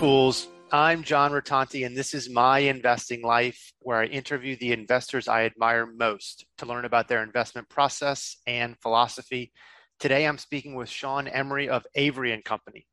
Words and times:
Fools. 0.00 0.48
I'm 0.72 1.02
John 1.02 1.30
Rotonti, 1.30 1.84
and 1.84 1.94
this 1.94 2.14
is 2.14 2.30
My 2.30 2.60
Investing 2.60 3.20
Life, 3.20 3.74
where 3.80 3.98
I 3.98 4.06
interview 4.06 4.56
the 4.56 4.72
investors 4.72 5.28
I 5.28 5.44
admire 5.44 5.84
most 5.84 6.46
to 6.56 6.64
learn 6.64 6.86
about 6.86 7.06
their 7.06 7.22
investment 7.22 7.68
process 7.68 8.38
and 8.46 8.80
philosophy. 8.80 9.52
Today, 9.98 10.26
I'm 10.26 10.38
speaking 10.38 10.74
with 10.74 10.88
Sean 10.88 11.28
Emory 11.28 11.68
of 11.68 11.86
Avory 11.94 12.32
and 12.32 12.42
Company. 12.42 12.86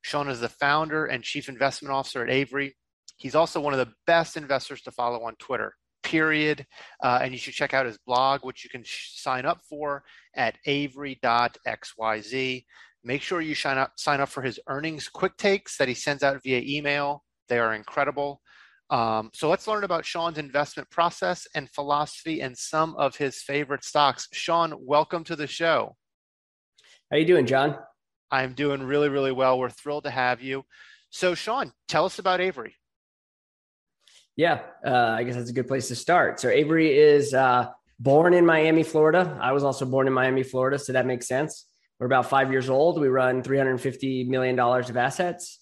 Sean 0.00 0.30
is 0.30 0.40
the 0.40 0.48
founder 0.48 1.04
and 1.04 1.22
chief 1.22 1.50
investment 1.50 1.92
officer 1.92 2.22
at 2.22 2.30
Avory. 2.30 2.74
He's 3.18 3.34
also 3.34 3.60
one 3.60 3.74
of 3.74 3.78
the 3.78 3.92
best 4.06 4.38
investors 4.38 4.80
to 4.84 4.90
follow 4.90 5.22
on 5.24 5.36
Twitter, 5.36 5.74
period. 6.02 6.64
Uh, 7.02 7.18
and 7.20 7.32
you 7.32 7.38
should 7.38 7.52
check 7.52 7.74
out 7.74 7.84
his 7.84 7.98
blog, 8.06 8.42
which 8.42 8.64
you 8.64 8.70
can 8.70 8.84
sh- 8.84 9.10
sign 9.16 9.44
up 9.44 9.60
for 9.68 10.02
at 10.34 10.56
avery.xyz. 10.64 12.64
Make 13.06 13.20
sure 13.20 13.42
you 13.42 13.54
sign 13.54 13.76
up, 13.76 13.92
sign 13.96 14.22
up 14.22 14.30
for 14.30 14.40
his 14.40 14.58
earnings 14.66 15.08
quick 15.08 15.36
takes 15.36 15.76
that 15.76 15.88
he 15.88 15.94
sends 15.94 16.22
out 16.22 16.42
via 16.42 16.62
email. 16.64 17.22
They 17.50 17.58
are 17.58 17.74
incredible. 17.74 18.40
Um, 18.88 19.30
so 19.34 19.50
let's 19.50 19.66
learn 19.66 19.84
about 19.84 20.06
Sean's 20.06 20.38
investment 20.38 20.88
process 20.88 21.46
and 21.54 21.68
philosophy 21.70 22.40
and 22.40 22.56
some 22.56 22.94
of 22.96 23.16
his 23.16 23.42
favorite 23.42 23.84
stocks. 23.84 24.26
Sean, 24.32 24.74
welcome 24.78 25.22
to 25.24 25.36
the 25.36 25.46
show. 25.46 25.96
How 27.10 27.16
are 27.16 27.20
you 27.20 27.26
doing, 27.26 27.44
John? 27.44 27.76
I'm 28.30 28.54
doing 28.54 28.82
really, 28.82 29.10
really 29.10 29.32
well. 29.32 29.58
We're 29.58 29.68
thrilled 29.68 30.04
to 30.04 30.10
have 30.10 30.40
you. 30.40 30.64
So, 31.10 31.34
Sean, 31.34 31.72
tell 31.88 32.06
us 32.06 32.18
about 32.18 32.40
Avory. 32.40 32.72
Yeah, 34.36 34.62
uh, 34.84 35.10
I 35.10 35.24
guess 35.24 35.36
that's 35.36 35.50
a 35.50 35.52
good 35.54 35.68
place 35.68 35.88
to 35.88 35.94
start. 35.94 36.40
So, 36.40 36.48
Avory 36.48 36.96
is 36.96 37.34
uh, 37.34 37.68
born 38.00 38.32
in 38.32 38.46
Miami, 38.46 38.82
Florida. 38.82 39.38
I 39.40 39.52
was 39.52 39.62
also 39.62 39.84
born 39.84 40.06
in 40.06 40.12
Miami, 40.12 40.42
Florida, 40.42 40.78
so 40.78 40.92
that 40.94 41.06
makes 41.06 41.28
sense. 41.28 41.66
We're 41.98 42.06
about 42.06 42.26
five 42.26 42.50
years 42.50 42.68
old. 42.68 43.00
We 43.00 43.08
run 43.08 43.42
$350 43.42 44.28
million 44.28 44.58
of 44.58 44.96
assets. 44.96 45.58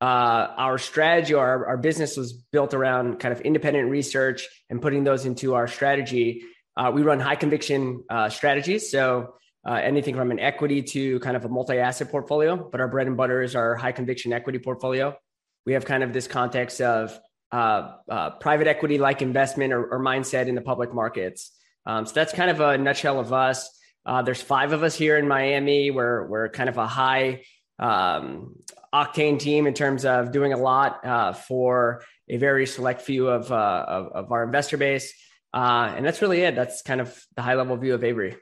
Uh, 0.00 0.48
our 0.56 0.78
strategy, 0.78 1.34
our, 1.34 1.66
our 1.66 1.76
business 1.76 2.16
was 2.16 2.32
built 2.32 2.74
around 2.74 3.20
kind 3.20 3.32
of 3.32 3.40
independent 3.42 3.90
research 3.90 4.48
and 4.68 4.82
putting 4.82 5.04
those 5.04 5.24
into 5.24 5.54
our 5.54 5.66
strategy. 5.68 6.42
Uh, 6.76 6.90
we 6.92 7.02
run 7.02 7.20
high 7.20 7.36
conviction 7.36 8.04
uh, 8.10 8.28
strategies. 8.28 8.90
So 8.90 9.34
uh, 9.66 9.74
anything 9.74 10.14
from 10.14 10.30
an 10.30 10.40
equity 10.40 10.82
to 10.82 11.18
kind 11.20 11.36
of 11.36 11.44
a 11.44 11.48
multi 11.48 11.78
asset 11.78 12.10
portfolio, 12.10 12.56
but 12.70 12.80
our 12.80 12.88
bread 12.88 13.06
and 13.06 13.16
butter 13.16 13.40
is 13.42 13.56
our 13.56 13.76
high 13.76 13.92
conviction 13.92 14.32
equity 14.32 14.58
portfolio. 14.58 15.16
We 15.64 15.72
have 15.72 15.84
kind 15.84 16.02
of 16.02 16.12
this 16.12 16.26
context 16.26 16.80
of 16.80 17.18
uh, 17.50 17.92
uh, 18.10 18.30
private 18.30 18.66
equity 18.66 18.98
like 18.98 19.22
investment 19.22 19.72
or, 19.72 19.86
or, 19.86 20.00
mindset 20.00 20.48
in 20.48 20.56
the 20.56 20.60
public 20.60 20.92
markets. 20.92 21.52
Um, 21.86 22.04
so 22.04 22.12
that's 22.12 22.32
kind 22.32 22.50
of 22.50 22.60
a 22.60 22.76
nutshell 22.76 23.20
of 23.20 23.32
us. 23.32 23.70
Uh, 24.06 24.22
there's 24.22 24.42
five 24.42 24.72
of 24.72 24.82
us 24.82 24.94
here 24.94 25.16
in 25.16 25.26
Miami. 25.26 25.90
We're 25.90 26.26
we're 26.26 26.48
kind 26.48 26.68
of 26.68 26.76
a 26.76 26.86
high 26.86 27.42
um, 27.78 28.56
octane 28.94 29.38
team 29.38 29.66
in 29.66 29.74
terms 29.74 30.04
of 30.04 30.30
doing 30.30 30.52
a 30.52 30.56
lot 30.56 31.04
uh, 31.04 31.32
for 31.32 32.04
a 32.28 32.36
very 32.36 32.66
select 32.66 33.02
few 33.02 33.28
of, 33.28 33.50
uh, 33.50 33.84
of, 33.86 34.06
of 34.12 34.32
our 34.32 34.44
investor 34.44 34.76
base, 34.76 35.12
uh, 35.52 35.92
and 35.96 36.04
that's 36.04 36.22
really 36.22 36.40
it. 36.42 36.54
That's 36.54 36.82
kind 36.82 37.00
of 37.00 37.18
the 37.36 37.42
high 37.42 37.54
level 37.54 37.76
view 37.76 37.94
of 37.94 38.02
Avory. 38.02 38.36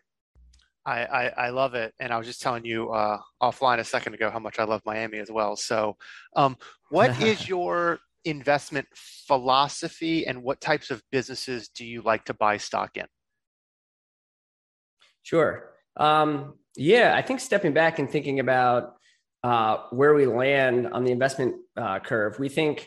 I, 0.85 1.05
I, 1.05 1.27
I 1.29 1.51
love 1.51 1.75
it, 1.75 1.95
and 2.01 2.13
I 2.13 2.19
was 2.19 2.27
just 2.27 2.43
telling 2.43 2.65
you 2.65 2.91
uh, 2.91 3.19
offline 3.41 3.79
a 3.79 3.85
second 3.85 4.15
ago 4.15 4.31
how 4.31 4.41
much 4.41 4.59
I 4.59 4.65
love 4.65 4.83
Miami 4.85 5.19
as 5.19 5.31
well. 5.31 5.57
So, 5.57 5.97
um, 6.35 6.57
what 6.91 7.21
is 7.23 7.49
your 7.49 8.01
investment 8.25 8.89
philosophy, 8.95 10.27
and 10.27 10.43
what 10.43 10.61
types 10.61 10.91
of 10.91 11.03
businesses 11.13 11.69
do 11.69 11.85
you 11.85 12.03
like 12.03 12.25
to 12.27 12.35
buy 12.35 12.57
stock 12.57 12.97
in? 12.97 13.07
Sure. 15.23 15.71
Um, 15.97 16.55
yeah, 16.77 17.15
I 17.15 17.23
think 17.23 17.41
stepping 17.41 17.73
back 17.73 17.99
and 17.99 18.11
thinking 18.11 18.41
about 18.41 18.97
uh, 19.43 19.79
where 19.91 20.15
we 20.15 20.27
land 20.27 20.89
on 20.93 21.05
the 21.05 21.11
investment 21.11 21.57
uh, 21.77 21.99
curve, 22.01 22.39
we 22.39 22.49
think 22.49 22.87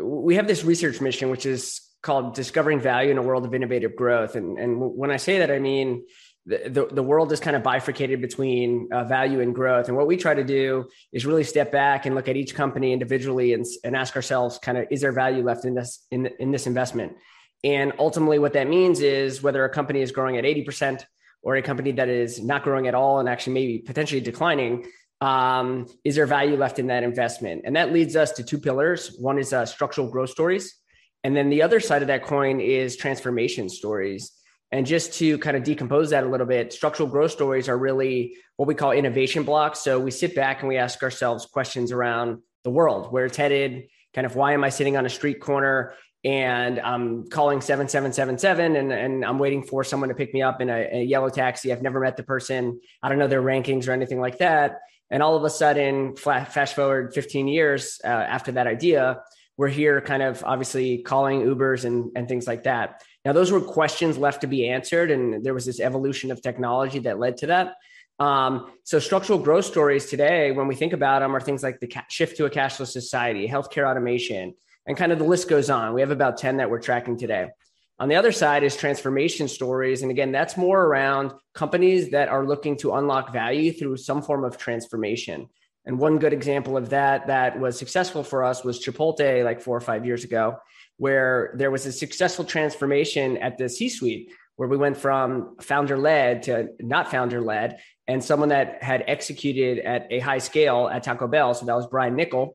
we 0.00 0.36
have 0.36 0.46
this 0.46 0.64
research 0.64 1.00
mission, 1.00 1.30
which 1.30 1.46
is 1.46 1.80
called 2.02 2.34
Discovering 2.34 2.80
Value 2.80 3.10
in 3.10 3.18
a 3.18 3.22
World 3.22 3.46
of 3.46 3.54
Innovative 3.54 3.96
Growth. 3.96 4.36
And, 4.36 4.58
and 4.58 4.78
when 4.78 5.10
I 5.10 5.16
say 5.16 5.38
that, 5.38 5.50
I 5.50 5.58
mean, 5.58 6.04
the, 6.46 6.88
the, 6.92 7.02
world 7.02 7.32
is 7.32 7.40
kind 7.40 7.56
of 7.56 7.62
bifurcated 7.62 8.20
between 8.20 8.88
uh, 8.92 9.04
value 9.04 9.40
and 9.40 9.54
growth. 9.54 9.88
And 9.88 9.96
what 9.96 10.06
we 10.06 10.18
try 10.18 10.34
to 10.34 10.44
do 10.44 10.84
is 11.10 11.24
really 11.24 11.42
step 11.42 11.72
back 11.72 12.04
and 12.04 12.14
look 12.14 12.28
at 12.28 12.36
each 12.36 12.54
company 12.54 12.92
individually 12.92 13.54
and, 13.54 13.64
and 13.82 13.96
ask 13.96 14.14
ourselves 14.14 14.58
kind 14.58 14.76
of, 14.76 14.86
is 14.90 15.00
there 15.00 15.12
value 15.12 15.42
left 15.42 15.64
in 15.64 15.74
this, 15.74 16.04
in, 16.10 16.26
in 16.38 16.50
this 16.50 16.66
investment? 16.66 17.14
And 17.62 17.94
ultimately 17.98 18.38
what 18.38 18.52
that 18.52 18.68
means 18.68 19.00
is 19.00 19.42
whether 19.42 19.64
a 19.64 19.70
company 19.70 20.02
is 20.02 20.12
growing 20.12 20.36
at 20.36 20.44
80%, 20.44 21.02
or 21.44 21.56
a 21.56 21.62
company 21.62 21.92
that 21.92 22.08
is 22.08 22.42
not 22.42 22.64
growing 22.64 22.88
at 22.88 22.94
all 22.94 23.20
and 23.20 23.28
actually 23.28 23.52
maybe 23.52 23.78
potentially 23.78 24.20
declining, 24.20 24.86
um, 25.20 25.86
is 26.02 26.16
there 26.16 26.26
value 26.26 26.56
left 26.56 26.78
in 26.78 26.88
that 26.88 27.02
investment? 27.02 27.62
And 27.64 27.76
that 27.76 27.92
leads 27.92 28.16
us 28.16 28.32
to 28.32 28.42
two 28.42 28.58
pillars. 28.58 29.16
One 29.20 29.38
is 29.38 29.52
uh, 29.52 29.66
structural 29.66 30.08
growth 30.10 30.30
stories. 30.30 30.74
And 31.22 31.36
then 31.36 31.50
the 31.50 31.62
other 31.62 31.80
side 31.80 32.02
of 32.02 32.08
that 32.08 32.24
coin 32.24 32.60
is 32.60 32.96
transformation 32.96 33.68
stories. 33.68 34.32
And 34.72 34.84
just 34.84 35.14
to 35.14 35.38
kind 35.38 35.56
of 35.56 35.62
decompose 35.62 36.10
that 36.10 36.24
a 36.24 36.28
little 36.28 36.46
bit, 36.46 36.72
structural 36.72 37.08
growth 37.08 37.30
stories 37.30 37.68
are 37.68 37.78
really 37.78 38.36
what 38.56 38.66
we 38.66 38.74
call 38.74 38.92
innovation 38.92 39.44
blocks. 39.44 39.80
So 39.80 40.00
we 40.00 40.10
sit 40.10 40.34
back 40.34 40.60
and 40.60 40.68
we 40.68 40.76
ask 40.76 41.02
ourselves 41.02 41.46
questions 41.46 41.92
around 41.92 42.40
the 42.64 42.70
world, 42.70 43.12
where 43.12 43.26
it's 43.26 43.36
headed, 43.36 43.88
kind 44.14 44.26
of 44.26 44.34
why 44.36 44.52
am 44.52 44.64
I 44.64 44.70
sitting 44.70 44.96
on 44.96 45.06
a 45.06 45.10
street 45.10 45.40
corner 45.40 45.94
and 46.24 46.80
I'm 46.80 47.28
calling 47.28 47.60
7777 47.60 48.76
and, 48.76 48.92
and 48.92 49.24
I'm 49.24 49.38
waiting 49.38 49.62
for 49.62 49.84
someone 49.84 50.08
to 50.08 50.14
pick 50.14 50.32
me 50.32 50.40
up 50.40 50.62
in 50.62 50.70
a, 50.70 50.88
a, 50.90 51.02
yellow 51.04 51.28
taxi. 51.28 51.70
I've 51.70 51.82
never 51.82 52.00
met 52.00 52.16
the 52.16 52.22
person. 52.22 52.80
I 53.02 53.10
don't 53.10 53.18
know 53.18 53.28
their 53.28 53.42
rankings 53.42 53.86
or 53.86 53.92
anything 53.92 54.20
like 54.20 54.38
that. 54.38 54.80
And 55.10 55.22
all 55.22 55.36
of 55.36 55.44
a 55.44 55.50
sudden, 55.50 56.16
fast 56.16 56.74
forward 56.74 57.12
15 57.12 57.46
years 57.46 58.00
uh, 58.02 58.08
after 58.08 58.52
that 58.52 58.66
idea, 58.66 59.20
we're 59.58 59.68
here 59.68 60.00
kind 60.00 60.22
of 60.22 60.42
obviously 60.44 60.98
calling 61.02 61.42
Ubers 61.42 61.84
and, 61.84 62.10
and 62.16 62.26
things 62.26 62.46
like 62.46 62.64
that. 62.64 63.02
Now, 63.24 63.32
those 63.32 63.52
were 63.52 63.60
questions 63.60 64.16
left 64.16 64.40
to 64.40 64.46
be 64.46 64.68
answered. 64.68 65.10
And 65.10 65.44
there 65.44 65.54
was 65.54 65.66
this 65.66 65.78
evolution 65.78 66.32
of 66.32 66.40
technology 66.40 67.00
that 67.00 67.18
led 67.18 67.36
to 67.38 67.48
that. 67.48 67.74
Um, 68.18 68.72
so 68.84 68.98
structural 68.98 69.38
growth 69.38 69.66
stories 69.66 70.06
today, 70.06 70.52
when 70.52 70.68
we 70.68 70.74
think 70.74 70.92
about 70.92 71.20
them, 71.20 71.36
are 71.36 71.40
things 71.40 71.62
like 71.62 71.80
the 71.80 71.92
shift 72.08 72.36
to 72.38 72.46
a 72.46 72.50
cashless 72.50 72.88
society, 72.88 73.46
healthcare 73.46 73.88
automation, 73.88 74.54
and 74.86 74.96
kind 74.96 75.12
of 75.12 75.18
the 75.18 75.24
list 75.24 75.48
goes 75.48 75.70
on. 75.70 75.94
We 75.94 76.00
have 76.00 76.10
about 76.10 76.38
10 76.38 76.58
that 76.58 76.70
we're 76.70 76.80
tracking 76.80 77.16
today. 77.16 77.48
On 77.98 78.08
the 78.08 78.16
other 78.16 78.32
side 78.32 78.64
is 78.64 78.76
transformation 78.76 79.46
stories. 79.46 80.02
And 80.02 80.10
again, 80.10 80.32
that's 80.32 80.56
more 80.56 80.82
around 80.84 81.32
companies 81.54 82.10
that 82.10 82.28
are 82.28 82.44
looking 82.44 82.76
to 82.78 82.94
unlock 82.94 83.32
value 83.32 83.72
through 83.72 83.98
some 83.98 84.20
form 84.20 84.44
of 84.44 84.58
transformation. 84.58 85.48
And 85.86 85.98
one 85.98 86.18
good 86.18 86.32
example 86.32 86.76
of 86.76 86.90
that 86.90 87.28
that 87.28 87.60
was 87.60 87.78
successful 87.78 88.24
for 88.24 88.42
us 88.42 88.64
was 88.64 88.84
Chipotle 88.84 89.44
like 89.44 89.60
four 89.60 89.76
or 89.76 89.80
five 89.80 90.04
years 90.04 90.24
ago, 90.24 90.56
where 90.96 91.54
there 91.56 91.70
was 91.70 91.86
a 91.86 91.92
successful 91.92 92.44
transformation 92.44 93.36
at 93.36 93.58
the 93.58 93.68
C 93.68 93.88
suite 93.88 94.30
where 94.56 94.68
we 94.68 94.76
went 94.76 94.96
from 94.96 95.56
founder 95.60 95.98
led 95.98 96.44
to 96.44 96.68
not 96.80 97.10
founder 97.10 97.40
led 97.40 97.80
and 98.06 98.22
someone 98.22 98.50
that 98.50 98.82
had 98.82 99.04
executed 99.06 99.84
at 99.84 100.06
a 100.10 100.20
high 100.20 100.38
scale 100.38 100.88
at 100.92 101.02
Taco 101.02 101.26
Bell. 101.26 101.54
So 101.54 101.66
that 101.66 101.74
was 101.74 101.86
Brian 101.86 102.16
Niccol 102.16 102.52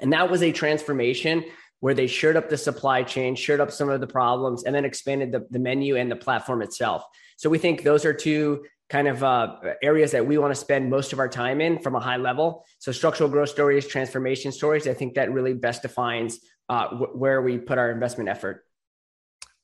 and 0.00 0.12
that 0.12 0.30
was 0.30 0.42
a 0.42 0.52
transformation 0.52 1.44
where 1.80 1.94
they 1.94 2.06
shored 2.06 2.36
up 2.36 2.48
the 2.48 2.56
supply 2.56 3.02
chain, 3.02 3.34
shored 3.34 3.60
up 3.60 3.70
some 3.70 3.90
of 3.90 4.00
the 4.00 4.06
problems, 4.06 4.64
and 4.64 4.74
then 4.74 4.84
expanded 4.84 5.32
the, 5.32 5.46
the 5.50 5.58
menu 5.58 5.96
and 5.96 6.10
the 6.10 6.16
platform 6.16 6.62
itself. 6.62 7.04
So 7.36 7.50
we 7.50 7.58
think 7.58 7.82
those 7.82 8.04
are 8.04 8.14
two 8.14 8.64
kind 8.88 9.08
of 9.08 9.22
uh, 9.24 9.56
areas 9.82 10.12
that 10.12 10.26
we 10.26 10.38
want 10.38 10.50
to 10.50 10.58
spend 10.58 10.88
most 10.88 11.12
of 11.12 11.18
our 11.18 11.28
time 11.28 11.60
in 11.60 11.78
from 11.78 11.94
a 11.94 12.00
high 12.00 12.16
level. 12.16 12.64
So 12.78 12.92
structural 12.92 13.28
growth 13.28 13.48
stories, 13.48 13.86
transformation 13.86 14.52
stories. 14.52 14.86
I 14.86 14.94
think 14.94 15.14
that 15.14 15.32
really 15.32 15.52
best 15.52 15.82
defines 15.82 16.38
uh, 16.68 16.88
w- 16.88 17.12
where 17.12 17.42
we 17.42 17.58
put 17.58 17.78
our 17.78 17.90
investment 17.90 18.28
effort. 18.28 18.64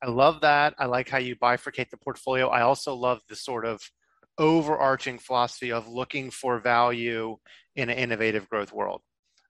I 0.03 0.09
love 0.09 0.41
that. 0.41 0.75
I 0.79 0.87
like 0.87 1.09
how 1.09 1.19
you 1.19 1.37
bifurcate 1.37 1.91
the 1.91 1.99
portfolio. 1.99 2.49
I 2.49 2.63
also 2.63 2.95
love 2.95 3.21
the 3.29 3.37
sort 3.37 3.67
of 3.67 3.81
overarching 4.39 5.19
philosophy 5.19 5.73
of 5.73 5.87
looking 5.87 6.31
for 6.31 6.59
value 6.59 7.37
in 7.77 7.91
an 7.91 7.99
innovative 7.99 8.49
growth 8.49 8.73
world. 8.73 9.03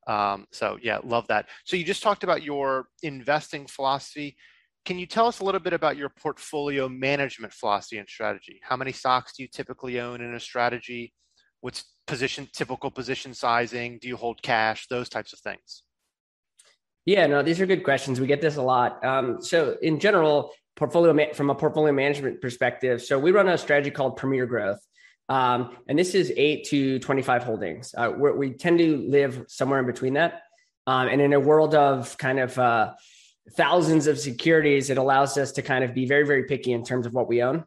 Um, 0.06 0.46
so 0.52 0.78
yeah, 0.82 0.98
love 1.04 1.26
that. 1.28 1.46
So 1.64 1.76
you 1.76 1.84
just 1.84 2.02
talked 2.02 2.24
about 2.24 2.42
your 2.42 2.86
investing 3.02 3.66
philosophy. 3.66 4.36
Can 4.84 4.98
you 4.98 5.06
tell 5.06 5.26
us 5.26 5.40
a 5.40 5.44
little 5.44 5.60
bit 5.60 5.72
about 5.72 5.96
your 5.96 6.08
portfolio 6.08 6.88
management 6.88 7.52
philosophy 7.52 7.98
and 7.98 8.08
strategy? 8.08 8.60
How 8.62 8.76
many 8.76 8.92
stocks 8.92 9.34
do 9.36 9.42
you 9.42 9.48
typically 9.48 10.00
own 10.00 10.20
in 10.20 10.34
a 10.34 10.40
strategy? 10.40 11.12
What's 11.60 11.84
position 12.06 12.48
typical 12.52 12.90
position 12.90 13.34
sizing? 13.34 13.98
Do 14.00 14.08
you 14.08 14.16
hold 14.16 14.42
cash? 14.42 14.86
Those 14.88 15.08
types 15.08 15.32
of 15.32 15.38
things. 15.40 15.82
Yeah, 17.06 17.26
no, 17.26 17.42
these 17.42 17.60
are 17.60 17.66
good 17.66 17.84
questions. 17.84 18.20
We 18.20 18.26
get 18.26 18.40
this 18.40 18.56
a 18.56 18.62
lot. 18.62 19.04
Um, 19.04 19.42
so 19.42 19.76
in 19.82 19.98
general, 19.98 20.52
portfolio 20.76 21.12
ma- 21.12 21.32
from 21.34 21.50
a 21.50 21.54
portfolio 21.54 21.92
management 21.92 22.40
perspective, 22.40 23.02
so 23.02 23.18
we 23.18 23.32
run 23.32 23.48
a 23.48 23.58
strategy 23.58 23.90
called 23.90 24.16
Premier 24.16 24.46
Growth. 24.46 24.80
Um, 25.30 25.76
and 25.86 25.96
this 25.96 26.16
is 26.16 26.32
eight 26.36 26.64
to 26.66 26.98
25 26.98 27.44
holdings. 27.44 27.94
Uh, 27.96 28.10
we 28.10 28.50
tend 28.50 28.80
to 28.80 28.96
live 29.08 29.44
somewhere 29.46 29.78
in 29.78 29.86
between 29.86 30.14
that. 30.14 30.42
Um, 30.88 31.06
and 31.06 31.20
in 31.20 31.32
a 31.32 31.40
world 31.40 31.76
of 31.76 32.18
kind 32.18 32.40
of 32.40 32.58
uh, 32.58 32.94
thousands 33.52 34.08
of 34.08 34.18
securities, 34.18 34.90
it 34.90 34.98
allows 34.98 35.38
us 35.38 35.52
to 35.52 35.62
kind 35.62 35.84
of 35.84 35.94
be 35.94 36.04
very, 36.04 36.26
very 36.26 36.44
picky 36.44 36.72
in 36.72 36.84
terms 36.84 37.06
of 37.06 37.14
what 37.14 37.28
we 37.28 37.44
own. 37.44 37.64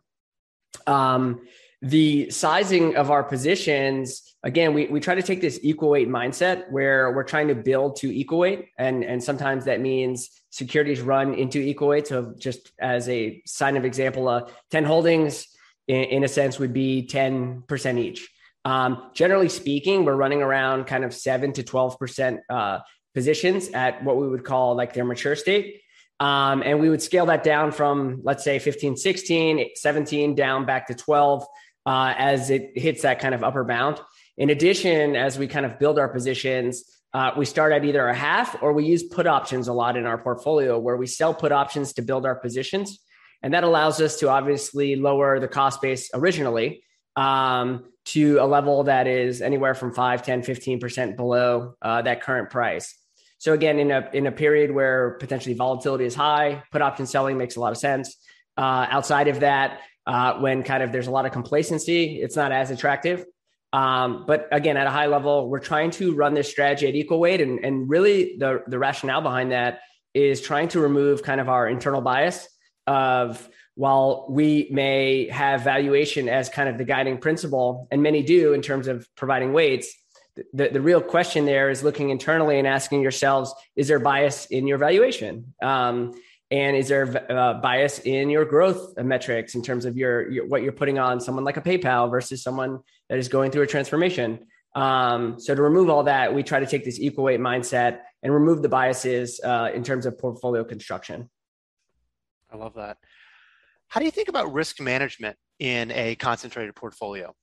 Um, 0.86 1.48
the 1.82 2.30
sizing 2.32 2.98
of 2.98 3.12
our 3.12 3.24
positions, 3.24 4.36
again, 4.44 4.74
we, 4.74 4.88
we 4.88 5.00
try 5.00 5.16
to 5.16 5.24
take 5.24 5.40
this 5.40 5.58
equal 5.64 5.90
weight 5.90 6.10
mindset 6.10 6.70
where 6.70 7.14
we're 7.14 7.24
trying 7.24 7.48
to 7.48 7.56
build 7.56 7.96
to 7.98 8.14
equal 8.14 8.40
weight. 8.40 8.70
And, 8.78 9.06
and 9.06 9.24
sometimes 9.24 9.66
that 9.66 9.80
means 9.80 10.44
securities 10.50 11.00
run 11.00 11.34
into 11.34 11.60
equal 11.60 11.90
weight. 11.90 12.08
So 12.08 12.34
just 12.38 12.74
as 12.78 13.08
a 13.08 13.42
sign 13.46 13.78
of 13.78 13.86
example, 13.86 14.28
uh, 14.28 14.50
10 14.72 14.84
holdings 14.84 15.48
in, 15.88 16.04
in 16.04 16.24
a 16.24 16.28
sense 16.28 16.60
would 16.60 16.74
be 16.74 17.08
10% 17.12 18.00
each. 18.00 18.30
Um, 18.66 19.12
generally 19.14 19.50
speaking, 19.50 20.06
we're 20.06 20.16
running 20.16 20.42
around 20.42 20.86
kind 20.86 21.04
of 21.04 21.14
seven 21.14 21.52
to 21.54 21.64
12% 21.64 22.40
uh, 22.50 22.80
positions 23.14 23.70
at 23.70 24.04
what 24.04 24.18
we 24.18 24.28
would 24.28 24.44
call 24.44 24.76
like 24.76 24.94
their 24.94 25.06
mature 25.06 25.36
state. 25.36 25.82
Um, 26.20 26.64
and 26.64 26.80
we 26.80 26.90
would 26.90 27.02
scale 27.02 27.26
that 27.26 27.44
down 27.44 27.72
from, 27.72 28.22
let's 28.24 28.44
say, 28.44 28.60
15, 28.60 28.96
16, 28.96 29.70
17 29.76 30.36
down 30.36 30.66
back 30.66 30.88
to 30.88 30.96
12 30.96 31.46
uh, 31.86 32.14
as 32.18 32.50
it 32.50 32.72
hits 32.76 33.02
that 33.02 33.20
kind 33.20 33.36
of 33.36 33.44
upper 33.44 33.64
bound. 33.64 34.00
In 34.38 34.50
addition, 34.50 35.16
as 35.16 35.38
we 35.38 35.48
kind 35.48 35.66
of 35.66 35.80
build 35.80 36.00
our 36.00 36.08
positions, 36.08 36.84
uh, 37.14 37.32
we 37.38 37.46
start 37.46 37.74
at 37.74 37.86
either 37.86 38.08
a 38.08 38.16
half 38.16 38.62
or 38.64 38.74
we 38.74 38.86
use 38.86 39.04
put 39.04 39.28
options 39.28 39.68
a 39.68 39.74
lot 39.74 39.98
in 39.98 40.06
our 40.06 40.18
portfolio 40.18 40.80
where 40.80 40.98
we 40.98 41.06
sell 41.06 41.34
put 41.34 41.52
options 41.52 41.94
to 41.94 42.02
build 42.02 42.26
our 42.26 42.36
positions. 42.36 43.00
And 43.44 43.54
that 43.54 43.66
allows 43.66 44.00
us 44.02 44.18
to 44.20 44.30
obviously 44.30 44.96
lower 44.96 45.40
the 45.40 45.50
cost 45.50 45.82
base 45.82 46.10
originally 46.14 46.84
um, 47.18 47.86
to 48.06 48.38
a 48.38 48.46
level 48.46 48.84
that 48.86 49.06
is 49.06 49.42
anywhere 49.42 49.76
from 49.76 49.94
5, 49.94 50.24
10, 50.24 50.42
15% 50.42 51.16
below 51.18 51.76
uh, 51.82 52.02
that 52.02 52.22
current 52.22 52.50
price. 52.50 52.98
So 53.38 53.52
again, 53.52 53.78
in 53.78 53.92
a, 53.92 54.10
in 54.14 54.26
a 54.26 54.32
period 54.32 54.72
where 54.72 55.18
potentially 55.20 55.54
volatility 55.54 56.06
is 56.06 56.16
high, 56.16 56.64
put 56.72 56.82
option 56.82 57.06
selling 57.06 57.38
makes 57.38 57.58
a 57.58 57.60
lot 57.60 57.74
of 57.74 57.78
sense. 57.78 58.16
Uh, 58.58 58.88
outside 58.90 59.28
of 59.28 59.42
that, 59.42 59.82
uh, 60.08 60.40
when 60.40 60.64
kind 60.64 60.82
of 60.82 60.94
there's 60.94 61.08
a 61.08 61.12
lot 61.12 61.26
of 61.26 61.34
complacency, 61.34 62.22
it's 62.22 62.38
not 62.38 62.54
as 62.54 62.72
attractive. 62.72 63.26
Um, 63.74 64.26
but 64.28 64.48
again, 64.52 64.78
at 64.78 64.88
a 64.88 64.92
high 64.92 65.08
level, 65.08 65.50
we're 65.50 65.60
trying 65.60 65.92
to 65.92 66.14
run 66.14 66.34
this 66.34 66.50
strategy 66.50 66.88
at 66.88 66.96
equal 66.96 67.20
weight. 67.20 67.42
And, 67.42 67.60
and 67.66 67.90
really, 67.90 68.38
the, 68.38 68.64
the 68.68 68.80
rationale 68.80 69.22
behind 69.22 69.52
that 69.52 69.80
is 70.14 70.42
trying 70.42 70.68
to 70.70 70.80
remove 70.80 71.24
kind 71.24 71.42
of 71.42 71.50
our 71.50 71.68
internal 71.68 72.00
bias 72.00 72.48
of 72.88 73.50
while 73.76 74.28
we 74.30 74.68
may 74.72 75.28
have 75.30 75.62
valuation 75.62 76.30
as 76.30 76.50
kind 76.50 76.70
of 76.70 76.78
the 76.78 76.84
guiding 76.84 77.18
principle, 77.18 77.88
and 77.92 78.04
many 78.04 78.22
do 78.22 78.54
in 78.54 78.62
terms 78.62 78.88
of 78.88 79.08
providing 79.16 79.54
weights, 79.54 79.94
the, 80.54 80.70
the 80.70 80.82
real 80.82 81.02
question 81.02 81.46
there 81.46 81.70
is 81.70 81.84
looking 81.84 82.10
internally 82.10 82.58
and 82.60 82.68
asking 82.68 83.02
yourselves, 83.02 83.54
is 83.76 83.88
there 83.88 84.00
bias 84.00 84.46
in 84.48 84.68
your 84.68 84.78
valuation? 84.78 85.54
Um, 85.62 86.14
and 86.52 86.76
is 86.76 86.88
there 86.88 87.32
uh, 87.32 87.56
bias 87.56 88.00
in 88.00 88.30
your 88.30 88.46
growth 88.46 88.96
metrics 88.98 89.56
in 89.56 89.64
terms 89.64 89.86
of 89.86 89.98
your, 89.98 90.30
your, 90.30 90.46
what 90.46 90.62
you're 90.62 90.72
putting 90.72 91.00
on 91.00 91.20
someone 91.20 91.44
like 91.44 91.58
a 91.58 91.62
PayPal 91.62 92.12
versus 92.12 92.44
someone 92.44 92.80
that 93.10 93.18
is 93.18 93.28
going 93.28 93.50
through 93.50 93.64
a 93.64 93.68
transformation? 93.68 94.46
Um, 94.76 95.40
so 95.40 95.56
to 95.56 95.62
remove 95.62 95.90
all 95.90 96.04
that, 96.04 96.34
we 96.34 96.44
try 96.44 96.60
to 96.60 96.66
take 96.66 96.84
this 96.84 97.00
equal 97.00 97.24
weight 97.24 97.40
mindset 97.40 98.02
and 98.22 98.34
remove 98.34 98.62
the 98.62 98.70
biases 98.70 99.40
uh, 99.44 99.70
in 99.74 99.84
terms 99.84 100.06
of 100.06 100.18
portfolio 100.18 100.64
construction. 100.64 101.30
I 102.54 102.58
love 102.58 102.76
that. 102.76 102.98
How 103.88 104.00
do 104.00 104.06
you 104.06 104.12
think 104.12 104.30
about 104.30 104.54
risk 104.54 104.80
management 104.80 105.38
in 105.60 105.92
a 105.92 106.16
concentrated 106.16 106.76
portfolio? 106.76 107.36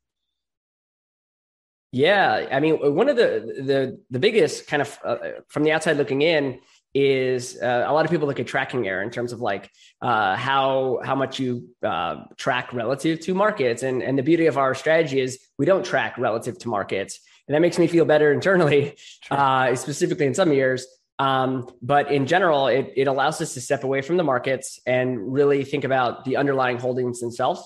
Yeah, 1.92 2.46
I 2.52 2.60
mean, 2.60 2.76
one 2.94 3.08
of 3.08 3.16
the 3.16 3.62
the 3.62 4.00
the 4.10 4.18
biggest 4.20 4.68
kind 4.68 4.80
of 4.80 4.98
uh, 5.04 5.16
from 5.48 5.64
the 5.64 5.72
outside 5.72 5.96
looking 5.96 6.22
in 6.22 6.60
is 6.94 7.60
uh, 7.60 7.84
a 7.86 7.92
lot 7.92 8.04
of 8.04 8.10
people 8.10 8.26
look 8.26 8.40
at 8.40 8.46
tracking 8.46 8.86
error 8.86 9.02
in 9.02 9.10
terms 9.10 9.32
of 9.32 9.40
like 9.40 9.70
uh, 10.00 10.36
how 10.36 11.00
how 11.04 11.16
much 11.16 11.40
you 11.40 11.68
uh, 11.84 12.24
track 12.36 12.72
relative 12.72 13.20
to 13.20 13.34
markets 13.34 13.82
and 13.82 14.02
and 14.02 14.16
the 14.16 14.22
beauty 14.22 14.46
of 14.46 14.56
our 14.56 14.74
strategy 14.74 15.20
is 15.20 15.38
we 15.58 15.66
don't 15.66 15.84
track 15.84 16.16
relative 16.18 16.58
to 16.58 16.68
markets 16.68 17.20
and 17.48 17.54
that 17.54 17.60
makes 17.60 17.78
me 17.78 17.86
feel 17.86 18.04
better 18.04 18.32
internally 18.32 18.96
uh, 19.30 19.74
specifically 19.74 20.26
in 20.26 20.34
some 20.34 20.52
years 20.52 20.86
um, 21.20 21.70
but 21.80 22.10
in 22.10 22.26
general 22.26 22.66
it, 22.66 22.92
it 22.96 23.06
allows 23.06 23.40
us 23.40 23.54
to 23.54 23.60
step 23.60 23.84
away 23.84 24.00
from 24.02 24.16
the 24.16 24.24
markets 24.24 24.80
and 24.86 25.32
really 25.32 25.64
think 25.64 25.84
about 25.84 26.24
the 26.24 26.36
underlying 26.36 26.78
holdings 26.78 27.20
themselves 27.20 27.62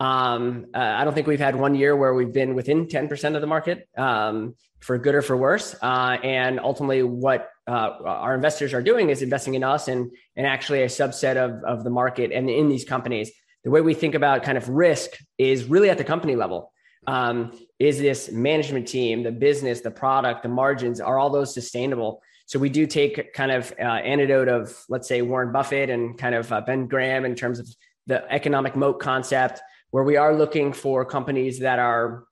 um, 0.00 0.66
uh, 0.74 0.78
I 0.78 1.04
don't 1.04 1.14
think 1.14 1.26
we've 1.26 1.38
had 1.38 1.56
one 1.56 1.74
year 1.74 1.96
where 1.96 2.14
we've 2.14 2.32
been 2.32 2.54
within 2.54 2.86
10% 2.86 3.34
of 3.36 3.40
the 3.40 3.46
market 3.46 3.88
um, 3.96 4.54
for 4.80 4.98
good 4.98 5.14
or 5.14 5.22
for 5.22 5.36
worse. 5.36 5.74
Uh, 5.80 6.18
and 6.22 6.58
ultimately, 6.58 7.02
what 7.02 7.48
uh, 7.66 7.90
our 8.04 8.34
investors 8.34 8.74
are 8.74 8.82
doing 8.82 9.10
is 9.10 9.22
investing 9.22 9.54
in 9.54 9.62
us 9.62 9.88
and, 9.88 10.10
and 10.36 10.46
actually 10.46 10.82
a 10.82 10.86
subset 10.86 11.36
of, 11.36 11.62
of 11.64 11.84
the 11.84 11.90
market 11.90 12.32
and 12.32 12.50
in 12.50 12.68
these 12.68 12.84
companies. 12.84 13.30
The 13.62 13.70
way 13.70 13.80
we 13.80 13.94
think 13.94 14.14
about 14.14 14.42
kind 14.42 14.58
of 14.58 14.68
risk 14.68 15.10
is 15.38 15.64
really 15.64 15.90
at 15.90 15.96
the 15.96 16.04
company 16.04 16.36
level. 16.36 16.72
Um, 17.06 17.58
is 17.78 17.98
this 17.98 18.30
management 18.30 18.88
team, 18.88 19.22
the 19.22 19.32
business, 19.32 19.80
the 19.80 19.90
product, 19.90 20.42
the 20.42 20.48
margins, 20.48 21.00
are 21.00 21.18
all 21.18 21.30
those 21.30 21.54
sustainable? 21.54 22.20
So 22.46 22.58
we 22.58 22.68
do 22.68 22.86
take 22.86 23.32
kind 23.32 23.50
of 23.50 23.72
uh, 23.78 23.82
antidote 23.82 24.48
of, 24.48 24.84
let's 24.88 25.08
say, 25.08 25.22
Warren 25.22 25.52
Buffett 25.52 25.90
and 25.90 26.16
kind 26.18 26.34
of 26.34 26.52
uh, 26.52 26.60
Ben 26.60 26.86
Graham 26.86 27.24
in 27.24 27.34
terms 27.34 27.58
of 27.58 27.68
the 28.06 28.30
economic 28.30 28.76
moat 28.76 29.00
concept 29.00 29.60
where 29.90 30.04
we 30.04 30.16
are 30.16 30.34
looking 30.34 30.72
for 30.72 31.04
companies 31.04 31.60
that 31.60 31.78
are 31.78 32.24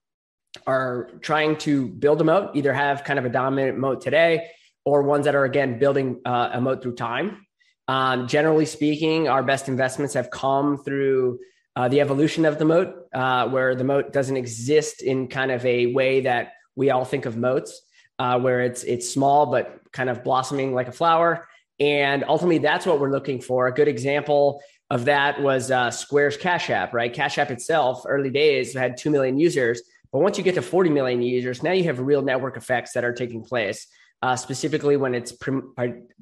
are 0.66 1.08
trying 1.20 1.56
to 1.56 1.86
build 1.88 2.20
a 2.20 2.24
moat, 2.24 2.50
either 2.54 2.72
have 2.72 3.04
kind 3.04 3.18
of 3.18 3.24
a 3.24 3.28
dominant 3.28 3.78
moat 3.78 4.00
today, 4.00 4.50
or 4.84 5.02
ones 5.02 5.24
that 5.24 5.34
are 5.34 5.44
again 5.44 5.78
building 5.78 6.20
uh, 6.26 6.50
a 6.52 6.60
moat 6.60 6.82
through 6.82 6.94
time. 6.94 7.46
Um, 7.88 8.26
generally 8.28 8.66
speaking, 8.66 9.28
our 9.28 9.42
best 9.42 9.68
investments 9.68 10.14
have 10.14 10.30
come 10.30 10.76
through 10.76 11.38
uh, 11.76 11.88
the 11.88 12.00
evolution 12.00 12.44
of 12.44 12.58
the 12.58 12.64
moat, 12.64 12.94
uh, 13.14 13.48
where 13.48 13.74
the 13.74 13.84
moat 13.84 14.12
doesn't 14.12 14.36
exist 14.36 15.00
in 15.00 15.28
kind 15.28 15.50
of 15.50 15.64
a 15.64 15.86
way 15.86 16.20
that 16.22 16.52
we 16.76 16.90
all 16.90 17.04
think 17.04 17.26
of 17.26 17.36
moats, 17.36 17.80
uh, 18.18 18.38
where 18.38 18.60
it's 18.60 18.82
it's 18.82 19.08
small 19.08 19.46
but 19.46 19.81
kind 19.92 20.10
of 20.10 20.24
blossoming 20.24 20.74
like 20.74 20.88
a 20.88 20.92
flower. 20.92 21.46
And 21.80 22.24
ultimately, 22.26 22.58
that's 22.58 22.86
what 22.86 23.00
we're 23.00 23.10
looking 23.10 23.40
for. 23.40 23.66
A 23.66 23.72
good 23.72 23.88
example 23.88 24.62
of 24.90 25.06
that 25.06 25.40
was 25.40 25.70
uh, 25.70 25.90
Square's 25.90 26.36
Cash 26.36 26.70
App, 26.70 26.92
right? 26.92 27.12
Cash 27.12 27.38
App 27.38 27.50
itself, 27.50 28.02
early 28.06 28.30
days, 28.30 28.74
had 28.74 28.96
2 28.96 29.10
million 29.10 29.38
users. 29.38 29.82
But 30.12 30.20
once 30.20 30.36
you 30.36 30.44
get 30.44 30.54
to 30.56 30.62
40 30.62 30.90
million 30.90 31.22
users, 31.22 31.62
now 31.62 31.72
you 31.72 31.84
have 31.84 31.98
real 31.98 32.22
network 32.22 32.56
effects 32.56 32.92
that 32.92 33.02
are 33.02 33.14
taking 33.14 33.42
place, 33.42 33.86
uh, 34.20 34.36
specifically 34.36 34.98
when 34.98 35.14
it's 35.14 35.32
prim- 35.32 35.72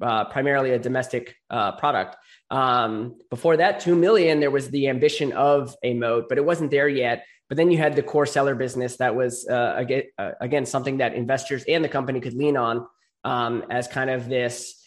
uh, 0.01 0.25
primarily 0.25 0.71
a 0.71 0.79
domestic 0.79 1.35
uh, 1.49 1.73
product. 1.73 2.15
Um, 2.49 3.19
before 3.29 3.57
that, 3.57 3.81
2 3.81 3.95
million, 3.95 4.39
there 4.39 4.51
was 4.51 4.69
the 4.69 4.87
ambition 4.87 5.33
of 5.33 5.75
a 5.83 5.93
moat, 5.93 6.27
but 6.29 6.37
it 6.37 6.45
wasn't 6.45 6.71
there 6.71 6.87
yet. 6.87 7.25
But 7.49 7.57
then 7.57 7.69
you 7.69 7.77
had 7.77 7.97
the 7.97 8.03
core 8.03 8.25
seller 8.25 8.55
business 8.55 8.95
that 8.97 9.13
was, 9.13 9.45
uh, 9.45 9.73
again, 9.75 10.03
uh, 10.17 10.31
again, 10.39 10.65
something 10.65 10.99
that 10.99 11.13
investors 11.13 11.65
and 11.67 11.83
the 11.83 11.89
company 11.89 12.21
could 12.21 12.33
lean 12.33 12.55
on 12.55 12.87
um, 13.23 13.63
as 13.69 13.87
kind 13.87 14.09
of 14.09 14.27
this 14.29 14.81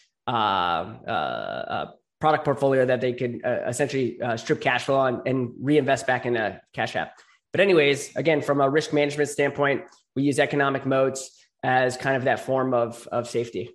product 2.25 2.45
portfolio 2.45 2.85
that 2.85 3.01
they 3.01 3.13
could 3.13 3.41
uh, 3.45 3.67
essentially 3.67 4.19
uh, 4.21 4.37
strip 4.37 4.61
cash 4.61 4.85
flow 4.85 4.97
on 4.97 5.21
and 5.25 5.51
reinvest 5.59 6.07
back 6.07 6.25
in 6.25 6.35
a 6.35 6.61
cash 6.73 6.95
app. 6.95 7.13
But 7.51 7.61
anyways, 7.61 8.15
again, 8.15 8.41
from 8.41 8.61
a 8.61 8.69
risk 8.69 8.93
management 8.93 9.29
standpoint, 9.29 9.83
we 10.15 10.23
use 10.23 10.39
economic 10.39 10.85
moats 10.85 11.31
as 11.63 11.97
kind 11.97 12.15
of 12.15 12.23
that 12.23 12.39
form 12.39 12.73
of 12.73 13.07
of 13.11 13.27
safety. 13.29 13.69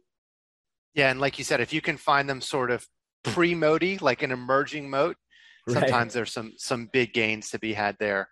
Yeah, 0.94 1.10
and 1.10 1.20
like 1.20 1.38
you 1.38 1.44
said, 1.44 1.60
if 1.60 1.72
you 1.72 1.80
can 1.80 1.96
find 1.96 2.28
them 2.28 2.40
sort 2.40 2.70
of 2.70 2.86
pre-modi, 3.22 3.98
like 3.98 4.22
an 4.22 4.32
emerging 4.32 4.90
moat, 4.90 5.16
sometimes 5.68 5.92
right. 5.92 6.12
there's 6.12 6.32
some 6.32 6.52
some 6.56 6.88
big 6.92 7.12
gains 7.12 7.50
to 7.50 7.58
be 7.58 7.72
had 7.72 7.96
there. 8.00 8.28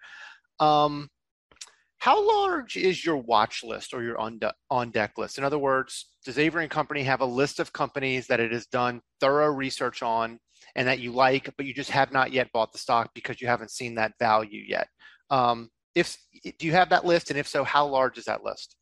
Um, 0.58 1.08
how 1.98 2.26
large 2.26 2.76
is 2.76 3.04
your 3.04 3.16
watch 3.16 3.62
list 3.64 3.92
or 3.92 4.02
your 4.02 4.18
on, 4.18 4.38
de- 4.38 4.54
on 4.70 4.90
deck 4.90 5.18
list? 5.18 5.38
In 5.38 5.44
other 5.44 5.58
words, 5.58 6.06
does 6.28 6.36
Avory 6.36 6.64
and 6.64 6.70
Company 6.70 7.04
have 7.04 7.22
a 7.22 7.24
list 7.24 7.58
of 7.58 7.72
companies 7.72 8.26
that 8.26 8.38
it 8.38 8.52
has 8.52 8.66
done 8.66 9.00
thorough 9.18 9.50
research 9.50 10.02
on 10.02 10.38
and 10.76 10.86
that 10.86 10.98
you 10.98 11.10
like, 11.10 11.50
but 11.56 11.64
you 11.64 11.72
just 11.72 11.88
have 11.88 12.12
not 12.12 12.32
yet 12.32 12.52
bought 12.52 12.70
the 12.70 12.78
stock 12.78 13.12
because 13.14 13.40
you 13.40 13.48
haven't 13.48 13.70
seen 13.70 13.94
that 13.94 14.12
value 14.18 14.62
yet? 14.68 14.88
Um, 15.30 15.70
if 15.94 16.18
do 16.58 16.66
you 16.66 16.72
have 16.72 16.90
that 16.90 17.06
list, 17.06 17.30
and 17.30 17.38
if 17.38 17.48
so, 17.48 17.64
how 17.64 17.86
large 17.86 18.18
is 18.18 18.26
that 18.26 18.44
list? 18.44 18.76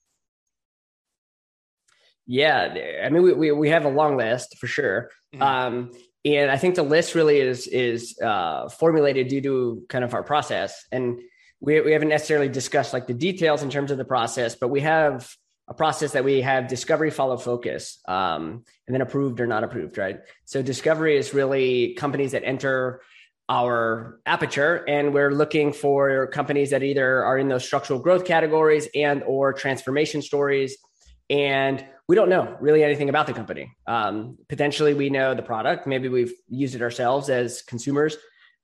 Yeah, 2.26 2.74
I 3.04 3.10
mean, 3.10 3.22
we, 3.22 3.32
we, 3.32 3.52
we 3.52 3.68
have 3.68 3.84
a 3.84 3.90
long 3.90 4.16
list 4.16 4.56
for 4.58 4.66
sure. 4.66 5.10
Mm-hmm. 5.32 5.42
Um, 5.42 5.92
and 6.24 6.50
I 6.50 6.56
think 6.56 6.74
the 6.74 6.82
list 6.82 7.14
really 7.14 7.38
is 7.38 7.68
is 7.68 8.18
uh, 8.18 8.68
formulated 8.70 9.28
due 9.28 9.40
to 9.42 9.84
kind 9.88 10.02
of 10.02 10.14
our 10.14 10.24
process. 10.24 10.84
And 10.90 11.20
we, 11.60 11.80
we 11.80 11.92
haven't 11.92 12.08
necessarily 12.08 12.48
discussed 12.48 12.92
like 12.92 13.06
the 13.06 13.14
details 13.14 13.62
in 13.62 13.70
terms 13.70 13.92
of 13.92 13.98
the 13.98 14.04
process, 14.04 14.56
but 14.56 14.66
we 14.66 14.80
have 14.80 15.30
a 15.68 15.74
process 15.74 16.12
that 16.12 16.24
we 16.24 16.40
have 16.42 16.68
discovery, 16.68 17.10
follow, 17.10 17.36
focus, 17.36 17.98
um, 18.06 18.64
and 18.86 18.94
then 18.94 19.00
approved 19.00 19.40
or 19.40 19.46
not 19.46 19.64
approved, 19.64 19.98
right? 19.98 20.20
So 20.44 20.62
discovery 20.62 21.16
is 21.16 21.34
really 21.34 21.94
companies 21.94 22.32
that 22.32 22.44
enter 22.44 23.00
our 23.48 24.20
aperture 24.26 24.84
and 24.88 25.14
we're 25.14 25.30
looking 25.30 25.72
for 25.72 26.26
companies 26.28 26.70
that 26.70 26.82
either 26.82 27.24
are 27.24 27.38
in 27.38 27.48
those 27.48 27.64
structural 27.64 28.00
growth 28.00 28.24
categories 28.24 28.88
and 28.94 29.22
or 29.22 29.52
transformation 29.52 30.20
stories 30.20 30.76
and 31.30 31.84
we 32.08 32.16
don't 32.16 32.28
know 32.28 32.56
really 32.60 32.82
anything 32.82 33.08
about 33.08 33.26
the 33.26 33.32
company. 33.32 33.72
Um, 33.86 34.38
potentially 34.48 34.94
we 34.94 35.10
know 35.10 35.34
the 35.34 35.42
product. 35.42 35.86
Maybe 35.86 36.08
we've 36.08 36.32
used 36.48 36.74
it 36.74 36.82
ourselves 36.82 37.28
as 37.28 37.62
consumers 37.62 38.16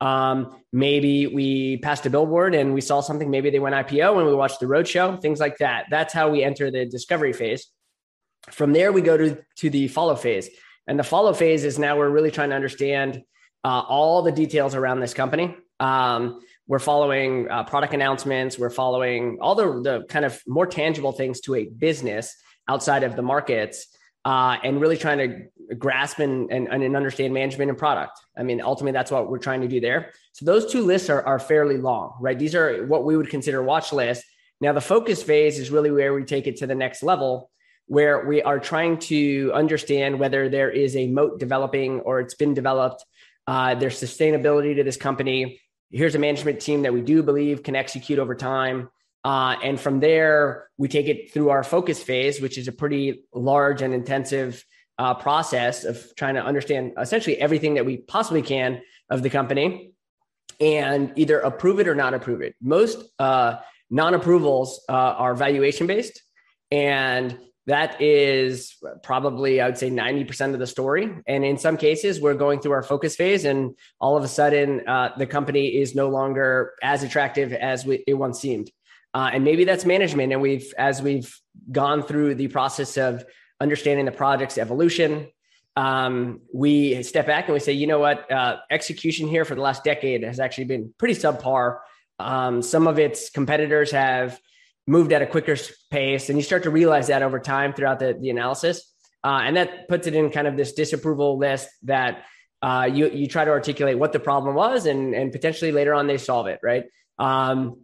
Um, 0.02 0.60
maybe 0.72 1.28
we 1.28 1.76
passed 1.76 2.04
a 2.06 2.10
billboard 2.10 2.56
and 2.56 2.74
we 2.74 2.80
saw 2.80 3.00
something. 3.00 3.30
Maybe 3.30 3.50
they 3.50 3.60
went 3.60 3.76
IPO 3.76 4.18
and 4.18 4.26
we 4.26 4.34
watched 4.34 4.58
the 4.58 4.66
roadshow, 4.66 5.22
things 5.22 5.38
like 5.38 5.58
that. 5.58 5.86
That's 5.90 6.12
how 6.12 6.28
we 6.28 6.42
enter 6.42 6.72
the 6.72 6.84
discovery 6.84 7.32
phase. 7.32 7.68
From 8.50 8.72
there, 8.72 8.90
we 8.90 9.00
go 9.00 9.16
to, 9.16 9.38
to 9.58 9.70
the 9.70 9.86
follow 9.86 10.16
phase. 10.16 10.50
And 10.88 10.98
the 10.98 11.04
follow 11.04 11.32
phase 11.32 11.64
is 11.64 11.78
now 11.78 11.96
we're 11.96 12.10
really 12.10 12.32
trying 12.32 12.50
to 12.50 12.56
understand 12.56 13.22
uh, 13.62 13.82
all 13.88 14.22
the 14.22 14.32
details 14.32 14.74
around 14.74 14.98
this 14.98 15.14
company. 15.14 15.56
Um, 15.78 16.40
we're 16.66 16.80
following 16.80 17.48
uh, 17.48 17.62
product 17.62 17.94
announcements. 17.94 18.58
We're 18.58 18.70
following 18.70 19.38
all 19.40 19.54
the, 19.54 19.82
the 19.82 20.04
kind 20.08 20.24
of 20.24 20.42
more 20.48 20.66
tangible 20.66 21.12
things 21.12 21.40
to 21.42 21.54
a 21.54 21.66
business 21.66 22.34
outside 22.66 23.04
of 23.04 23.14
the 23.14 23.22
markets 23.22 23.86
uh, 24.24 24.56
and 24.62 24.80
really 24.80 24.96
trying 24.96 25.18
to 25.18 25.74
grasp 25.74 26.18
and, 26.18 26.50
and, 26.50 26.68
and 26.68 26.96
understand 26.96 27.34
management 27.34 27.70
and 27.70 27.78
product. 27.78 28.20
I 28.36 28.42
mean, 28.42 28.60
ultimately, 28.60 28.92
that's 28.92 29.10
what 29.10 29.30
we're 29.30 29.38
trying 29.38 29.62
to 29.62 29.68
do 29.68 29.80
there. 29.80 30.12
So 30.32 30.44
those 30.44 30.70
two 30.70 30.82
lists 30.84 31.10
are, 31.10 31.22
are 31.24 31.38
fairly 31.38 31.76
long, 31.76 32.16
right? 32.20 32.38
These 32.38 32.54
are 32.54 32.86
what 32.86 33.04
we 33.04 33.16
would 33.16 33.30
consider 33.30 33.62
watch 33.62 33.92
lists. 33.92 34.24
Now, 34.60 34.72
the 34.72 34.80
focus 34.80 35.22
phase 35.22 35.58
is 35.58 35.70
really 35.70 35.90
where 35.90 36.14
we 36.14 36.24
take 36.24 36.46
it 36.46 36.56
to 36.58 36.66
the 36.66 36.74
next 36.74 37.02
level, 37.02 37.50
where 37.86 38.24
we 38.26 38.42
are 38.42 38.60
trying 38.60 38.98
to 38.98 39.50
understand 39.54 40.18
whether 40.18 40.48
there 40.48 40.70
is 40.70 40.94
a 40.94 41.08
moat 41.08 41.40
developing 41.40 42.00
or 42.00 42.20
it's 42.20 42.34
been 42.34 42.54
developed. 42.54 43.04
Uh, 43.46 43.74
there's 43.74 44.00
sustainability 44.00 44.76
to 44.76 44.84
this 44.84 44.96
company. 44.96 45.60
Here's 45.90 46.14
a 46.14 46.18
management 46.18 46.60
team 46.60 46.82
that 46.82 46.92
we 46.92 47.00
do 47.00 47.22
believe 47.22 47.64
can 47.64 47.74
execute 47.74 48.18
over 48.20 48.36
time. 48.36 48.88
Uh, 49.24 49.56
and 49.62 49.80
from 49.80 50.00
there, 50.00 50.68
we 50.78 50.88
take 50.88 51.06
it 51.06 51.32
through 51.32 51.50
our 51.50 51.62
focus 51.62 52.02
phase, 52.02 52.40
which 52.40 52.58
is 52.58 52.68
a 52.68 52.72
pretty 52.72 53.24
large 53.32 53.82
and 53.82 53.94
intensive 53.94 54.64
uh, 54.98 55.14
process 55.14 55.84
of 55.84 56.14
trying 56.16 56.34
to 56.34 56.44
understand 56.44 56.92
essentially 57.00 57.36
everything 57.38 57.74
that 57.74 57.86
we 57.86 57.96
possibly 57.98 58.42
can 58.42 58.80
of 59.10 59.22
the 59.22 59.30
company 59.30 59.92
and 60.60 61.12
either 61.16 61.40
approve 61.40 61.80
it 61.80 61.88
or 61.88 61.94
not 61.94 62.14
approve 62.14 62.40
it. 62.40 62.54
Most 62.60 62.98
uh, 63.18 63.56
non 63.90 64.14
approvals 64.14 64.84
uh, 64.88 64.92
are 64.92 65.34
valuation 65.34 65.86
based. 65.86 66.20
And 66.70 67.38
that 67.66 68.00
is 68.00 68.76
probably, 69.02 69.60
I 69.60 69.66
would 69.66 69.78
say, 69.78 69.90
90% 69.90 70.54
of 70.54 70.58
the 70.58 70.66
story. 70.66 71.08
And 71.26 71.44
in 71.44 71.58
some 71.58 71.76
cases, 71.76 72.20
we're 72.20 72.34
going 72.34 72.60
through 72.60 72.72
our 72.72 72.82
focus 72.82 73.14
phase, 73.14 73.44
and 73.44 73.76
all 74.00 74.16
of 74.16 74.24
a 74.24 74.28
sudden, 74.28 74.88
uh, 74.88 75.10
the 75.16 75.26
company 75.26 75.68
is 75.68 75.94
no 75.94 76.08
longer 76.08 76.72
as 76.82 77.04
attractive 77.04 77.52
as 77.52 77.86
we, 77.86 78.02
it 78.06 78.14
once 78.14 78.40
seemed. 78.40 78.70
Uh, 79.14 79.30
and 79.32 79.44
maybe 79.44 79.64
that's 79.64 79.84
management. 79.84 80.32
And 80.32 80.40
we've, 80.40 80.72
as 80.78 81.02
we've 81.02 81.34
gone 81.70 82.02
through 82.02 82.34
the 82.36 82.48
process 82.48 82.96
of 82.96 83.24
understanding 83.60 84.06
the 84.06 84.12
project's 84.12 84.58
evolution, 84.58 85.28
um, 85.76 86.40
we 86.52 87.02
step 87.02 87.26
back 87.26 87.46
and 87.46 87.54
we 87.54 87.60
say, 87.60 87.72
you 87.72 87.86
know 87.86 87.98
what, 87.98 88.30
uh, 88.30 88.58
execution 88.70 89.28
here 89.28 89.44
for 89.44 89.54
the 89.54 89.60
last 89.60 89.84
decade 89.84 90.22
has 90.22 90.40
actually 90.40 90.64
been 90.64 90.94
pretty 90.98 91.14
subpar. 91.14 91.78
Um, 92.18 92.62
some 92.62 92.86
of 92.86 92.98
its 92.98 93.30
competitors 93.30 93.90
have 93.90 94.38
moved 94.86 95.12
at 95.12 95.22
a 95.22 95.26
quicker 95.26 95.56
pace, 95.90 96.28
and 96.28 96.38
you 96.38 96.42
start 96.42 96.64
to 96.64 96.70
realize 96.70 97.06
that 97.06 97.22
over 97.22 97.38
time 97.38 97.72
throughout 97.72 97.98
the, 97.98 98.16
the 98.20 98.30
analysis. 98.30 98.92
Uh, 99.24 99.40
and 99.44 99.56
that 99.56 99.88
puts 99.88 100.06
it 100.06 100.14
in 100.14 100.30
kind 100.30 100.46
of 100.46 100.56
this 100.56 100.72
disapproval 100.72 101.38
list 101.38 101.68
that 101.84 102.24
uh, 102.60 102.88
you 102.92 103.08
you 103.10 103.26
try 103.26 103.44
to 103.44 103.50
articulate 103.50 103.98
what 103.98 104.12
the 104.12 104.20
problem 104.20 104.54
was, 104.54 104.86
and 104.86 105.14
and 105.14 105.32
potentially 105.32 105.72
later 105.72 105.94
on 105.94 106.06
they 106.06 106.18
solve 106.18 106.48
it, 106.48 106.60
right? 106.62 106.84
Um, 107.18 107.80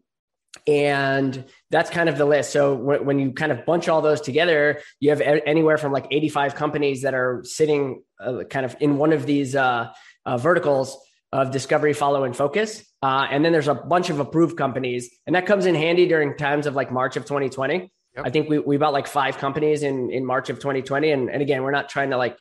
and 0.66 1.44
that's 1.70 1.90
kind 1.90 2.08
of 2.08 2.18
the 2.18 2.24
list. 2.24 2.50
So 2.50 2.74
when, 2.74 3.04
when, 3.04 3.18
you 3.18 3.32
kind 3.32 3.52
of 3.52 3.64
bunch 3.64 3.88
all 3.88 4.00
those 4.00 4.20
together 4.20 4.80
you 5.00 5.10
have 5.10 5.20
anywhere 5.20 5.78
from 5.78 5.92
like 5.92 6.06
85 6.10 6.54
companies 6.54 7.02
that 7.02 7.14
are 7.14 7.42
sitting 7.44 8.02
uh, 8.20 8.44
kind 8.44 8.64
of 8.66 8.76
in 8.80 8.96
one 8.96 9.12
of 9.12 9.26
these 9.26 9.54
uh, 9.54 9.92
uh, 10.24 10.36
verticals 10.38 10.96
of 11.32 11.50
discovery 11.50 11.92
follow 11.92 12.24
and 12.24 12.36
focus. 12.36 12.84
Uh, 13.02 13.26
and 13.30 13.44
then 13.44 13.52
there's 13.52 13.68
a 13.68 13.74
bunch 13.74 14.10
of 14.10 14.18
approved 14.18 14.56
companies 14.56 15.10
and 15.26 15.36
that 15.36 15.46
comes 15.46 15.66
in 15.66 15.74
handy 15.74 16.06
during 16.06 16.36
times 16.36 16.66
of 16.66 16.74
like 16.74 16.90
march 16.90 17.16
of 17.16 17.22
2020 17.22 17.74
yep. 17.74 18.26
i 18.26 18.28
think 18.28 18.48
we, 18.48 18.58
we 18.58 18.76
bought 18.76 18.92
like 18.92 19.06
five 19.06 19.38
companies 19.38 19.84
in 19.84 20.10
in 20.10 20.26
march 20.26 20.50
of 20.50 20.56
2020 20.56 21.12
and, 21.12 21.30
and 21.30 21.40
again 21.40 21.62
we're 21.62 21.70
not 21.70 21.88
trying 21.88 22.10
to 22.10 22.16
like 22.16 22.36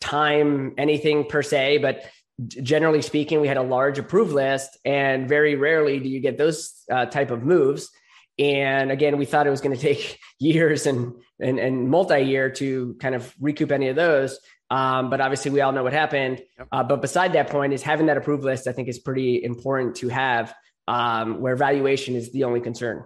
time 0.00 0.74
anything 0.76 1.24
per 1.24 1.42
se 1.42 1.78
but 1.78 2.04
generally 2.46 3.02
speaking, 3.02 3.40
we 3.40 3.48
had 3.48 3.56
a 3.56 3.62
large 3.62 3.98
approved 3.98 4.32
list, 4.32 4.78
and 4.84 5.28
very 5.28 5.54
rarely 5.56 6.00
do 6.00 6.08
you 6.08 6.20
get 6.20 6.38
those 6.38 6.72
uh, 6.90 7.06
type 7.06 7.30
of 7.30 7.42
moves. 7.42 7.90
And 8.38 8.90
again, 8.90 9.18
we 9.18 9.24
thought 9.24 9.46
it 9.46 9.50
was 9.50 9.60
going 9.60 9.76
to 9.76 9.82
take 9.82 10.18
years 10.38 10.86
and 10.86 11.14
and, 11.40 11.58
and 11.58 11.90
multi 11.90 12.20
year 12.20 12.50
to 12.50 12.96
kind 13.00 13.14
of 13.14 13.34
recoup 13.40 13.72
any 13.72 13.88
of 13.88 13.96
those. 13.96 14.38
Um, 14.70 15.10
but 15.10 15.20
obviously, 15.20 15.50
we 15.50 15.60
all 15.60 15.72
know 15.72 15.82
what 15.82 15.92
happened. 15.92 16.42
Yep. 16.58 16.68
Uh, 16.72 16.82
but 16.84 17.00
beside 17.00 17.34
that 17.34 17.50
point, 17.50 17.72
is 17.72 17.82
having 17.82 18.06
that 18.06 18.16
approved 18.16 18.44
list. 18.44 18.66
I 18.66 18.72
think 18.72 18.88
is 18.88 18.98
pretty 18.98 19.42
important 19.42 19.96
to 19.96 20.08
have, 20.08 20.54
um, 20.88 21.40
where 21.40 21.56
valuation 21.56 22.16
is 22.16 22.32
the 22.32 22.44
only 22.44 22.60
concern. 22.60 23.04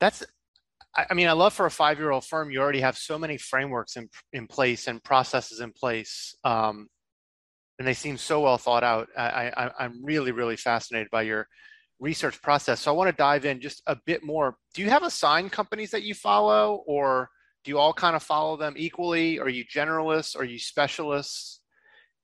That's 0.00 0.24
I 0.96 1.14
mean, 1.14 1.28
I 1.28 1.32
love 1.32 1.52
for 1.52 1.66
a 1.66 1.70
five-year-old 1.70 2.24
firm, 2.24 2.50
you 2.50 2.60
already 2.60 2.80
have 2.80 2.96
so 2.96 3.18
many 3.18 3.36
frameworks 3.36 3.96
in 3.96 4.08
in 4.32 4.46
place 4.46 4.86
and 4.86 5.02
processes 5.02 5.60
in 5.60 5.72
place, 5.72 6.36
um, 6.44 6.88
and 7.78 7.88
they 7.88 7.94
seem 7.94 8.16
so 8.16 8.40
well 8.40 8.58
thought 8.58 8.84
out. 8.84 9.08
I, 9.16 9.52
I, 9.56 9.70
I'm 9.80 10.04
really, 10.04 10.30
really 10.30 10.56
fascinated 10.56 11.08
by 11.10 11.22
your 11.22 11.48
research 11.98 12.40
process. 12.42 12.80
So 12.80 12.92
I 12.92 12.96
want 12.96 13.08
to 13.08 13.16
dive 13.16 13.44
in 13.44 13.60
just 13.60 13.82
a 13.86 13.96
bit 14.06 14.22
more. 14.24 14.56
Do 14.74 14.82
you 14.82 14.90
have 14.90 15.02
assigned 15.02 15.50
companies 15.50 15.90
that 15.90 16.02
you 16.02 16.14
follow, 16.14 16.84
or 16.86 17.28
do 17.64 17.70
you 17.70 17.78
all 17.78 17.92
kind 17.92 18.14
of 18.14 18.22
follow 18.22 18.56
them 18.56 18.74
equally? 18.76 19.40
Are 19.40 19.48
you 19.48 19.64
generalists? 19.64 20.38
Are 20.38 20.44
you 20.44 20.58
specialists? 20.58 21.60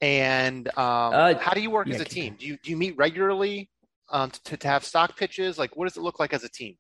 And 0.00 0.68
um, 0.68 1.12
uh, 1.12 1.34
how 1.38 1.52
do 1.52 1.60
you 1.60 1.70
work 1.70 1.88
yeah, 1.88 1.96
as 1.96 2.00
a 2.00 2.04
team? 2.04 2.36
Do 2.38 2.46
you 2.46 2.56
do 2.62 2.70
you 2.70 2.76
meet 2.76 2.96
regularly 2.96 3.70
um, 4.10 4.30
to, 4.44 4.56
to 4.56 4.68
have 4.68 4.84
stock 4.84 5.16
pitches? 5.16 5.58
Like, 5.58 5.76
what 5.76 5.88
does 5.88 5.96
it 5.96 6.02
look 6.02 6.20
like 6.20 6.32
as 6.32 6.44
a 6.44 6.48
team? 6.48 6.76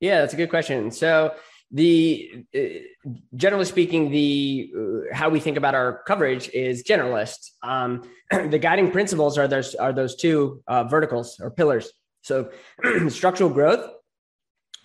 Yeah, 0.00 0.20
that's 0.20 0.34
a 0.34 0.36
good 0.36 0.50
question. 0.50 0.90
So 0.90 1.34
the 1.70 2.44
uh, 2.54 3.08
generally 3.34 3.64
speaking, 3.64 4.10
the 4.10 4.72
uh, 4.76 5.14
how 5.14 5.28
we 5.28 5.40
think 5.40 5.56
about 5.56 5.74
our 5.74 6.02
coverage 6.06 6.48
is 6.50 6.82
generalist. 6.82 7.50
Um, 7.62 8.08
the 8.30 8.58
guiding 8.58 8.90
principles 8.90 9.36
are 9.36 9.48
those 9.48 9.74
are 9.74 9.92
those 9.92 10.16
two 10.16 10.62
uh, 10.66 10.84
verticals 10.84 11.38
or 11.40 11.50
pillars. 11.50 11.90
So 12.22 12.50
structural 13.08 13.50
growth 13.50 13.88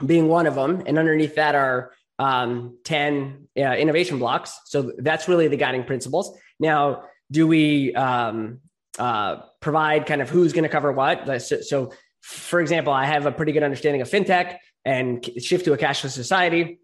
being 0.06 0.28
one 0.28 0.48
of 0.48 0.56
them, 0.56 0.84
and 0.86 0.98
underneath 0.98 1.36
that 1.36 1.56
are 1.56 1.94
um, 2.20 2.78
10 2.84 3.48
uh, 3.58 3.62
innovation 3.62 4.20
blocks. 4.20 4.60
So 4.66 4.92
that's 4.98 5.28
really 5.28 5.48
the 5.48 5.58
guiding 5.58 5.84
principles. 5.84 6.38
Now, 6.60 7.04
do 7.32 7.48
we 7.48 7.94
um, 7.96 8.60
uh, 9.00 9.38
provide 9.62 10.06
kind 10.06 10.22
of 10.22 10.30
who's 10.30 10.54
going 10.54 10.64
to 10.64 10.70
cover 10.70 10.92
what? 10.92 11.42
So, 11.42 11.62
so, 11.62 11.94
for 12.22 12.60
example, 12.60 12.94
I 12.94 13.06
have 13.06 13.26
a 13.26 13.32
pretty 13.32 13.52
good 13.52 13.64
understanding 13.64 14.02
of 14.02 14.10
fintech 14.10 14.58
and 14.86 15.28
shift 15.42 15.66
to 15.66 15.74
a 15.74 15.78
cashless 15.78 16.12
society. 16.12 16.80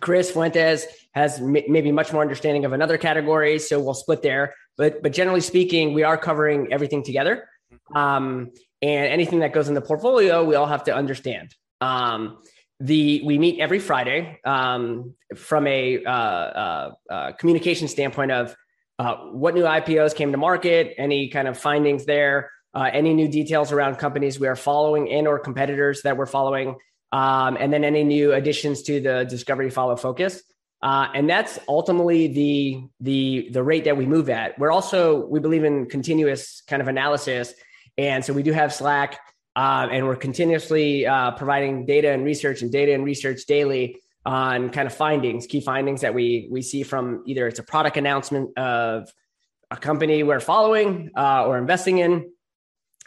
Chris 0.00 0.30
Fuentes 0.30 0.86
has 1.12 1.38
m- 1.38 1.56
maybe 1.68 1.92
much 1.92 2.12
more 2.12 2.22
understanding 2.22 2.64
of 2.64 2.72
another 2.72 2.98
category, 2.98 3.58
so 3.58 3.80
we'll 3.80 3.94
split 3.94 4.22
there. 4.22 4.54
But 4.76 5.02
but 5.02 5.12
generally 5.12 5.40
speaking, 5.40 5.94
we 5.94 6.02
are 6.02 6.18
covering 6.18 6.72
everything 6.72 7.02
together, 7.02 7.48
um, 7.94 8.50
and 8.82 9.06
anything 9.06 9.40
that 9.40 9.52
goes 9.52 9.68
in 9.68 9.74
the 9.74 9.80
portfolio, 9.80 10.44
we 10.44 10.54
all 10.54 10.66
have 10.66 10.84
to 10.84 10.94
understand. 10.94 11.54
Um, 11.80 12.38
the 12.80 13.22
we 13.24 13.38
meet 13.38 13.60
every 13.60 13.78
Friday 13.78 14.40
um, 14.44 15.14
from 15.34 15.66
a 15.66 16.04
uh, 16.04 16.10
uh, 16.10 16.90
uh, 17.08 17.32
communication 17.32 17.88
standpoint 17.88 18.32
of 18.32 18.54
uh, 18.98 19.16
what 19.16 19.54
new 19.54 19.62
IPOs 19.62 20.14
came 20.14 20.32
to 20.32 20.38
market, 20.38 20.94
any 20.98 21.28
kind 21.28 21.48
of 21.48 21.58
findings 21.58 22.04
there, 22.06 22.50
uh, 22.74 22.90
any 22.92 23.14
new 23.14 23.28
details 23.28 23.72
around 23.72 23.96
companies 23.96 24.38
we 24.38 24.48
are 24.48 24.56
following 24.56 25.10
and 25.10 25.26
or 25.26 25.38
competitors 25.38 26.02
that 26.02 26.16
we're 26.16 26.26
following 26.26 26.76
um, 27.12 27.56
and 27.58 27.72
then 27.72 27.84
any 27.84 28.04
new 28.04 28.32
additions 28.32 28.82
to 28.82 29.00
the 29.00 29.24
discovery 29.24 29.70
follow 29.70 29.96
focus. 29.96 30.42
Uh, 30.82 31.08
and 31.14 31.28
that's 31.28 31.58
ultimately 31.68 32.28
the 32.28 32.84
the 33.00 33.48
the 33.52 33.62
rate 33.62 33.84
that 33.84 33.96
we 33.96 34.06
move 34.06 34.28
at. 34.28 34.58
We're 34.58 34.70
also 34.70 35.26
we 35.26 35.40
believe 35.40 35.64
in 35.64 35.86
continuous 35.86 36.62
kind 36.68 36.82
of 36.82 36.88
analysis, 36.88 37.54
and 37.96 38.24
so 38.24 38.32
we 38.34 38.42
do 38.42 38.52
have 38.52 38.74
Slack, 38.74 39.18
uh, 39.56 39.88
and 39.90 40.06
we're 40.06 40.16
continuously 40.16 41.06
uh, 41.06 41.30
providing 41.32 41.86
data 41.86 42.10
and 42.10 42.24
research 42.24 42.60
and 42.60 42.70
data 42.70 42.92
and 42.92 43.04
research 43.04 43.46
daily 43.46 43.96
on 44.26 44.70
kind 44.70 44.86
of 44.86 44.94
findings, 44.94 45.46
key 45.46 45.60
findings 45.60 46.02
that 46.02 46.12
we 46.12 46.46
we 46.50 46.60
see 46.60 46.82
from 46.82 47.22
either 47.26 47.48
it's 47.48 47.58
a 47.58 47.62
product 47.62 47.96
announcement 47.96 48.56
of 48.58 49.10
a 49.70 49.76
company 49.76 50.22
we're 50.22 50.40
following 50.40 51.10
uh, 51.16 51.46
or 51.46 51.56
investing 51.56 51.98
in, 51.98 52.30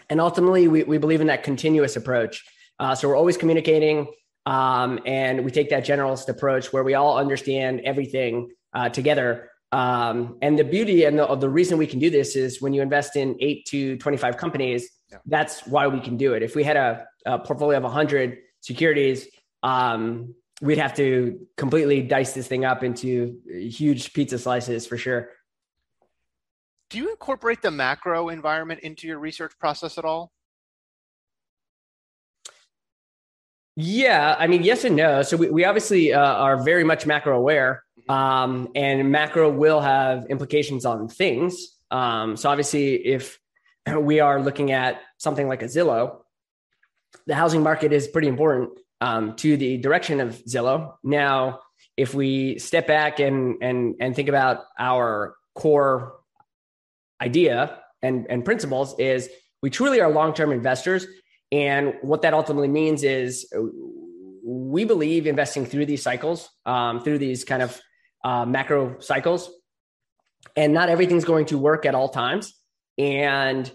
and 0.10 0.20
ultimately 0.20 0.68
we 0.68 0.84
we 0.84 0.98
believe 0.98 1.22
in 1.22 1.27
that 1.27 1.44
continuous 1.44 1.96
approach. 1.96 2.44
Uh, 2.80 2.96
so 2.96 3.08
we're 3.08 3.18
always 3.18 3.38
communicating, 3.38 4.08
um, 4.46 5.00
and 5.06 5.44
we 5.44 5.52
take 5.52 5.70
that 5.70 5.86
generalist 5.86 6.30
approach 6.30 6.72
where 6.72 6.84
we 6.84 6.94
all 6.94 7.18
understand 7.18 7.82
everything 7.82 8.50
uh, 8.74 8.90
together. 8.90 9.50
Um, 9.72 10.38
and 10.42 10.58
the 10.58 10.64
beauty 10.64 11.04
and 11.04 11.20
the, 11.20 11.36
the, 11.36 11.50
reason 11.50 11.78
we 11.78 11.86
can 11.86 12.00
do 12.00 12.10
this 12.10 12.36
is 12.36 12.60
when 12.60 12.74
you 12.74 12.82
invest 12.82 13.16
in 13.16 13.38
eight 13.40 13.66
to 13.68 13.98
25 13.98 14.38
companies, 14.38 14.90
yeah. 15.12 15.18
that's 15.26 15.68
why 15.68 15.88
we 15.88 16.00
can 16.00 16.18
do 16.18 16.34
it. 16.34 16.42
If 16.42 16.56
we 16.56 16.64
had 16.64 16.76
a, 16.76 17.06
a 17.26 17.38
portfolio 17.38 17.78
of 17.78 17.84
100 17.84 18.38
securities, 18.62 19.28
um, 19.62 20.34
we'd 20.62 20.80
have 20.80 20.96
to 20.96 21.48
completely 21.56 22.02
dice 22.02 22.34
this 22.34 22.48
thing 22.48 22.66
up 22.66 22.84
into 22.84 23.40
huge 23.48 24.14
pizza 24.14 24.40
slices 24.40 24.88
for 24.88 24.98
sure. 24.98 25.30
Do 26.90 26.98
you 26.98 27.12
incorporate 27.12 27.62
the 27.62 27.70
macro 27.70 28.30
environment 28.30 28.80
into 28.80 29.08
your 29.08 29.20
research 29.20 29.54
process 29.60 30.00
at 30.00 30.06
all? 30.06 30.32
Yeah, 33.82 34.36
I 34.38 34.48
mean, 34.48 34.64
yes 34.64 34.84
and 34.84 34.98
no. 34.98 35.22
So 35.22 35.38
we, 35.38 35.50
we 35.50 35.64
obviously 35.64 36.12
uh, 36.12 36.20
are 36.20 36.62
very 36.62 36.84
much 36.84 37.06
macro 37.06 37.38
aware, 37.38 37.86
mm-hmm. 37.98 38.12
um, 38.12 38.68
and 38.76 39.10
macro 39.10 39.50
will 39.50 39.80
have 39.80 40.26
implications 40.26 40.86
on 40.86 41.08
things. 41.08 41.78
Um, 41.90 42.36
so 42.36 42.50
obviously, 42.50 42.96
if 42.96 43.40
we 43.98 44.20
are 44.20 44.42
looking 44.42 44.74
at 44.74 45.00
something 45.18 45.48
like 45.48 45.62
a 45.62 45.68
Zillow, 45.68 46.18
the 47.26 47.36
housing 47.36 47.64
market 47.64 47.94
is 47.94 48.06
pretty 48.06 48.28
important 48.28 48.72
um, 49.00 49.38
to 49.38 49.56
the 49.56 49.78
direction 49.78 50.20
of 50.20 50.44
Zillow. 50.44 50.96
Now, 51.02 51.62
if 51.96 52.14
we 52.14 52.60
step 52.60 52.86
back 52.86 53.22
and 53.22 53.64
and 53.64 53.96
and 54.02 54.14
think 54.14 54.28
about 54.28 54.66
our 54.78 55.38
core 55.56 56.18
idea 57.22 57.80
and 58.02 58.28
and 58.30 58.44
principles, 58.44 59.00
is 59.00 59.30
we 59.62 59.70
truly 59.70 60.02
are 60.02 60.12
long 60.12 60.34
term 60.34 60.52
investors, 60.52 61.08
and 61.51 61.96
what 62.01 62.22
that 62.22 62.34
ultimately 62.34 62.68
means 62.68 63.03
is 63.03 63.51
we 64.44 64.86
believe 64.86 65.27
investing 65.27 65.65
through 65.65 65.86
these 65.86 66.03
cycles, 66.03 66.50
um, 66.65 67.01
through 67.01 67.18
these 67.18 67.44
kind 67.44 67.62
of 67.62 67.79
uh, 68.24 68.46
macro 68.46 69.00
cycles, 69.00 69.51
and 70.56 70.74
not 70.74 70.89
everything's 70.89 71.25
going 71.25 71.46
to 71.48 71.58
work 71.58 71.86
at 71.86 71.96
all 71.96 72.10
times. 72.10 72.53
And 72.98 73.70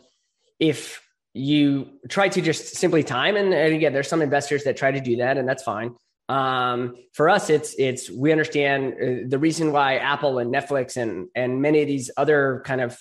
if 0.61 1.03
you 1.33 1.91
try 2.09 2.29
to 2.29 2.41
just 2.41 2.77
simply 2.77 3.03
time, 3.03 3.37
and, 3.37 3.53
and 3.53 3.75
again, 3.75 3.93
there's 3.93 4.09
some 4.09 4.23
investors 4.23 4.65
that 4.65 4.77
try 4.77 4.93
to 4.93 5.01
do 5.01 5.17
that, 5.17 5.37
and 5.37 5.49
that's 5.49 5.63
fine. 5.63 5.95
Um, 6.29 6.97
for 7.13 7.29
us, 7.29 7.51
it's 7.51 7.75
it's 7.79 8.11
we 8.11 8.33
understand 8.33 8.95
uh, 8.95 9.29
the 9.29 9.39
reason 9.39 9.73
why 9.73 9.97
Apple 9.97 10.39
and 10.39 10.55
Netflix 10.55 10.97
and 10.97 11.29
and 11.35 11.61
many 11.61 11.83
of 11.83 11.89
these 11.89 12.11
other 12.17 12.63
kind 12.65 12.81
of 12.81 12.99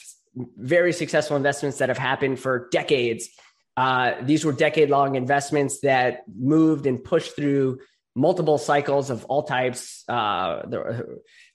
very 0.58 0.92
successful 0.92 1.38
investments 1.38 1.78
that 1.78 1.90
have 1.90 1.98
happened 1.98 2.40
for 2.40 2.68
decades. 2.72 3.30
Uh, 3.76 4.14
these 4.22 4.46
were 4.46 4.52
decade 4.52 4.90
long 4.90 5.16
investments 5.16 5.80
that 5.82 6.24
moved 6.36 6.86
and 6.86 7.04
pushed 7.04 7.36
through 7.36 7.80
multiple 8.16 8.58
cycles 8.58 9.10
of 9.10 9.26
all 9.26 9.44
types. 9.44 10.04
Uh, 10.08 10.62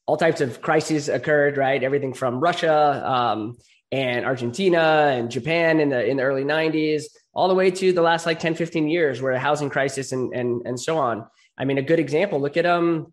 all 0.07 0.17
types 0.17 0.41
of 0.41 0.61
crises 0.61 1.09
occurred, 1.09 1.57
right? 1.57 1.83
Everything 1.83 2.15
from 2.15 2.41
Russia 2.41 3.03
um, 3.09 3.57
and 3.93 4.25
Argentina 4.25 5.13
and 5.13 5.31
Japan 5.31 5.81
in 5.81 5.91
the 5.91 6.05
in 6.05 6.17
the 6.17 6.23
early 6.23 6.45
90s, 6.45 7.05
all 7.33 7.49
the 7.49 7.55
way 7.55 7.71
to 7.71 7.93
the 7.93 8.03
last 8.03 8.27
like 8.27 8.41
10, 8.41 8.55
15 8.55 8.89
years 8.89 9.23
where 9.23 9.33
a 9.33 9.39
housing 9.39 9.71
crisis 9.71 10.13
and 10.13 10.35
and 10.35 10.63
and 10.67 10.81
so 10.81 10.99
on. 10.99 11.27
I 11.57 11.65
mean, 11.65 11.79
a 11.79 11.83
good 11.83 12.01
example, 12.01 12.41
look 12.41 12.57
at 12.57 12.67
um 12.67 13.13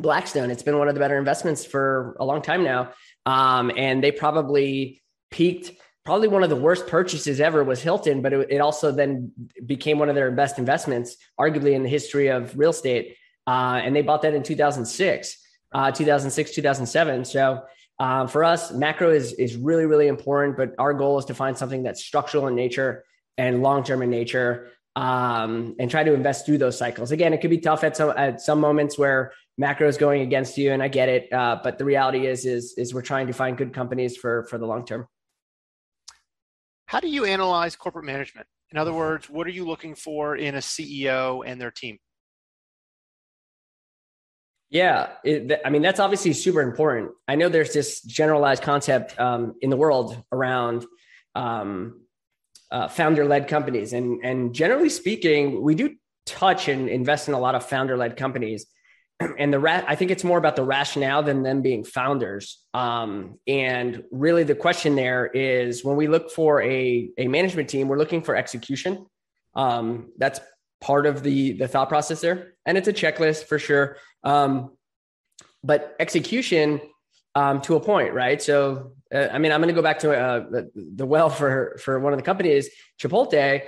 Blackstone. 0.00 0.50
It's 0.50 0.62
been 0.62 0.78
one 0.78 0.88
of 0.88 0.94
the 0.94 1.00
better 1.00 1.18
investments 1.18 1.64
for 1.64 2.16
a 2.18 2.24
long 2.24 2.42
time 2.42 2.64
now. 2.64 2.92
Um, 3.24 3.70
and 3.76 4.02
they 4.02 4.12
probably 4.12 5.02
peaked 5.30 5.72
probably 6.06 6.28
one 6.28 6.42
of 6.42 6.48
the 6.48 6.56
worst 6.56 6.86
purchases 6.86 7.40
ever 7.40 7.62
was 7.62 7.82
Hilton, 7.82 8.22
but 8.22 8.32
it, 8.32 8.50
it, 8.50 8.58
also 8.58 8.90
then 8.90 9.32
became 9.66 9.98
one 9.98 10.08
of 10.08 10.14
their 10.14 10.30
best 10.30 10.58
investments, 10.58 11.16
arguably 11.38 11.72
in 11.72 11.82
the 11.82 11.88
history 11.88 12.28
of 12.28 12.56
real 12.56 12.70
estate. 12.70 13.16
Uh, 13.46 13.80
and 13.84 13.94
they 13.94 14.02
bought 14.02 14.22
that 14.22 14.32
in 14.32 14.42
2006 14.42 15.42
uh, 15.72 15.90
2006, 15.90 16.52
2007. 16.52 17.24
So 17.24 17.64
um, 17.98 18.28
for 18.28 18.44
us, 18.44 18.72
macro 18.72 19.10
is 19.10 19.32
is 19.34 19.56
really 19.56 19.86
really 19.86 20.08
important. 20.08 20.56
But 20.56 20.74
our 20.78 20.94
goal 20.94 21.18
is 21.18 21.26
to 21.26 21.34
find 21.34 21.56
something 21.56 21.82
that's 21.82 22.04
structural 22.04 22.46
in 22.46 22.54
nature 22.54 23.04
and 23.38 23.62
long 23.62 23.84
term 23.84 24.02
in 24.02 24.10
nature, 24.10 24.70
um, 24.96 25.76
and 25.78 25.90
try 25.90 26.04
to 26.04 26.14
invest 26.14 26.46
through 26.46 26.58
those 26.58 26.78
cycles. 26.78 27.10
Again, 27.12 27.32
it 27.32 27.40
could 27.40 27.50
be 27.50 27.58
tough 27.58 27.84
at 27.84 27.96
some 27.96 28.12
at 28.16 28.40
some 28.40 28.60
moments 28.60 28.98
where 28.98 29.32
macro 29.58 29.88
is 29.88 29.96
going 29.96 30.22
against 30.22 30.56
you, 30.58 30.72
and 30.72 30.82
I 30.82 30.88
get 30.88 31.08
it. 31.08 31.32
Uh, 31.32 31.58
but 31.62 31.78
the 31.78 31.84
reality 31.84 32.26
is 32.26 32.44
is 32.44 32.74
is 32.76 32.94
we're 32.94 33.02
trying 33.02 33.26
to 33.26 33.32
find 33.32 33.56
good 33.56 33.72
companies 33.74 34.16
for 34.16 34.44
for 34.44 34.58
the 34.58 34.66
long 34.66 34.84
term. 34.84 35.08
How 36.86 37.00
do 37.00 37.08
you 37.08 37.24
analyze 37.24 37.76
corporate 37.76 38.04
management? 38.04 38.46
In 38.70 38.78
other 38.78 38.92
words, 38.92 39.28
what 39.28 39.46
are 39.46 39.50
you 39.50 39.64
looking 39.64 39.94
for 39.94 40.36
in 40.36 40.54
a 40.54 40.58
CEO 40.58 41.42
and 41.44 41.60
their 41.60 41.70
team? 41.70 41.98
Yeah, 44.70 45.10
it, 45.24 45.60
I 45.64 45.70
mean 45.70 45.82
that's 45.82 46.00
obviously 46.00 46.32
super 46.32 46.60
important. 46.60 47.12
I 47.28 47.36
know 47.36 47.48
there's 47.48 47.72
this 47.72 48.00
generalized 48.02 48.62
concept 48.62 49.18
um, 49.18 49.54
in 49.60 49.70
the 49.70 49.76
world 49.76 50.20
around 50.32 50.84
um, 51.36 52.02
uh, 52.72 52.88
founder-led 52.88 53.46
companies, 53.46 53.92
and 53.92 54.24
and 54.24 54.52
generally 54.52 54.88
speaking, 54.88 55.62
we 55.62 55.76
do 55.76 55.94
touch 56.24 56.66
and 56.66 56.88
invest 56.88 57.28
in 57.28 57.34
a 57.34 57.38
lot 57.38 57.54
of 57.54 57.64
founder-led 57.64 58.16
companies. 58.16 58.66
And 59.38 59.52
the 59.52 59.58
rat, 59.58 59.84
I 59.88 59.94
think 59.94 60.10
it's 60.10 60.24
more 60.24 60.36
about 60.36 60.56
the 60.56 60.62
rationale 60.62 61.22
than 61.22 61.42
them 61.42 61.62
being 61.62 61.84
founders. 61.84 62.58
Um, 62.74 63.38
and 63.46 64.04
really, 64.10 64.44
the 64.44 64.54
question 64.54 64.94
there 64.94 65.26
is 65.26 65.82
when 65.82 65.96
we 65.96 66.06
look 66.06 66.30
for 66.30 66.60
a 66.62 67.08
a 67.16 67.26
management 67.26 67.70
team, 67.70 67.88
we're 67.88 67.98
looking 67.98 68.20
for 68.20 68.36
execution. 68.36 69.06
Um, 69.54 70.12
that's 70.18 70.40
part 70.82 71.06
of 71.06 71.22
the 71.22 71.52
the 71.52 71.66
thought 71.66 71.88
process 71.88 72.20
there, 72.20 72.54
and 72.66 72.76
it's 72.76 72.88
a 72.88 72.92
checklist 72.92 73.44
for 73.44 73.58
sure. 73.58 73.96
Um, 74.22 74.76
but 75.64 75.96
execution 75.98 76.80
um, 77.34 77.60
to 77.62 77.76
a 77.76 77.80
point, 77.80 78.12
right? 78.12 78.40
So, 78.40 78.92
uh, 79.14 79.28
I 79.32 79.38
mean, 79.38 79.50
I'm 79.50 79.60
going 79.60 79.74
to 79.74 79.74
go 79.74 79.82
back 79.82 79.98
to 80.00 80.18
uh, 80.18 80.40
the, 80.50 80.70
the, 80.74 81.06
well 81.06 81.30
for 81.30 81.78
for 81.82 81.98
one 82.00 82.12
of 82.12 82.18
the 82.18 82.22
companies, 82.22 82.68
Chipotle. 83.00 83.62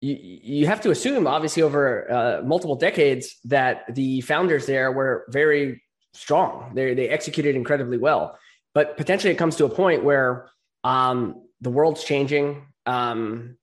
You, 0.00 0.16
you 0.20 0.66
have 0.66 0.80
to 0.82 0.90
assume, 0.90 1.26
obviously, 1.26 1.62
over 1.62 2.10
uh, 2.10 2.42
multiple 2.42 2.76
decades, 2.76 3.36
that 3.44 3.94
the 3.94 4.20
founders 4.22 4.66
there 4.66 4.90
were 4.92 5.24
very 5.28 5.82
strong. 6.12 6.72
They 6.74 6.94
they 6.94 7.08
executed 7.08 7.56
incredibly 7.56 7.98
well, 7.98 8.38
but 8.74 8.96
potentially 8.96 9.32
it 9.32 9.36
comes 9.36 9.56
to 9.56 9.64
a 9.64 9.70
point 9.70 10.04
where 10.04 10.48
um, 10.84 11.42
the 11.60 11.70
world's 11.70 12.02
changing. 12.02 12.66
Um, 12.86 13.58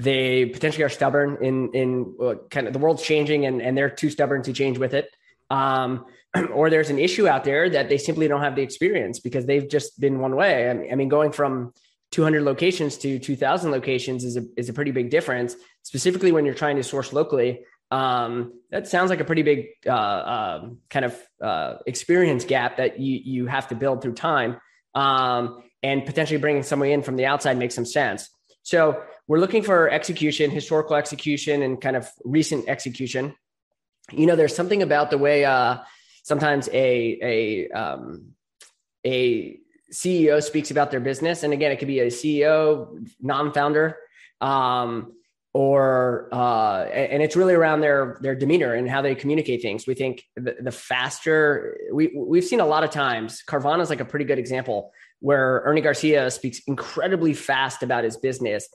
they 0.00 0.46
potentially 0.46 0.84
are 0.84 0.88
stubborn 0.88 1.38
in 1.42 1.70
in 1.72 2.14
uh, 2.22 2.34
kind 2.50 2.66
of 2.66 2.72
the 2.72 2.78
world's 2.78 3.02
changing 3.02 3.44
and, 3.44 3.60
and 3.60 3.76
they're 3.76 3.90
too 3.90 4.08
stubborn 4.08 4.42
to 4.42 4.52
change 4.52 4.78
with 4.78 4.94
it 4.94 5.10
um, 5.50 6.06
or 6.54 6.70
there's 6.70 6.90
an 6.90 6.98
issue 6.98 7.28
out 7.28 7.44
there 7.44 7.68
that 7.68 7.88
they 7.88 7.98
simply 7.98 8.26
don't 8.26 8.40
have 8.40 8.56
the 8.56 8.62
experience 8.62 9.20
because 9.20 9.44
they've 9.44 9.68
just 9.68 10.00
been 10.00 10.18
one 10.18 10.36
way 10.36 10.70
i 10.70 10.94
mean 10.94 11.08
going 11.08 11.32
from 11.32 11.72
200 12.10 12.42
locations 12.42 12.98
to 12.98 13.18
2000 13.18 13.70
locations 13.70 14.24
is 14.24 14.36
a, 14.36 14.44
is 14.56 14.68
a 14.68 14.72
pretty 14.72 14.90
big 14.90 15.10
difference 15.10 15.54
specifically 15.82 16.32
when 16.32 16.44
you're 16.44 16.54
trying 16.54 16.76
to 16.76 16.82
source 16.82 17.12
locally. 17.12 17.64
Um, 17.90 18.60
that 18.70 18.86
sounds 18.88 19.10
like 19.10 19.20
a 19.20 19.24
pretty 19.24 19.42
big 19.42 19.66
uh, 19.86 19.90
uh, 19.90 20.68
kind 20.90 21.04
of 21.04 21.18
uh, 21.40 21.76
experience 21.86 22.44
gap 22.44 22.76
that 22.76 23.00
you 23.00 23.20
you 23.24 23.46
have 23.46 23.68
to 23.68 23.74
build 23.74 24.02
through 24.02 24.14
time. 24.14 24.60
Um, 24.94 25.62
and 25.82 26.04
potentially 26.04 26.38
bringing 26.38 26.62
somebody 26.62 26.92
in 26.92 27.02
from 27.02 27.16
the 27.16 27.26
outside 27.26 27.56
makes 27.56 27.74
some 27.74 27.86
sense. 27.86 28.28
So 28.62 29.02
we're 29.26 29.38
looking 29.38 29.62
for 29.62 29.88
execution, 29.88 30.50
historical 30.50 30.96
execution, 30.96 31.62
and 31.62 31.80
kind 31.80 31.96
of 31.96 32.08
recent 32.24 32.68
execution. 32.68 33.34
You 34.12 34.26
know, 34.26 34.36
there's 34.36 34.54
something 34.54 34.82
about 34.82 35.10
the 35.10 35.18
way 35.18 35.44
uh, 35.44 35.78
sometimes 36.24 36.68
a 36.72 37.18
a 37.22 37.68
um, 37.70 38.32
a 39.06 39.59
CEO 39.92 40.42
speaks 40.42 40.70
about 40.70 40.90
their 40.90 41.00
business, 41.00 41.42
and 41.42 41.52
again, 41.52 41.72
it 41.72 41.78
could 41.78 41.88
be 41.88 42.00
a 42.00 42.06
CEO, 42.06 43.06
non-founder, 43.20 43.96
um, 44.40 45.12
or 45.52 46.28
uh, 46.32 46.84
and 46.84 47.22
it's 47.22 47.34
really 47.34 47.54
around 47.54 47.80
their 47.80 48.18
their 48.20 48.36
demeanor 48.36 48.74
and 48.74 48.88
how 48.88 49.02
they 49.02 49.14
communicate 49.14 49.62
things. 49.62 49.86
We 49.86 49.94
think 49.94 50.22
the, 50.36 50.56
the 50.60 50.70
faster 50.70 51.76
we 51.92 52.12
we've 52.16 52.44
seen 52.44 52.60
a 52.60 52.66
lot 52.66 52.84
of 52.84 52.90
times. 52.90 53.42
Carvana 53.48 53.82
is 53.82 53.90
like 53.90 54.00
a 54.00 54.04
pretty 54.04 54.24
good 54.24 54.38
example 54.38 54.92
where 55.18 55.62
Ernie 55.64 55.80
Garcia 55.80 56.30
speaks 56.30 56.60
incredibly 56.66 57.34
fast 57.34 57.82
about 57.82 58.04
his 58.04 58.16
business 58.16 58.68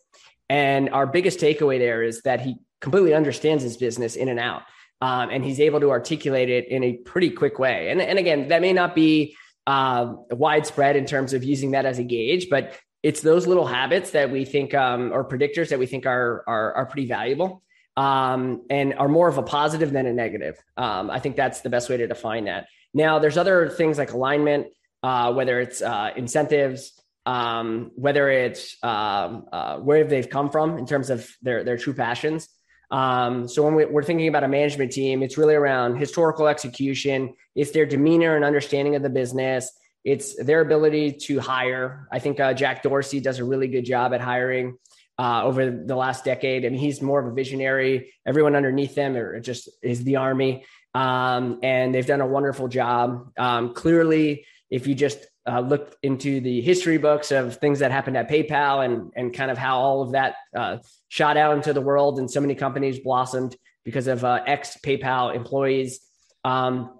and 0.49 0.89
our 0.89 1.07
biggest 1.07 1.39
takeaway 1.39 1.79
there 1.79 2.03
is 2.03 2.21
that 2.21 2.41
he 2.41 2.57
completely 2.81 3.13
understands 3.13 3.63
his 3.63 3.77
business 3.77 4.15
in 4.15 4.29
and 4.29 4.39
out. 4.39 4.63
Um, 5.01 5.29
and 5.29 5.43
he's 5.43 5.59
able 5.59 5.79
to 5.81 5.91
articulate 5.91 6.49
it 6.49 6.67
in 6.69 6.83
a 6.83 6.93
pretty 6.93 7.29
quick 7.29 7.59
way. 7.59 7.89
And, 7.89 8.01
and 8.01 8.17
again, 8.17 8.47
that 8.47 8.61
may 8.61 8.73
not 8.73 8.95
be 8.95 9.35
uh, 9.67 10.13
widespread 10.31 10.95
in 10.95 11.05
terms 11.05 11.33
of 11.33 11.43
using 11.43 11.71
that 11.71 11.85
as 11.85 11.99
a 11.99 12.03
gauge, 12.03 12.49
but 12.49 12.77
it's 13.03 13.21
those 13.21 13.45
little 13.45 13.67
habits 13.67 14.11
that 14.11 14.31
we 14.31 14.45
think 14.45 14.73
um, 14.73 15.11
or 15.13 15.23
predictors 15.23 15.69
that 15.69 15.79
we 15.79 15.85
think 15.85 16.05
are 16.05 16.43
are, 16.47 16.73
are 16.73 16.85
pretty 16.85 17.07
valuable 17.07 17.63
um, 17.97 18.65
and 18.69 18.93
are 18.95 19.07
more 19.07 19.27
of 19.27 19.37
a 19.37 19.43
positive 19.43 19.91
than 19.91 20.05
a 20.05 20.13
negative. 20.13 20.57
Um, 20.75 21.09
I 21.09 21.19
think 21.19 21.35
that's 21.35 21.61
the 21.61 21.69
best 21.69 21.89
way 21.89 21.97
to 21.97 22.07
define 22.07 22.45
that. 22.45 22.67
Now, 22.93 23.19
there's 23.19 23.37
other 23.37 23.69
things 23.69 23.97
like 23.97 24.11
alignment, 24.11 24.67
uh, 25.03 25.33
whether 25.33 25.59
it's 25.59 25.81
uh, 25.81 26.11
incentives, 26.15 26.99
um, 27.25 27.91
whether 27.95 28.29
it's 28.29 28.77
um, 28.83 29.45
uh, 29.51 29.77
where 29.77 30.03
they've 30.03 30.29
come 30.29 30.49
from 30.49 30.77
in 30.77 30.85
terms 30.85 31.09
of 31.09 31.29
their 31.41 31.63
their 31.63 31.77
true 31.77 31.93
passions. 31.93 32.47
Um, 32.91 33.47
so 33.47 33.63
when 33.63 33.75
we, 33.75 33.83
are 33.83 34.03
thinking 34.03 34.27
about 34.27 34.43
a 34.43 34.47
management 34.47 34.91
team, 34.91 35.23
it's 35.23 35.37
really 35.37 35.55
around 35.55 35.97
historical 35.97 36.47
execution. 36.47 37.33
It's 37.55 37.71
their 37.71 37.85
demeanor 37.85 38.35
and 38.35 38.45
understanding 38.45 38.95
of 38.95 39.01
the 39.01 39.09
business. 39.09 39.71
It's 40.03 40.35
their 40.43 40.61
ability 40.61 41.13
to 41.13 41.39
hire. 41.39 42.07
I 42.11 42.19
think 42.19 42.39
uh, 42.39 42.53
Jack 42.53 42.83
Dorsey 42.83 43.19
does 43.19 43.39
a 43.39 43.43
really 43.43 43.67
good 43.67 43.85
job 43.85 44.13
at 44.13 44.21
hiring 44.21 44.77
uh, 45.17 45.43
over 45.43 45.71
the 45.71 45.95
last 45.95 46.25
decade. 46.25 46.65
I 46.65 46.69
mean, 46.69 46.79
he's 46.79 47.01
more 47.01 47.19
of 47.19 47.31
a 47.31 47.33
visionary. 47.33 48.13
Everyone 48.25 48.55
underneath 48.55 48.95
them 48.95 49.15
are 49.15 49.39
just 49.39 49.69
is 49.81 50.03
the 50.03 50.17
army, 50.17 50.65
um, 50.93 51.59
and 51.63 51.93
they've 51.93 52.05
done 52.05 52.21
a 52.21 52.27
wonderful 52.27 52.67
job. 52.67 53.31
Um, 53.37 53.73
clearly, 53.73 54.45
if 54.69 54.87
you 54.87 54.95
just 54.95 55.25
uh, 55.47 55.59
looked 55.59 55.95
into 56.03 56.39
the 56.41 56.61
history 56.61 56.97
books 56.97 57.31
of 57.31 57.57
things 57.57 57.79
that 57.79 57.91
happened 57.91 58.17
at 58.17 58.29
PayPal 58.29 58.83
and 58.83 59.11
and 59.15 59.33
kind 59.33 59.51
of 59.51 59.57
how 59.57 59.79
all 59.79 60.01
of 60.01 60.11
that 60.11 60.35
uh, 60.55 60.77
shot 61.07 61.37
out 61.37 61.55
into 61.55 61.73
the 61.73 61.81
world 61.81 62.19
and 62.19 62.29
so 62.29 62.41
many 62.41 62.55
companies 62.55 62.99
blossomed 62.99 63.55
because 63.83 64.07
of 64.07 64.23
uh, 64.23 64.41
ex 64.45 64.77
PayPal 64.83 65.35
employees. 65.35 65.99
Um, 66.43 66.99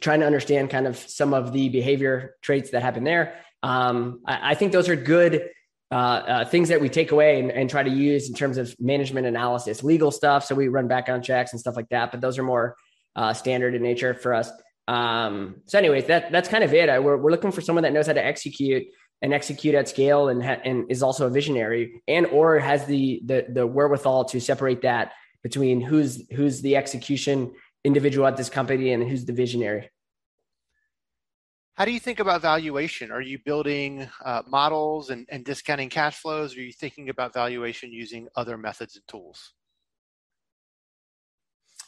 trying 0.00 0.20
to 0.20 0.26
understand 0.26 0.70
kind 0.70 0.86
of 0.86 0.96
some 0.96 1.32
of 1.32 1.52
the 1.52 1.68
behavior 1.68 2.34
traits 2.42 2.70
that 2.70 2.82
happen 2.82 3.04
there. 3.04 3.36
Um, 3.62 4.20
I, 4.26 4.50
I, 4.50 4.54
think 4.54 4.72
those 4.72 4.88
are 4.88 4.96
good 4.96 5.48
uh, 5.90 5.94
uh, 5.94 6.44
things 6.44 6.68
that 6.68 6.80
we 6.80 6.88
take 6.88 7.12
away 7.12 7.38
and, 7.38 7.50
and, 7.50 7.70
try 7.70 7.82
to 7.82 7.90
use 7.90 8.28
in 8.28 8.34
terms 8.34 8.58
of 8.58 8.74
management 8.80 9.26
analysis, 9.26 9.82
legal 9.84 10.10
stuff. 10.10 10.44
So 10.44 10.54
we 10.54 10.68
run 10.68 10.88
background 10.88 11.24
checks 11.24 11.52
and 11.52 11.60
stuff 11.60 11.76
like 11.76 11.88
that, 11.90 12.10
but 12.10 12.20
those 12.20 12.38
are 12.38 12.42
more 12.42 12.76
uh, 13.16 13.32
standard 13.32 13.74
in 13.74 13.82
nature 13.82 14.12
for 14.12 14.34
us. 14.34 14.50
Um, 14.86 15.56
so, 15.66 15.78
anyways, 15.78 16.06
that 16.06 16.30
that's 16.30 16.48
kind 16.48 16.64
of 16.64 16.74
it. 16.74 16.88
I, 16.88 16.98
we're 16.98 17.16
we're 17.16 17.30
looking 17.30 17.52
for 17.52 17.60
someone 17.60 17.84
that 17.84 17.92
knows 17.92 18.06
how 18.06 18.12
to 18.12 18.24
execute 18.24 18.84
and 19.22 19.32
execute 19.32 19.74
at 19.74 19.88
scale 19.88 20.28
and 20.28 20.42
ha- 20.42 20.60
and 20.64 20.90
is 20.90 21.02
also 21.02 21.26
a 21.26 21.30
visionary 21.30 22.02
and 22.06 22.26
or 22.26 22.58
has 22.58 22.84
the 22.86 23.22
the 23.24 23.46
the 23.48 23.66
wherewithal 23.66 24.26
to 24.26 24.40
separate 24.40 24.82
that 24.82 25.12
between 25.42 25.80
who's 25.80 26.22
who's 26.32 26.60
the 26.60 26.76
execution 26.76 27.52
individual 27.84 28.26
at 28.26 28.36
this 28.36 28.50
company 28.50 28.92
and 28.92 29.08
who's 29.08 29.24
the 29.24 29.32
visionary. 29.32 29.90
How 31.74 31.84
do 31.84 31.90
you 31.90 31.98
think 31.98 32.20
about 32.20 32.40
valuation? 32.40 33.10
Are 33.10 33.20
you 33.20 33.38
building 33.44 34.08
uh, 34.24 34.42
models 34.46 35.10
and, 35.10 35.26
and 35.28 35.44
discounting 35.44 35.88
cash 35.88 36.16
flows? 36.20 36.56
Or 36.56 36.60
are 36.60 36.62
you 36.62 36.72
thinking 36.72 37.08
about 37.08 37.34
valuation 37.34 37.92
using 37.92 38.28
other 38.36 38.56
methods 38.56 38.94
and 38.94 39.06
tools? 39.08 39.54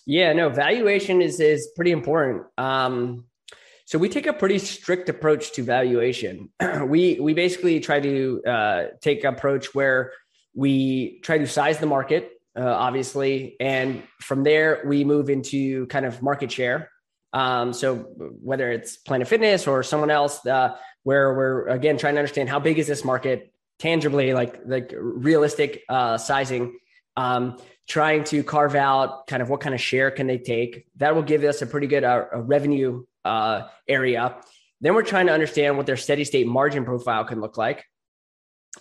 Yeah, 0.06 0.32
no, 0.32 0.48
valuation 0.48 1.20
is 1.20 1.40
is 1.40 1.68
pretty 1.74 1.90
important. 1.90 2.44
Um, 2.56 3.26
so 3.86 3.98
we 3.98 4.08
take 4.08 4.26
a 4.26 4.32
pretty 4.32 4.58
strict 4.58 5.08
approach 5.08 5.52
to 5.54 5.62
valuation. 5.62 6.50
we 6.86 7.18
we 7.20 7.34
basically 7.34 7.80
try 7.80 8.00
to 8.00 8.42
uh, 8.46 8.84
take 9.00 9.24
approach 9.24 9.74
where 9.74 10.12
we 10.54 11.20
try 11.20 11.38
to 11.38 11.46
size 11.46 11.78
the 11.78 11.86
market, 11.86 12.30
uh, 12.56 12.64
obviously, 12.64 13.56
and 13.58 14.02
from 14.20 14.44
there 14.44 14.82
we 14.86 15.04
move 15.04 15.28
into 15.28 15.86
kind 15.86 16.06
of 16.06 16.22
market 16.22 16.52
share. 16.52 16.90
Um, 17.32 17.72
so 17.72 17.96
whether 18.40 18.70
it's 18.70 18.96
Planet 18.96 19.26
Fitness 19.26 19.66
or 19.66 19.82
someone 19.82 20.10
else, 20.10 20.46
uh, 20.46 20.76
where 21.02 21.34
we're 21.34 21.66
again 21.66 21.98
trying 21.98 22.14
to 22.14 22.20
understand 22.20 22.48
how 22.48 22.60
big 22.60 22.78
is 22.78 22.86
this 22.86 23.04
market 23.04 23.52
tangibly, 23.80 24.32
like 24.32 24.60
like 24.64 24.94
realistic 24.96 25.82
uh, 25.88 26.16
sizing. 26.16 26.78
Um, 27.16 27.58
trying 27.88 28.25
to 28.25 28.42
carve 28.42 28.75
out 28.75 29.27
kind 29.27 29.42
of 29.42 29.49
what 29.49 29.61
kind 29.61 29.75
of 29.75 29.81
share 29.81 30.11
can 30.11 30.27
they 30.27 30.38
take. 30.38 30.87
That 30.96 31.14
will 31.14 31.22
give 31.22 31.44
us 31.44 31.62
a 31.62 31.66
pretty 31.66 31.87
good 31.87 32.05
uh, 32.05 32.27
revenue 32.33 33.05
uh, 33.25 33.68
area. 33.88 34.37
Then 34.81 34.94
we're 34.94 35.03
trying 35.03 35.27
to 35.27 35.33
understand 35.33 35.77
what 35.77 35.87
their 35.87 35.96
steady 35.96 36.25
state 36.25 36.46
margin 36.46 36.85
profile 36.85 37.25
can 37.25 37.40
look 37.40 37.57
like. 37.57 37.85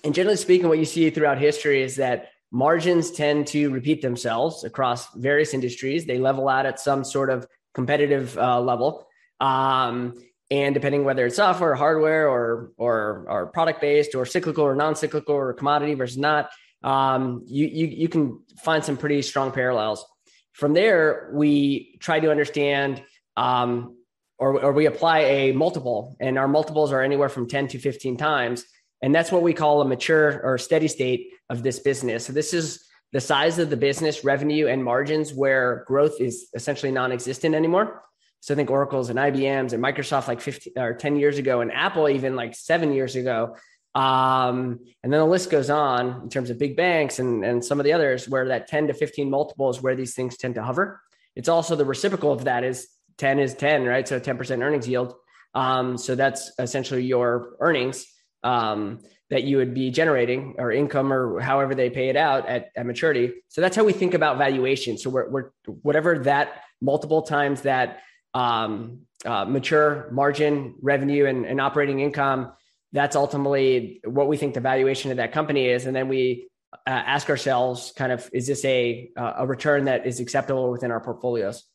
And 0.04 0.14
generally 0.14 0.38
speaking, 0.38 0.68
what 0.68 0.80
you 0.80 0.86
see 0.86 1.10
throughout 1.10 1.38
history 1.38 1.82
is 1.82 1.96
that 1.98 2.30
margins 2.52 3.12
tend 3.12 3.48
to 3.48 3.70
repeat 3.70 4.02
themselves 4.02 4.64
across 4.64 5.14
various 5.14 5.54
industries. 5.54 6.06
They 6.06 6.18
level 6.18 6.50
out 6.50 6.66
at 6.66 6.80
some 6.80 7.04
sort 7.04 7.30
of 7.30 7.48
competitive 7.74 8.38
uh, 8.38 8.60
level. 8.60 9.08
Um, 9.40 10.16
and 10.52 10.74
depending 10.74 11.04
whether 11.04 11.26
it's 11.26 11.38
software, 11.38 11.72
or 11.72 11.76
hardware, 11.76 12.30
or 12.30 12.72
or 12.78 13.26
or 13.28 13.48
product 13.48 13.82
based, 13.82 14.14
or 14.14 14.26
cyclical 14.26 14.64
or 14.64 14.76
non 14.76 14.96
cyclical, 14.96 15.34
or 15.34 15.54
commodity 15.54 15.96
versus 15.96 16.18
not, 16.18 16.52
um, 16.86 17.44
you, 17.48 17.66
you, 17.66 17.88
you 17.88 18.08
can 18.08 18.40
find 18.64 18.86
some 18.86 18.96
pretty 18.96 19.24
strong 19.24 19.52
parallels. 19.52 20.06
From 20.54 20.74
there, 20.74 21.32
we 21.34 21.98
try 22.00 22.20
to 22.20 22.30
understand 22.32 23.04
um, 23.36 23.98
or, 24.38 24.62
or 24.62 24.72
we 24.72 24.86
apply 24.86 25.20
a 25.20 25.52
multiple, 25.52 26.16
and 26.20 26.38
our 26.38 26.48
multiples 26.48 26.92
are 26.92 27.02
anywhere 27.02 27.28
from 27.28 27.48
10 27.48 27.70
to 27.70 27.80
15 27.80 28.18
times. 28.18 28.64
And 29.02 29.14
that's 29.14 29.32
what 29.32 29.42
we 29.42 29.54
call 29.54 29.82
a 29.82 29.86
mature 29.86 30.42
or 30.44 30.58
steady 30.58 30.88
state 30.88 31.28
of 31.50 31.64
this 31.64 31.80
business. 31.80 32.26
So, 32.26 32.34
this 32.34 32.54
is 32.54 32.86
the 33.12 33.22
size 33.22 33.60
of 33.60 33.70
the 33.70 33.78
business, 33.78 34.24
revenue, 34.24 34.68
and 34.68 34.84
margins 34.84 35.34
where 35.34 35.84
growth 35.88 36.20
is 36.20 36.50
essentially 36.54 36.92
non 36.92 37.12
existent 37.12 37.56
anymore. 37.56 38.02
So, 38.40 38.54
I 38.54 38.58
think 38.58 38.70
Oracle's 38.70 39.10
and 39.10 39.20
IBM's 39.20 39.74
and 39.74 39.84
Microsoft 39.84 40.28
like 40.28 40.42
15 40.42 40.74
or 40.78 40.94
10 40.94 41.18
years 41.18 41.38
ago, 41.38 41.62
and 41.62 41.72
Apple 41.72 42.10
even 42.10 42.36
like 42.36 42.56
seven 42.56 42.94
years 42.94 43.16
ago 43.16 43.56
um, 43.96 44.82
and 45.04 45.14
then 45.14 45.22
the 45.22 45.26
list 45.26 45.50
goes 45.50 45.70
on 45.70 46.22
in 46.24 46.30
terms 46.30 46.50
of 46.50 46.60
big 46.60 46.76
banks 46.76 47.20
and, 47.20 47.46
and 47.46 47.64
some 47.64 47.80
of 47.80 47.86
the 47.86 47.94
others 47.94 48.28
where 48.28 48.50
that 48.50 48.68
10 48.68 48.88
to 48.88 48.94
15 48.94 49.30
multiple 49.30 49.70
is 49.70 49.82
where 49.82 49.96
these 49.96 50.14
things 50.14 50.38
tend 50.38 50.56
to 50.56 50.64
hover. 50.64 51.02
It's 51.36 51.48
also 51.48 51.78
the 51.78 51.86
reciprocal 51.86 52.34
of 52.34 52.44
that 52.44 52.66
is 52.66 52.90
10 53.18 53.40
is 53.40 53.54
10, 53.54 53.86
right? 53.86 54.06
So 54.06 54.20
10% 54.20 54.62
earnings 54.62 54.88
yield. 54.88 55.16
Um, 55.54 55.98
so 55.98 56.16
that's 56.16 56.52
essentially 56.60 57.06
your 57.06 57.56
earnings 57.62 58.06
um, 58.44 59.00
that 59.30 59.44
you 59.44 59.58
would 59.58 59.74
be 59.74 59.90
generating 59.92 60.56
or 60.58 60.74
income 60.74 61.14
or 61.14 61.40
however 61.40 61.74
they 61.74 61.90
pay 61.90 62.10
it 62.10 62.18
out 62.18 62.50
at, 62.50 62.72
at 62.76 62.86
maturity. 62.86 63.32
So 63.48 63.62
that's 63.62 63.78
how 63.78 63.86
we 63.86 63.94
think 63.94 64.14
about 64.14 64.38
valuation. 64.38 64.98
So 64.98 65.10
we're, 65.10 65.30
we're 65.30 65.50
whatever 65.84 66.20
that 66.20 66.64
multiple 66.82 67.22
times 67.22 67.62
that 67.62 68.02
um, 68.34 69.04
uh, 69.26 69.46
mature 69.46 70.10
margin 70.12 70.76
revenue 70.82 71.26
and, 71.26 71.46
and 71.46 71.62
operating 71.62 72.02
income 72.02 72.52
that's 72.96 73.16
ultimately 73.16 74.00
what 74.06 74.28
we 74.28 74.38
think 74.38 74.54
the 74.54 74.62
valuation 74.62 75.12
of 75.12 75.18
that 75.18 75.34
company 75.34 75.68
is. 75.68 75.86
And 75.86 75.96
then 75.96 76.08
we 76.08 76.48
uh, 76.74 76.90
ask 76.90 77.30
ourselves 77.30 77.94
kind 77.96 78.12
of, 78.12 78.30
is 78.32 78.48
this 78.48 78.64
a, 78.64 79.12
uh, 79.18 79.34
a 79.40 79.48
return 79.48 79.86
that 79.86 80.08
is 80.08 80.20
acceptable 80.20 80.72
within 80.72 80.92
our 80.92 81.02
portfolios? 81.02 81.66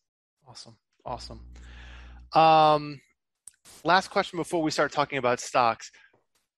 Awesome. 0.48 0.76
Awesome. 1.04 1.40
Um, 2.33 3.00
last 3.85 4.09
question 4.09 4.38
before 4.38 4.62
we 4.62 4.70
start 4.70 4.92
talking 4.92 5.18
about 5.18 5.40
stocks. 5.40 5.90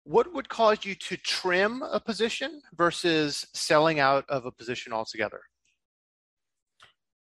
What 0.05 0.33
would 0.33 0.49
cause 0.49 0.85
you 0.85 0.95
to 0.95 1.17
trim 1.17 1.83
a 1.83 2.01
position 2.01 2.63
versus 2.75 3.47
selling 3.55 4.01
out 4.01 4.25
of 4.29 4.47
a 4.47 4.53
position 4.53 4.93
altogether? 4.93 5.41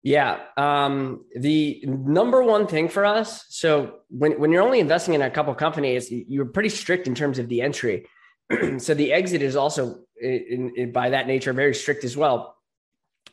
Yeah. 0.06 0.38
Um, 0.56 1.26
the 1.36 1.84
number 1.88 2.44
one 2.44 2.68
thing 2.68 2.89
for 2.89 3.06
us, 3.06 3.44
so 3.50 4.02
when, 4.10 4.39
when 4.39 4.52
you're 4.52 4.62
only 4.62 4.80
investing 4.80 5.15
in 5.15 5.24
a 5.24 5.32
couple 5.32 5.56
companies, 5.56 6.12
you're 6.12 6.46
pretty 6.46 6.70
strict 6.70 7.08
in 7.08 7.15
terms 7.15 7.39
of 7.39 7.50
the 7.50 7.63
entry. 7.63 8.06
so 8.78 8.94
the 8.94 9.12
exit 9.12 9.41
is 9.41 9.56
also, 9.56 10.02
in, 10.22 10.74
in, 10.76 10.91
by 10.91 11.10
that 11.10 11.26
nature, 11.26 11.54
very 11.54 11.74
strict 11.74 12.04
as 12.04 12.15
well. 12.15 12.56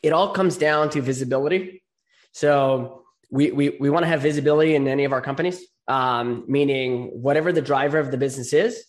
It 0.01 0.13
all 0.13 0.33
comes 0.33 0.57
down 0.57 0.89
to 0.89 1.01
visibility. 1.01 1.83
So 2.31 3.03
we, 3.29 3.51
we, 3.51 3.77
we 3.79 3.91
want 3.91 4.01
to 4.05 4.09
have 4.09 4.21
visibility 4.21 4.73
in 4.73 4.87
any 4.87 5.03
of 5.03 5.13
our 5.13 5.21
companies, 5.21 5.63
um, 5.87 6.43
meaning 6.47 7.21
whatever 7.21 7.53
the 7.53 7.61
driver 7.61 7.99
of 7.99 8.09
the 8.09 8.17
business 8.17 8.51
is, 8.51 8.83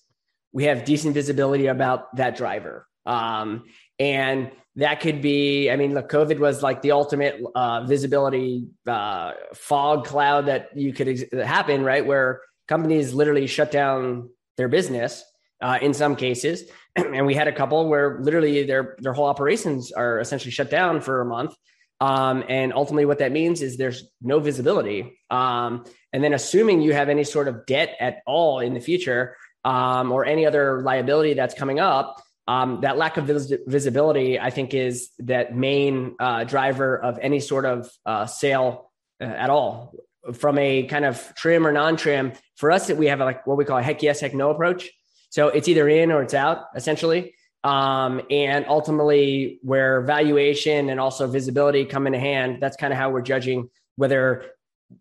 we 0.53 0.65
have 0.65 0.87
decent 0.87 1.13
visibility 1.13 1.67
about 1.67 2.17
that 2.17 2.35
driver. 2.35 2.89
Um, 3.05 3.65
and 3.99 4.53
that 4.77 5.01
could 5.01 5.23
be, 5.23 5.71
I 5.71 5.77
mean, 5.77 5.95
look, 5.95 6.11
COVID 6.11 6.39
was 6.39 6.63
like 6.63 6.83
the 6.83 6.93
ultimate 6.93 7.41
uh, 7.55 7.85
visibility 7.85 8.67
uh, 8.87 9.33
fog 9.55 10.05
cloud 10.05 10.47
that 10.47 10.77
you 10.77 10.93
could 10.93 11.09
ex- 11.09 11.23
happen, 11.33 11.85
right? 11.85 12.05
Where 12.05 12.41
companies 12.67 13.15
literally 13.15 13.47
shut 13.47 13.71
down 13.71 14.31
their 14.57 14.69
business 14.69 15.25
uh, 15.61 15.79
in 15.81 15.95
some 15.95 16.17
cases. 16.17 16.65
and 16.97 17.25
we 17.25 17.35
had 17.35 17.47
a 17.47 17.53
couple 17.53 17.89
where 17.89 18.19
literally 18.21 18.65
their, 18.65 18.97
their 18.99 19.13
whole 19.13 19.27
operations 19.27 19.93
are 19.93 20.19
essentially 20.19 20.51
shut 20.51 20.71
down 20.71 21.01
for 21.01 21.21
a 21.21 21.25
month. 21.25 21.55
Um, 22.01 22.45
and 22.49 22.73
ultimately, 22.73 23.05
what 23.05 23.19
that 23.21 23.31
means 23.31 23.63
is 23.63 23.77
there's 23.77 24.05
no 24.21 24.41
visibility. 24.41 25.17
Um, 25.31 25.85
and 26.13 26.23
then, 26.25 26.35
assuming 26.35 26.83
you 26.83 26.93
have 26.93 27.09
any 27.09 27.25
sort 27.25 27.47
of 27.47 27.65
debt 27.67 27.95
at 28.01 28.19
all 28.27 28.59
in 28.59 28.75
the 28.75 28.81
future 28.81 29.37
um, 29.65 30.11
or 30.11 30.27
any 30.27 30.45
other 30.45 30.83
liability 30.83 31.35
that's 31.35 31.55
coming 31.55 31.79
up, 31.79 32.21
um, 32.47 32.81
that 32.83 32.97
lack 32.97 33.17
of 33.17 33.27
vis- 33.27 33.53
visibility, 33.67 34.39
I 34.39 34.51
think, 34.51 34.75
is 34.75 35.11
that 35.21 35.57
main 35.57 36.15
uh, 36.19 36.45
driver 36.45 36.97
of 36.97 37.19
any 37.21 37.41
sort 37.41 37.65
of 37.65 37.91
uh, 38.05 38.27
sale 38.27 38.91
uh, 39.21 39.25
at 39.25 39.51
all. 39.51 39.95
From 40.33 40.59
a 40.59 40.85
kind 40.85 41.05
of 41.05 41.33
trim 41.37 41.67
or 41.67 41.73
non-trim, 41.73 42.33
for 42.57 42.71
us, 42.71 42.91
we 42.91 43.07
have 43.07 43.21
like 43.21 43.47
what 43.47 43.57
we 43.57 43.65
call 43.65 43.79
a 43.79 43.83
heck 43.83 44.03
yes, 44.03 44.21
heck 44.21 44.35
no 44.35 44.51
approach. 44.51 44.91
So 45.31 45.49
it's 45.49 45.69
either 45.69 45.89
in 45.89 46.13
or 46.13 46.23
it's 46.23 46.35
out, 46.35 46.67
essentially. 46.75 47.35
Um, 47.63 48.23
and 48.31 48.67
ultimately, 48.69 49.59
where 49.63 50.03
valuation 50.03 50.91
and 50.91 51.01
also 51.01 51.27
visibility 51.27 51.85
come 51.85 52.07
into 52.07 52.19
hand, 52.19 52.59
that's 52.61 52.77
kind 52.77 52.93
of 52.93 52.99
how 52.99 53.11
we're 53.11 53.23
judging 53.23 53.71
whether 53.97 54.45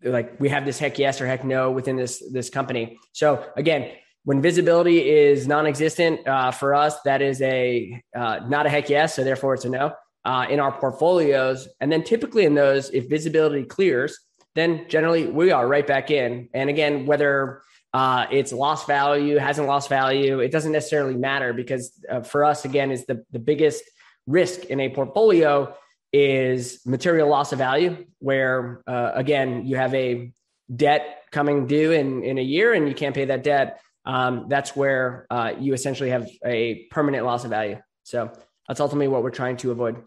like 0.02 0.40
we 0.40 0.48
have 0.48 0.64
this 0.64 0.78
heck 0.78 0.98
yes 0.98 1.20
or 1.20 1.26
heck 1.26 1.44
no 1.44 1.70
within 1.70 1.96
this 1.96 2.22
this 2.32 2.50
company. 2.50 2.98
So 3.12 3.44
again, 3.56 3.92
when 4.24 4.40
visibility 4.40 5.08
is 5.08 5.46
non-existent 5.46 6.26
uh, 6.26 6.50
for 6.50 6.74
us, 6.74 7.00
that 7.02 7.20
is 7.22 7.40
a 7.42 8.02
uh, 8.16 8.40
not 8.48 8.66
a 8.66 8.70
heck 8.70 8.88
yes, 8.88 9.14
so 9.14 9.22
therefore 9.22 9.54
it's 9.54 9.66
a 9.66 9.68
no 9.68 9.92
uh, 10.24 10.46
in 10.48 10.60
our 10.60 10.72
portfolios. 10.72 11.68
And 11.80 11.92
then 11.92 12.02
typically 12.02 12.44
in 12.44 12.54
those, 12.54 12.90
if 12.90 13.08
visibility 13.08 13.64
clears, 13.64 14.18
then 14.54 14.86
generally 14.88 15.26
we 15.26 15.50
are 15.50 15.68
right 15.68 15.86
back 15.86 16.10
in. 16.10 16.48
And 16.54 16.70
again, 16.70 17.04
whether 17.04 17.62
uh, 17.92 18.26
it's 18.30 18.52
lost 18.52 18.86
value, 18.86 19.36
hasn't 19.36 19.68
lost 19.68 19.90
value, 19.90 20.40
it 20.40 20.50
doesn't 20.50 20.72
necessarily 20.72 21.16
matter 21.16 21.52
because 21.52 21.92
uh, 22.10 22.22
for 22.22 22.44
us, 22.44 22.64
again, 22.64 22.90
is 22.90 23.04
the 23.04 23.24
the 23.30 23.38
biggest 23.38 23.84
risk 24.26 24.64
in 24.64 24.80
a 24.80 24.88
portfolio 24.88 25.74
is 26.14 26.80
material 26.86 27.28
loss 27.28 27.52
of 27.52 27.58
value, 27.58 28.06
where 28.20 28.82
uh, 28.86 29.10
again 29.14 29.66
you 29.66 29.76
have 29.76 29.94
a 29.94 30.32
debt 30.74 31.24
coming 31.30 31.66
due 31.66 31.92
in 31.92 32.24
in 32.24 32.38
a 32.38 32.42
year 32.42 32.72
and 32.72 32.88
you 32.88 32.94
can't 32.94 33.14
pay 33.14 33.26
that 33.26 33.42
debt 33.44 33.80
um, 34.04 34.46
that's 34.48 34.76
where 34.76 35.26
uh, 35.30 35.52
you 35.58 35.72
essentially 35.72 36.10
have 36.10 36.28
a 36.44 36.86
permanent 36.90 37.24
loss 37.24 37.44
of 37.44 37.50
value. 37.50 37.78
So 38.02 38.30
that's 38.68 38.80
ultimately 38.80 39.08
what 39.08 39.22
we're 39.22 39.30
trying 39.30 39.56
to 39.58 39.70
avoid. 39.70 40.02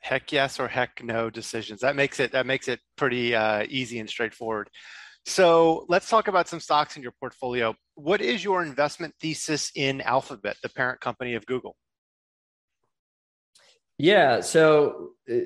Heck 0.00 0.32
yes 0.32 0.58
or 0.58 0.68
heck 0.68 1.02
no 1.02 1.30
decisions. 1.30 1.80
That 1.80 1.96
makes 1.96 2.20
it 2.20 2.32
that 2.32 2.46
makes 2.46 2.68
it 2.68 2.80
pretty 2.96 3.34
uh, 3.34 3.66
easy 3.68 3.98
and 3.98 4.08
straightforward. 4.08 4.70
So 5.26 5.84
let's 5.88 6.08
talk 6.08 6.28
about 6.28 6.48
some 6.48 6.60
stocks 6.60 6.96
in 6.96 7.02
your 7.02 7.12
portfolio. 7.20 7.74
What 7.94 8.22
is 8.22 8.42
your 8.42 8.62
investment 8.62 9.14
thesis 9.20 9.70
in 9.74 10.00
Alphabet, 10.00 10.56
the 10.62 10.70
parent 10.70 11.00
company 11.00 11.34
of 11.34 11.44
Google? 11.44 11.76
Yeah, 13.98 14.40
so 14.40 15.10
uh, 15.30 15.36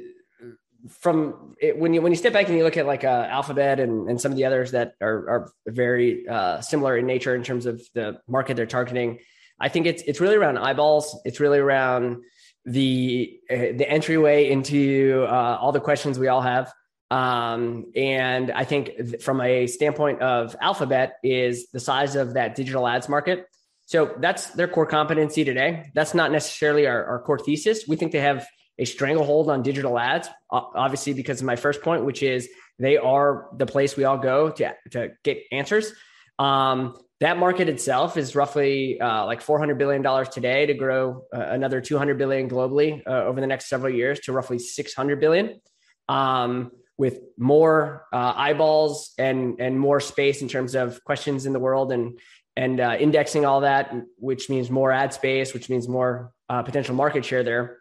from 0.88 1.54
it, 1.60 1.78
when 1.78 1.94
you 1.94 2.02
when 2.02 2.12
you 2.12 2.16
step 2.16 2.32
back 2.32 2.48
and 2.48 2.56
you 2.56 2.64
look 2.64 2.76
at 2.76 2.86
like 2.86 3.04
uh, 3.04 3.26
Alphabet 3.30 3.80
and, 3.80 4.08
and 4.08 4.20
some 4.20 4.32
of 4.32 4.36
the 4.36 4.44
others 4.44 4.72
that 4.72 4.94
are, 5.00 5.28
are 5.28 5.52
very 5.66 6.28
uh, 6.28 6.60
similar 6.60 6.96
in 6.96 7.06
nature 7.06 7.34
in 7.34 7.42
terms 7.42 7.66
of 7.66 7.82
the 7.94 8.20
market 8.28 8.56
they're 8.56 8.66
targeting, 8.66 9.18
I 9.58 9.68
think 9.68 9.86
it's 9.86 10.02
it's 10.06 10.20
really 10.20 10.36
around 10.36 10.58
eyeballs. 10.58 11.18
It's 11.24 11.40
really 11.40 11.58
around 11.58 12.22
the 12.64 13.38
uh, 13.50 13.54
the 13.76 13.88
entryway 13.88 14.50
into 14.50 15.26
uh, 15.28 15.58
all 15.60 15.72
the 15.72 15.80
questions 15.80 16.18
we 16.18 16.28
all 16.28 16.42
have. 16.42 16.72
Um, 17.10 17.92
and 17.94 18.50
I 18.50 18.64
think 18.64 19.20
from 19.20 19.40
a 19.40 19.66
standpoint 19.66 20.20
of 20.22 20.56
Alphabet 20.60 21.14
is 21.22 21.70
the 21.70 21.80
size 21.80 22.16
of 22.16 22.34
that 22.34 22.54
digital 22.54 22.88
ads 22.88 23.08
market. 23.08 23.46
So 23.86 24.14
that's 24.18 24.46
their 24.48 24.66
core 24.66 24.86
competency 24.86 25.44
today. 25.44 25.90
That's 25.94 26.14
not 26.14 26.32
necessarily 26.32 26.86
our, 26.86 27.04
our 27.04 27.20
core 27.20 27.38
thesis. 27.38 27.84
We 27.86 27.96
think 27.96 28.12
they 28.12 28.20
have 28.20 28.46
a 28.78 28.84
stranglehold 28.84 29.48
on 29.50 29.62
digital 29.62 29.98
ads, 29.98 30.28
obviously 30.50 31.12
because 31.12 31.40
of 31.40 31.46
my 31.46 31.56
first 31.56 31.82
point, 31.82 32.04
which 32.04 32.22
is 32.22 32.48
they 32.78 32.96
are 32.96 33.48
the 33.56 33.66
place 33.66 33.96
we 33.96 34.04
all 34.04 34.18
go 34.18 34.50
to, 34.50 34.74
to 34.90 35.10
get 35.22 35.38
answers. 35.52 35.92
Um, 36.38 36.96
that 37.20 37.38
market 37.38 37.68
itself 37.68 38.16
is 38.16 38.34
roughly 38.34 39.00
uh, 39.00 39.24
like 39.26 39.40
400 39.40 39.78
billion 39.78 40.02
dollars 40.02 40.28
today 40.28 40.66
to 40.66 40.74
grow 40.74 41.24
uh, 41.34 41.38
another 41.40 41.80
200 41.80 42.18
billion 42.18 42.50
globally 42.50 43.00
uh, 43.06 43.24
over 43.24 43.40
the 43.40 43.46
next 43.46 43.68
several 43.68 43.94
years 43.94 44.20
to 44.20 44.32
roughly 44.32 44.58
600 44.58 45.20
billion. 45.20 45.60
Um, 46.08 46.72
with 46.96 47.20
more 47.36 48.06
uh, 48.12 48.34
eyeballs 48.36 49.14
and 49.18 49.60
and 49.60 49.78
more 49.78 50.00
space 50.00 50.42
in 50.42 50.48
terms 50.48 50.74
of 50.74 51.02
questions 51.04 51.46
in 51.46 51.52
the 51.52 51.58
world 51.58 51.92
and 51.92 52.18
and 52.56 52.78
uh, 52.78 52.96
indexing 52.98 53.44
all 53.44 53.62
that, 53.62 53.92
which 54.16 54.48
means 54.48 54.70
more 54.70 54.92
ad 54.92 55.12
space, 55.12 55.52
which 55.52 55.68
means 55.68 55.88
more 55.88 56.30
uh, 56.48 56.62
potential 56.62 56.94
market 56.94 57.24
share 57.24 57.42
there. 57.42 57.78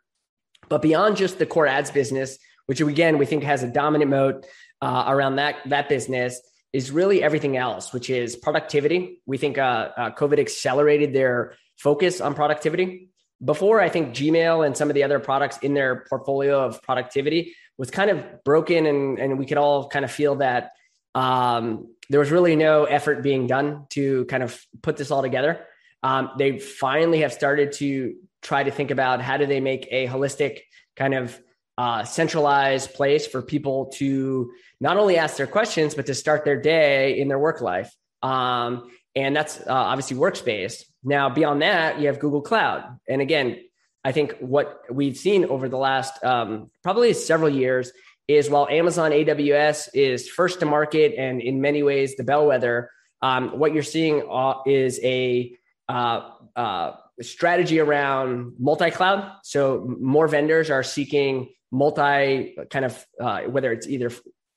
But 0.69 0.81
beyond 0.81 1.17
just 1.17 1.39
the 1.39 1.45
core 1.45 1.67
ads 1.67 1.91
business, 1.91 2.37
which 2.65 2.81
again 2.81 3.17
we 3.17 3.25
think 3.25 3.43
has 3.43 3.63
a 3.63 3.67
dominant 3.67 4.09
moat 4.09 4.45
uh, 4.81 5.05
around 5.07 5.37
that 5.37 5.57
that 5.67 5.89
business, 5.89 6.41
is 6.73 6.89
really 6.91 7.21
everything 7.21 7.55
else, 7.55 7.93
which 7.93 8.09
is 8.09 8.35
productivity. 8.35 9.21
We 9.25 9.37
think 9.37 9.57
uh, 9.57 9.89
uh, 9.95 10.11
COVID 10.11 10.39
accelerated 10.39 11.13
their 11.13 11.55
focus 11.77 12.19
on 12.19 12.33
productivity. 12.33 13.09
Before, 13.43 13.79
I 13.79 13.89
think 13.89 14.15
Gmail 14.15 14.65
and 14.65 14.75
some 14.75 14.89
of 14.89 14.95
the 14.95 15.03
other 15.03 15.19
products 15.19 15.57
in 15.59 15.73
their 15.73 16.05
portfolio 16.09 16.65
of 16.65 16.81
productivity 16.81 17.55
was 17.77 17.91
kind 17.91 18.09
of 18.09 18.43
broken 18.43 18.85
and, 18.85 19.19
and 19.19 19.37
we 19.37 19.45
could 19.45 19.57
all 19.57 19.89
kind 19.89 20.05
of 20.05 20.11
feel 20.11 20.35
that 20.35 20.71
um, 21.13 21.93
there 22.09 22.19
was 22.19 22.31
really 22.31 22.55
no 22.55 22.85
effort 22.85 23.21
being 23.21 23.47
done 23.47 23.85
to 23.89 24.25
kind 24.25 24.43
of 24.43 24.59
put 24.81 24.97
this 24.97 25.11
all 25.11 25.21
together. 25.21 25.65
Um, 26.01 26.31
they 26.37 26.59
finally 26.59 27.21
have 27.21 27.33
started 27.33 27.73
to 27.73 28.15
try 28.43 28.63
to 28.63 28.71
think 28.71 28.91
about 28.91 29.21
how 29.21 29.37
do 29.37 29.45
they 29.45 29.59
make 29.59 29.87
a 29.89 30.07
holistic 30.07 30.61
kind 30.95 31.13
of 31.13 31.39
uh, 31.77 32.03
centralized 32.03 32.93
place 32.93 33.25
for 33.25 33.41
people 33.41 33.87
to 33.95 34.51
not 34.79 34.97
only 34.97 35.17
ask 35.17 35.37
their 35.37 35.47
questions 35.47 35.95
but 35.95 36.05
to 36.05 36.13
start 36.13 36.45
their 36.45 36.61
day 36.61 37.19
in 37.19 37.27
their 37.27 37.39
work 37.39 37.61
life. 37.61 37.91
Um, 38.21 38.91
and 39.15 39.35
that's 39.35 39.59
uh, 39.59 39.65
obviously 39.67 40.17
workspace. 40.17 40.83
Now 41.03 41.29
beyond 41.29 41.63
that 41.63 41.99
you 41.99 42.07
have 42.07 42.19
google 42.19 42.41
cloud. 42.41 42.99
And 43.09 43.21
again 43.21 43.57
I 44.03 44.11
think 44.11 44.35
what 44.39 44.81
we've 44.91 45.17
seen 45.17 45.45
over 45.45 45.69
the 45.69 45.77
last 45.77 46.23
um, 46.23 46.69
probably 46.83 47.13
several 47.13 47.49
years 47.49 47.91
is 48.27 48.49
while 48.49 48.67
Amazon 48.69 49.11
AWS 49.11 49.89
is 49.93 50.29
first 50.29 50.59
to 50.59 50.65
market 50.65 51.15
and 51.17 51.41
in 51.41 51.61
many 51.61 51.83
ways 51.83 52.15
the 52.15 52.23
bellwether, 52.23 52.89
um, 53.21 53.57
what 53.57 53.73
you're 53.73 53.83
seeing 53.83 54.27
uh, 54.29 54.55
is 54.65 54.99
a 55.03 55.55
uh, 55.89 56.29
uh, 56.55 56.91
strategy 57.21 57.79
around 57.79 58.53
multi-cloud. 58.59 59.31
So 59.43 59.95
more 59.99 60.27
vendors 60.27 60.69
are 60.69 60.83
seeking 60.83 61.49
multi 61.71 62.55
kind 62.69 62.85
of 62.85 63.05
uh, 63.19 63.41
whether 63.41 63.71
it's 63.71 63.87
either 63.87 64.11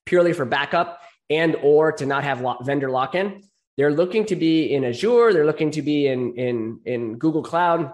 purely 0.04 0.32
for 0.32 0.44
backup 0.44 1.00
and 1.28 1.56
or 1.62 1.92
to 1.92 2.06
not 2.06 2.24
have 2.24 2.44
vendor 2.62 2.90
lock-in. 2.90 3.42
They're 3.76 3.92
looking 3.92 4.26
to 4.26 4.36
be 4.36 4.72
in 4.72 4.84
Azure. 4.84 5.32
They're 5.32 5.46
looking 5.46 5.70
to 5.72 5.82
be 5.82 6.06
in 6.06 6.34
in 6.36 6.80
in 6.84 7.18
Google 7.18 7.42
Cloud 7.42 7.92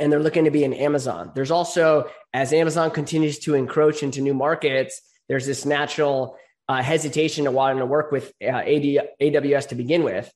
and 0.00 0.12
they're 0.12 0.22
looking 0.22 0.44
to 0.44 0.50
be 0.50 0.64
in 0.64 0.72
Amazon. 0.72 1.32
There's 1.34 1.50
also, 1.50 2.08
as 2.32 2.52
Amazon 2.52 2.90
continues 2.90 3.38
to 3.40 3.54
encroach 3.54 4.02
into 4.02 4.20
new 4.20 4.34
markets, 4.34 5.00
there's 5.28 5.46
this 5.46 5.66
natural 5.66 6.36
uh, 6.68 6.82
hesitation 6.82 7.44
to 7.44 7.50
wanting 7.50 7.78
to 7.78 7.86
work 7.86 8.12
with 8.12 8.32
uh, 8.42 8.46
AD, 8.46 9.08
AWS 9.20 9.68
to 9.68 9.74
begin 9.74 10.04
with. 10.04 10.30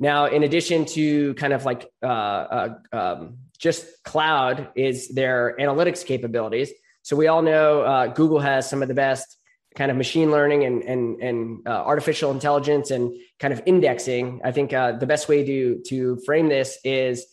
Now, 0.00 0.26
in 0.26 0.42
addition 0.42 0.84
to 0.86 1.34
kind 1.34 1.52
of 1.52 1.64
like 1.64 1.88
uh, 2.02 2.06
uh, 2.06 2.74
um, 2.92 3.38
just 3.58 3.86
cloud, 4.02 4.68
is 4.74 5.08
their 5.08 5.56
analytics 5.60 6.04
capabilities. 6.04 6.70
So 7.02 7.16
we 7.16 7.28
all 7.28 7.42
know 7.42 7.82
uh, 7.82 8.06
Google 8.08 8.40
has 8.40 8.68
some 8.68 8.82
of 8.82 8.88
the 8.88 8.94
best 8.94 9.36
kind 9.76 9.90
of 9.90 9.96
machine 9.96 10.30
learning 10.30 10.64
and 10.64 10.82
and 10.82 11.20
and 11.20 11.66
uh, 11.66 11.70
artificial 11.70 12.30
intelligence 12.30 12.90
and 12.90 13.12
kind 13.38 13.52
of 13.52 13.62
indexing. 13.66 14.40
I 14.44 14.52
think 14.52 14.70
the 14.70 15.06
best 15.06 15.28
way 15.28 15.44
to 15.44 15.80
to 15.88 16.16
frame 16.24 16.48
this 16.48 16.78
is 16.84 17.26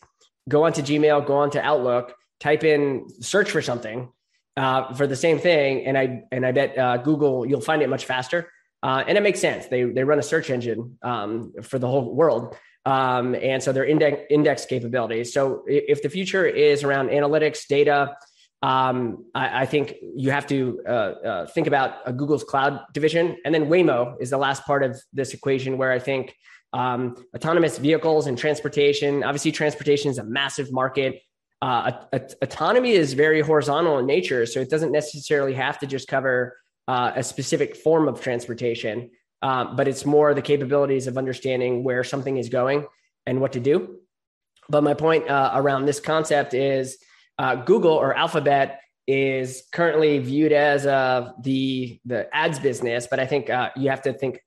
go 0.48 0.64
onto 0.66 0.82
Gmail, 0.82 1.26
go 1.26 1.38
onto 1.38 1.60
Outlook, 1.60 2.14
type 2.40 2.64
in 2.64 3.08
search 3.22 3.52
for 3.52 3.62
something 3.62 4.12
uh, 4.58 4.94
for 4.94 5.08
the 5.08 5.16
same 5.16 5.40
thing, 5.40 5.86
and 5.86 5.98
I 5.98 6.24
and 6.32 6.46
I 6.46 6.52
bet 6.52 6.78
uh, 6.78 6.98
Google 6.98 7.46
you'll 7.46 7.62
find 7.62 7.82
it 7.82 7.90
much 7.90 8.06
faster. 8.06 8.50
Uh, 8.84 9.04
and 9.08 9.18
it 9.18 9.22
makes 9.22 9.40
sense. 9.40 9.68
They 9.68 9.84
they 9.84 10.04
run 10.04 10.20
a 10.20 10.24
search 10.24 10.50
engine 10.50 10.98
um, 11.04 11.54
for 11.62 11.78
the 11.78 11.88
whole 11.88 12.16
world, 12.16 12.58
um, 12.86 13.36
and 13.36 13.62
so 13.62 13.72
their 13.72 13.86
index 13.86 14.24
index 14.30 14.66
capabilities. 14.66 15.34
So 15.34 15.64
if 15.68 16.02
the 16.02 16.10
future 16.10 16.46
is 16.46 16.84
around 16.84 17.10
analytics, 17.10 17.68
data, 17.68 18.16
um, 18.64 19.26
I, 19.36 19.62
I, 19.62 19.66
think 19.66 19.96
you 20.16 20.32
have 20.32 20.48
to 20.48 20.82
uh, 20.88 20.92
uh, 20.92 21.46
think 21.48 21.68
about 21.68 22.06
Google's 22.18 22.44
cloud 22.44 22.82
division, 22.94 23.38
and 23.46 23.54
then 23.54 23.66
Waymo 23.68 24.16
is 24.20 24.32
the 24.32 24.38
last 24.38 24.66
part 24.66 24.84
of 24.84 25.00
this 25.14 25.34
equation, 25.34 25.78
where 25.78 25.92
I 25.92 26.00
think 26.00 26.36
um, 26.74 27.16
autonomous 27.36 27.78
vehicles 27.78 28.26
and 28.28 28.38
transportation. 28.38 29.24
Obviously, 29.24 29.52
transportation 29.52 30.10
is 30.10 30.18
a 30.18 30.24
massive 30.24 30.72
market. 30.72 31.22
Uh, 31.62 31.92
autonomy 32.42 32.94
is 32.94 33.14
very 33.14 33.42
horizontal 33.42 34.00
in 34.00 34.08
nature, 34.08 34.48
so 34.48 34.60
it 34.60 34.70
doesn't 34.72 34.92
necessarily 34.92 35.54
have 35.54 35.78
to 35.80 35.86
just 35.86 36.08
cover 36.08 36.58
uh, 36.88 37.12
a 37.16 37.24
specific 37.24 37.76
form 37.76 38.08
of 38.08 38.22
transportation, 38.22 39.12
uh, 39.42 39.74
but 39.76 39.88
it's 39.88 40.06
more 40.06 40.34
the 40.34 40.42
capabilities 40.42 41.08
of 41.08 41.18
understanding 41.18 41.84
where 41.84 42.04
something 42.04 42.38
is 42.38 42.50
going 42.50 42.86
and 43.26 43.40
what 43.42 43.54
to 43.54 43.60
do. 43.60 43.98
But 44.70 44.84
my 44.84 44.94
point 44.94 45.30
uh, 45.30 45.52
around 45.54 45.86
this 45.86 46.00
concept 46.00 46.54
is 46.54 46.98
uh, 47.38 47.56
Google 47.56 47.94
or 47.94 48.14
Alphabet 48.16 48.82
is 49.08 49.64
currently 49.72 50.20
viewed 50.20 50.52
as 50.54 50.86
uh, 50.86 51.32
the 51.42 52.00
the 52.06 52.34
ads 52.34 52.60
business, 52.60 53.08
but 53.10 53.20
I 53.20 53.26
think 53.26 53.50
you 53.76 53.90
have 53.90 54.04
to 54.04 54.14
think 54.14 54.40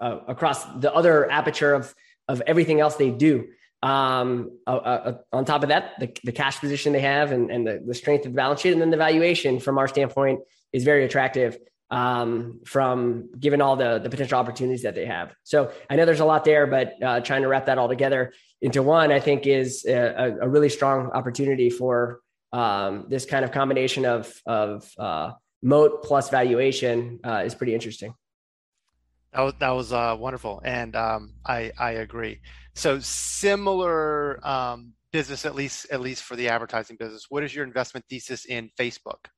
uh, 0.00 0.18
across 0.28 0.64
the 0.80 0.92
other 0.92 1.30
aperture 1.30 1.72
of 1.72 1.94
of 2.28 2.42
everything 2.46 2.80
else 2.80 2.96
they 2.96 3.10
do. 3.10 3.48
Um, 3.82 4.58
uh, 4.66 4.70
uh, 4.70 5.18
on 5.32 5.44
top 5.44 5.62
of 5.62 5.68
that, 5.68 5.92
the, 6.00 6.10
the 6.24 6.32
cash 6.32 6.58
position 6.58 6.92
they 6.92 7.00
have 7.00 7.30
and, 7.30 7.50
and 7.50 7.66
the, 7.66 7.82
the 7.86 7.94
strength 7.94 8.26
of 8.26 8.32
the 8.32 8.36
balance 8.36 8.60
sheet, 8.60 8.72
and 8.72 8.80
then 8.80 8.90
the 8.90 8.96
valuation 8.96 9.60
from 9.60 9.78
our 9.78 9.86
standpoint 9.86 10.40
is 10.76 10.84
very 10.84 11.04
attractive 11.08 11.52
um, 11.90 12.60
from 12.64 13.30
given 13.44 13.60
all 13.64 13.76
the, 13.76 13.98
the 14.04 14.10
potential 14.10 14.38
opportunities 14.38 14.82
that 14.82 14.94
they 14.94 15.06
have. 15.06 15.26
So 15.44 15.58
I 15.88 15.96
know 15.96 16.04
there's 16.04 16.24
a 16.28 16.30
lot 16.34 16.44
there, 16.44 16.66
but 16.66 16.86
uh, 17.02 17.20
trying 17.20 17.42
to 17.42 17.48
wrap 17.48 17.66
that 17.66 17.78
all 17.78 17.88
together 17.88 18.32
into 18.60 18.82
one, 18.82 19.08
I 19.18 19.20
think 19.26 19.46
is 19.46 19.84
a, 19.86 20.36
a 20.46 20.48
really 20.48 20.68
strong 20.68 21.10
opportunity 21.18 21.70
for 21.70 22.20
um, 22.52 23.06
this 23.08 23.24
kind 23.24 23.44
of 23.44 23.52
combination 23.52 24.04
of, 24.04 24.22
of 24.46 24.90
uh, 24.98 25.32
moat 25.62 25.92
plus 26.02 26.30
valuation 26.30 27.20
uh, 27.24 27.42
is 27.46 27.54
pretty 27.54 27.74
interesting. 27.74 28.14
That 29.32 29.42
was, 29.42 29.54
that 29.60 29.70
was 29.70 29.92
uh, 29.92 30.16
wonderful, 30.18 30.62
and 30.64 30.96
um, 30.96 31.34
I 31.44 31.70
I 31.78 31.90
agree. 32.06 32.40
So 32.74 33.00
similar 33.00 34.40
um, 34.46 34.94
business, 35.12 35.44
at 35.44 35.54
least 35.54 35.86
at 35.90 36.00
least 36.00 36.22
for 36.22 36.36
the 36.36 36.48
advertising 36.48 36.96
business. 36.96 37.26
What 37.28 37.42
is 37.44 37.54
your 37.54 37.64
investment 37.64 38.06
thesis 38.08 38.46
in 38.46 38.70
Facebook? 38.78 39.28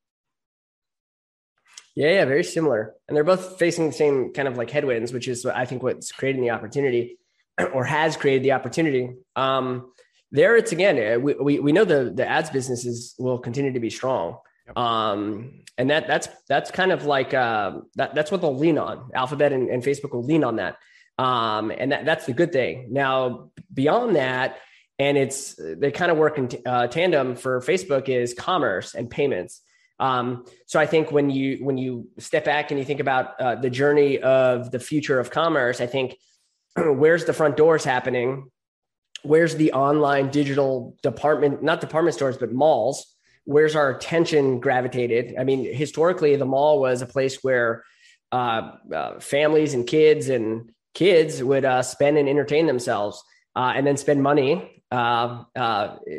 Yeah, 1.98 2.12
yeah, 2.12 2.24
very 2.26 2.44
similar, 2.44 2.94
and 3.08 3.16
they're 3.16 3.24
both 3.24 3.58
facing 3.58 3.88
the 3.88 3.92
same 3.92 4.32
kind 4.32 4.46
of 4.46 4.56
like 4.56 4.70
headwinds, 4.70 5.12
which 5.12 5.26
is 5.26 5.44
what 5.44 5.56
I 5.56 5.64
think 5.64 5.82
what's 5.82 6.12
creating 6.12 6.42
the 6.42 6.50
opportunity, 6.50 7.18
or 7.72 7.84
has 7.84 8.16
created 8.16 8.44
the 8.44 8.52
opportunity. 8.52 9.16
Um, 9.34 9.90
there, 10.30 10.56
it's 10.56 10.70
again, 10.70 11.20
we, 11.20 11.34
we, 11.34 11.58
we 11.58 11.72
know 11.72 11.84
the 11.84 12.12
the 12.14 12.24
ads 12.24 12.50
businesses 12.50 13.16
will 13.18 13.40
continue 13.40 13.72
to 13.72 13.80
be 13.80 13.90
strong. 13.90 14.38
Yep. 14.68 14.78
Um, 14.78 15.64
and 15.76 15.90
that 15.90 16.06
that's 16.06 16.28
that's 16.48 16.70
kind 16.70 16.92
of 16.92 17.04
like 17.04 17.34
uh, 17.34 17.80
that 17.96 18.14
that's 18.14 18.30
what 18.30 18.42
they'll 18.42 18.56
lean 18.56 18.78
on. 18.78 19.10
Alphabet 19.12 19.52
and, 19.52 19.68
and 19.68 19.82
Facebook 19.82 20.12
will 20.12 20.24
lean 20.24 20.44
on 20.44 20.54
that. 20.56 20.76
Um, 21.18 21.72
and 21.72 21.90
that, 21.90 22.04
that's 22.04 22.26
the 22.26 22.32
good 22.32 22.52
thing. 22.52 22.92
Now, 22.92 23.50
beyond 23.74 24.14
that, 24.14 24.58
and 25.00 25.18
it's 25.18 25.58
they 25.58 25.90
kind 25.90 26.12
of 26.12 26.16
work 26.16 26.38
in 26.38 26.46
t- 26.46 26.62
uh, 26.64 26.86
tandem 26.86 27.34
for 27.34 27.60
Facebook 27.60 28.08
is 28.08 28.34
commerce 28.34 28.94
and 28.94 29.10
payments. 29.10 29.62
Um, 30.00 30.44
so 30.66 30.78
I 30.78 30.86
think 30.86 31.10
when 31.10 31.30
you 31.30 31.64
when 31.64 31.76
you 31.76 32.08
step 32.18 32.44
back 32.44 32.70
and 32.70 32.78
you 32.78 32.84
think 32.84 33.00
about 33.00 33.40
uh, 33.40 33.54
the 33.56 33.70
journey 33.70 34.18
of 34.18 34.70
the 34.70 34.78
future 34.78 35.18
of 35.18 35.30
commerce, 35.30 35.80
I 35.80 35.86
think 35.86 36.16
where's 36.76 37.24
the 37.24 37.32
front 37.32 37.56
doors 37.56 37.84
happening? 37.84 38.50
Where's 39.22 39.56
the 39.56 39.72
online 39.72 40.30
digital 40.30 40.96
department, 41.02 41.62
not 41.62 41.80
department 41.80 42.14
stores, 42.14 42.38
but 42.38 42.52
malls? 42.52 43.16
Where's 43.44 43.74
our 43.74 43.90
attention 43.90 44.60
gravitated? 44.60 45.34
I 45.38 45.44
mean, 45.44 45.74
historically, 45.74 46.36
the 46.36 46.44
mall 46.44 46.80
was 46.80 47.02
a 47.02 47.06
place 47.06 47.42
where 47.42 47.82
uh, 48.30 48.72
uh, 48.94 49.20
families 49.20 49.74
and 49.74 49.86
kids 49.86 50.28
and 50.28 50.70
kids 50.94 51.42
would 51.42 51.64
uh, 51.64 51.82
spend 51.82 52.18
and 52.18 52.28
entertain 52.28 52.66
themselves 52.66 53.22
uh, 53.56 53.72
and 53.74 53.86
then 53.86 53.96
spend 53.96 54.22
money 54.22 54.82
uh, 54.90 55.44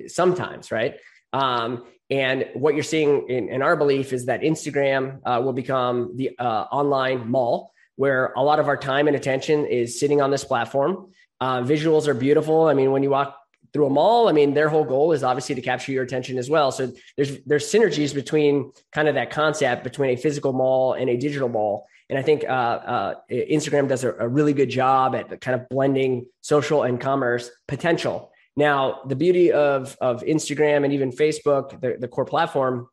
sometimes, 0.07 0.71
right? 0.71 0.95
Um, 1.33 1.85
and 2.09 2.47
what 2.53 2.73
you're 2.73 2.83
seeing 2.83 3.27
in, 3.29 3.49
in, 3.49 3.61
our 3.61 3.75
belief 3.75 4.13
is 4.13 4.25
that 4.25 4.41
Instagram 4.41 5.21
will 5.43 5.53
become 5.53 6.15
the 6.15 6.31
online 6.39 7.29
mall 7.29 7.71
where 7.95 8.33
a 8.37 8.41
lot 8.41 8.59
of 8.59 8.67
our 8.67 8.77
time 8.77 9.07
and 9.07 9.15
attention 9.15 9.65
is 9.65 9.99
sitting 9.99 10.21
on 10.21 10.31
this 10.31 10.43
platform. 10.43 11.11
visuals 11.41 12.07
are 12.07 12.13
beautiful. 12.13 12.65
I 12.65 12.73
mean, 12.73 12.91
when 12.91 13.03
you 13.03 13.09
walk 13.11 13.39
through 13.73 13.85
a 13.85 13.89
mall, 13.89 14.27
I 14.27 14.31
mean, 14.31 14.53
their 14.53 14.69
whole 14.69 14.83
goal 14.83 15.11
is 15.11 15.23
obviously 15.23 15.55
to 15.55 15.61
capture 15.61 15.91
your 15.91 16.03
attention 16.03 16.37
as 16.37 16.49
well. 16.49 16.71
So 16.71 16.91
there's 17.17 17.43
there's 17.45 17.71
synergies 17.71 18.13
between 18.13 18.71
kind 18.91 19.07
of 19.07 19.15
that 19.15 19.29
concept 19.31 19.83
between 19.83 20.11
a 20.11 20.15
physical 20.15 20.53
mall 20.53 20.93
and 20.93 21.09
a 21.09 21.17
digital 21.17 21.49
mall. 21.49 21.87
And 22.09 22.17
I 22.17 22.23
think 22.23 22.43
uh, 22.43 22.47
uh, 22.47 23.15
Instagram 23.29 23.87
does 23.87 24.03
a, 24.03 24.13
a, 24.13 24.27
really 24.27 24.53
good 24.53 24.69
job 24.69 25.13
at 25.13 25.41
kind 25.41 25.59
of 25.61 25.69
blending 25.69 26.25
social 26.41 26.81
and 26.81 26.99
commerce 26.99 27.51
potential. 27.67 28.31
Now, 28.59 29.03
the 29.07 29.15
beauty 29.15 29.53
of, 29.53 29.95
of 30.01 30.21
Instagram 30.23 30.83
and 30.83 30.91
even 30.91 31.13
Facebook, 31.13 31.79
the, 31.79 31.95
the 31.97 32.09
core 32.09 32.25
platform, 32.25 32.89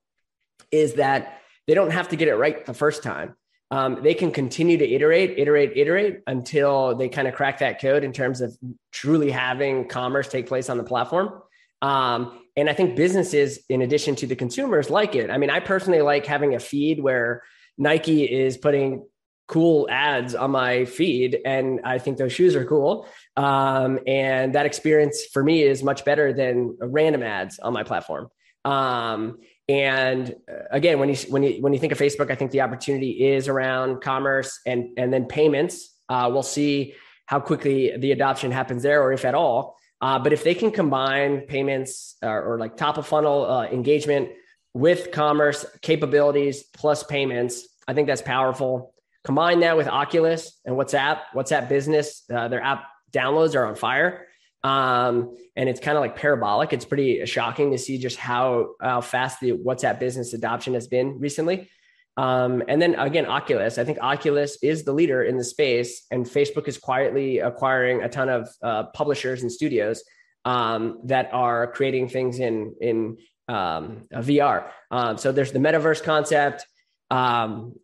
is 0.70 0.94
that 0.94 1.40
they 1.66 1.74
don't 1.74 1.90
have 1.90 2.10
to 2.10 2.16
get 2.16 2.28
it 2.28 2.36
right 2.36 2.64
the 2.64 2.72
first 2.72 3.02
time. 3.02 3.34
Um, 3.72 3.98
they 4.04 4.14
can 4.14 4.30
continue 4.30 4.76
to 4.78 4.88
iterate, 4.88 5.40
iterate, 5.40 5.72
iterate 5.74 6.20
until 6.28 6.94
they 6.94 7.08
kind 7.08 7.26
of 7.26 7.34
crack 7.34 7.58
that 7.58 7.80
code 7.80 8.04
in 8.04 8.12
terms 8.12 8.40
of 8.40 8.56
truly 8.92 9.32
having 9.32 9.88
commerce 9.88 10.28
take 10.28 10.46
place 10.46 10.70
on 10.70 10.78
the 10.78 10.84
platform. 10.84 11.42
Um, 11.82 12.42
and 12.56 12.70
I 12.70 12.72
think 12.72 12.94
businesses, 12.94 13.58
in 13.68 13.82
addition 13.82 14.14
to 14.16 14.26
the 14.28 14.36
consumers, 14.36 14.88
like 14.88 15.16
it. 15.16 15.30
I 15.30 15.36
mean, 15.36 15.50
I 15.50 15.58
personally 15.58 16.00
like 16.00 16.26
having 16.26 16.54
a 16.54 16.60
feed 16.60 17.02
where 17.02 17.42
Nike 17.76 18.22
is 18.22 18.56
putting 18.56 19.04
cool 19.46 19.86
ads 19.88 20.34
on 20.34 20.50
my 20.50 20.84
feed 20.84 21.38
and 21.44 21.80
i 21.84 21.98
think 21.98 22.18
those 22.18 22.32
shoes 22.32 22.56
are 22.56 22.64
cool. 22.64 23.06
Um, 23.36 24.00
and 24.06 24.54
that 24.54 24.66
experience 24.66 25.24
for 25.32 25.42
me 25.44 25.62
is 25.62 25.82
much 25.82 26.04
better 26.04 26.32
than 26.32 26.76
random 26.80 27.22
ads 27.22 27.58
on 27.58 27.72
my 27.72 27.82
platform. 27.82 28.28
Um, 28.64 29.38
and 29.68 30.34
uh, 30.50 30.64
again 30.70 30.98
when 30.98 31.08
you 31.08 31.16
when 31.28 31.42
you 31.42 31.60
when 31.60 31.72
you 31.72 31.78
think 31.80 31.92
of 31.92 31.98
facebook 31.98 32.30
i 32.30 32.36
think 32.36 32.52
the 32.52 32.60
opportunity 32.60 33.26
is 33.26 33.48
around 33.48 34.00
commerce 34.00 34.60
and 34.66 34.90
and 34.96 35.12
then 35.12 35.26
payments. 35.26 35.92
Uh, 36.08 36.30
we'll 36.32 36.42
see 36.42 36.94
how 37.26 37.40
quickly 37.40 37.96
the 37.96 38.12
adoption 38.12 38.52
happens 38.52 38.84
there 38.84 39.02
or 39.02 39.12
if 39.12 39.24
at 39.24 39.34
all. 39.34 39.76
Uh, 40.00 40.20
but 40.20 40.32
if 40.32 40.44
they 40.44 40.54
can 40.54 40.70
combine 40.70 41.40
payments 41.40 42.14
or, 42.22 42.52
or 42.52 42.58
like 42.60 42.76
top 42.76 42.96
of 42.96 43.06
funnel 43.06 43.44
uh, 43.44 43.64
engagement 43.64 44.28
with 44.72 45.10
commerce 45.10 45.66
capabilities 45.82 46.62
plus 46.62 47.02
payments 47.02 47.66
I 47.88 47.94
think 47.94 48.08
that's 48.08 48.22
powerful. 48.22 48.92
Combine 49.26 49.58
that 49.60 49.76
with 49.76 49.88
Oculus 49.88 50.60
and 50.64 50.76
WhatsApp, 50.76 51.18
WhatsApp 51.34 51.68
Business, 51.68 52.22
uh, 52.32 52.46
their 52.46 52.62
app 52.62 52.84
downloads 53.12 53.56
are 53.56 53.66
on 53.66 53.74
fire. 53.74 54.28
Um, 54.62 55.36
and 55.56 55.68
it's 55.68 55.80
kind 55.80 55.96
of 55.96 56.00
like 56.00 56.14
parabolic. 56.14 56.72
It's 56.72 56.84
pretty 56.84 57.26
shocking 57.26 57.72
to 57.72 57.78
see 57.78 57.98
just 57.98 58.18
how, 58.18 58.74
how 58.80 59.00
fast 59.00 59.40
the 59.40 59.50
WhatsApp 59.50 59.98
business 59.98 60.32
adoption 60.32 60.74
has 60.74 60.86
been 60.86 61.18
recently. 61.18 61.68
Um, 62.16 62.62
and 62.68 62.80
then 62.80 62.94
again, 62.94 63.26
Oculus. 63.26 63.78
I 63.78 63.84
think 63.84 63.98
Oculus 63.98 64.58
is 64.62 64.84
the 64.84 64.92
leader 64.92 65.24
in 65.24 65.36
the 65.36 65.44
space, 65.44 66.06
and 66.12 66.24
Facebook 66.24 66.68
is 66.68 66.78
quietly 66.78 67.40
acquiring 67.40 68.04
a 68.04 68.08
ton 68.08 68.28
of 68.28 68.48
uh, 68.62 68.84
publishers 68.94 69.42
and 69.42 69.50
studios 69.50 70.04
um, 70.44 71.00
that 71.06 71.30
are 71.32 71.66
creating 71.72 72.10
things 72.10 72.38
in 72.38 72.76
in 72.80 73.18
um, 73.48 74.06
VR. 74.12 74.70
Um, 74.92 75.18
so 75.18 75.32
there's 75.32 75.50
the 75.50 75.58
metaverse 75.58 76.02
concept 76.02 76.64
um, 77.10 77.74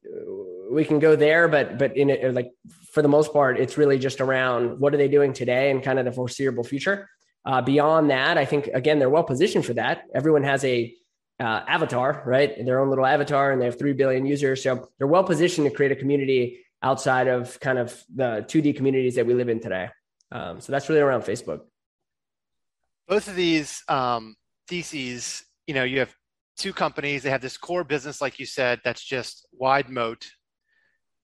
we 0.73 0.85
can 0.85 0.99
go 0.99 1.17
there, 1.17 1.49
but 1.49 1.79
but 1.79 1.97
in 1.97 2.11
it, 2.11 2.35
like 2.35 2.53
for 2.93 3.03
the 3.03 3.09
most 3.09 3.33
part, 3.33 3.59
it's 3.59 3.77
really 3.77 3.99
just 3.99 4.21
around 4.21 4.81
what 4.81 4.95
are 4.95 4.97
they 4.97 5.09
doing 5.09 5.33
today 5.33 5.71
and 5.71 5.83
kind 5.83 5.99
of 5.99 6.05
the 6.05 6.13
foreseeable 6.13 6.65
future. 6.65 7.09
Uh, 7.45 7.61
beyond 7.61 8.11
that, 8.11 8.39
I 8.39 8.45
think 8.45 8.69
again 8.69 8.99
they're 8.99 9.11
well 9.11 9.25
positioned 9.25 9.67
for 9.67 9.75
that. 9.75 10.05
Everyone 10.15 10.45
has 10.45 10.65
a 10.65 10.95
uh, 11.41 11.61
avatar, 11.67 12.23
right? 12.25 12.65
Their 12.65 12.81
own 12.81 12.89
little 12.89 13.07
avatar, 13.07 13.53
and 13.53 13.61
they 13.61 13.67
have 13.67 13.79
three 13.79 13.93
billion 13.93 14.27
users, 14.27 14.63
so 14.63 14.89
they're 14.99 15.07
well 15.07 15.25
positioned 15.25 15.69
to 15.69 15.75
create 15.75 15.93
a 15.93 15.97
community 15.97 16.65
outside 16.83 17.29
of 17.29 17.59
kind 17.61 17.79
of 17.79 18.03
the 18.15 18.45
2D 18.49 18.77
communities 18.77 19.15
that 19.15 19.27
we 19.27 19.35
live 19.35 19.49
in 19.49 19.61
today. 19.61 19.89
Um, 20.31 20.61
so 20.61 20.73
that's 20.73 20.89
really 20.89 21.01
around 21.01 21.23
Facebook. 21.23 21.61
Both 23.09 23.29
of 23.29 23.37
these 23.37 23.83
um, 23.89 24.37
theses, 24.69 25.45
you 25.67 25.75
know, 25.75 25.85
you 25.85 25.99
have 26.01 26.15
two 26.57 26.73
companies. 26.73 27.23
They 27.23 27.31
have 27.31 27.41
this 27.41 27.57
core 27.57 27.85
business, 27.85 28.21
like 28.21 28.39
you 28.39 28.47
said, 28.47 28.81
that's 28.85 29.03
just 29.03 29.47
wide 29.53 29.89
moat, 29.89 30.31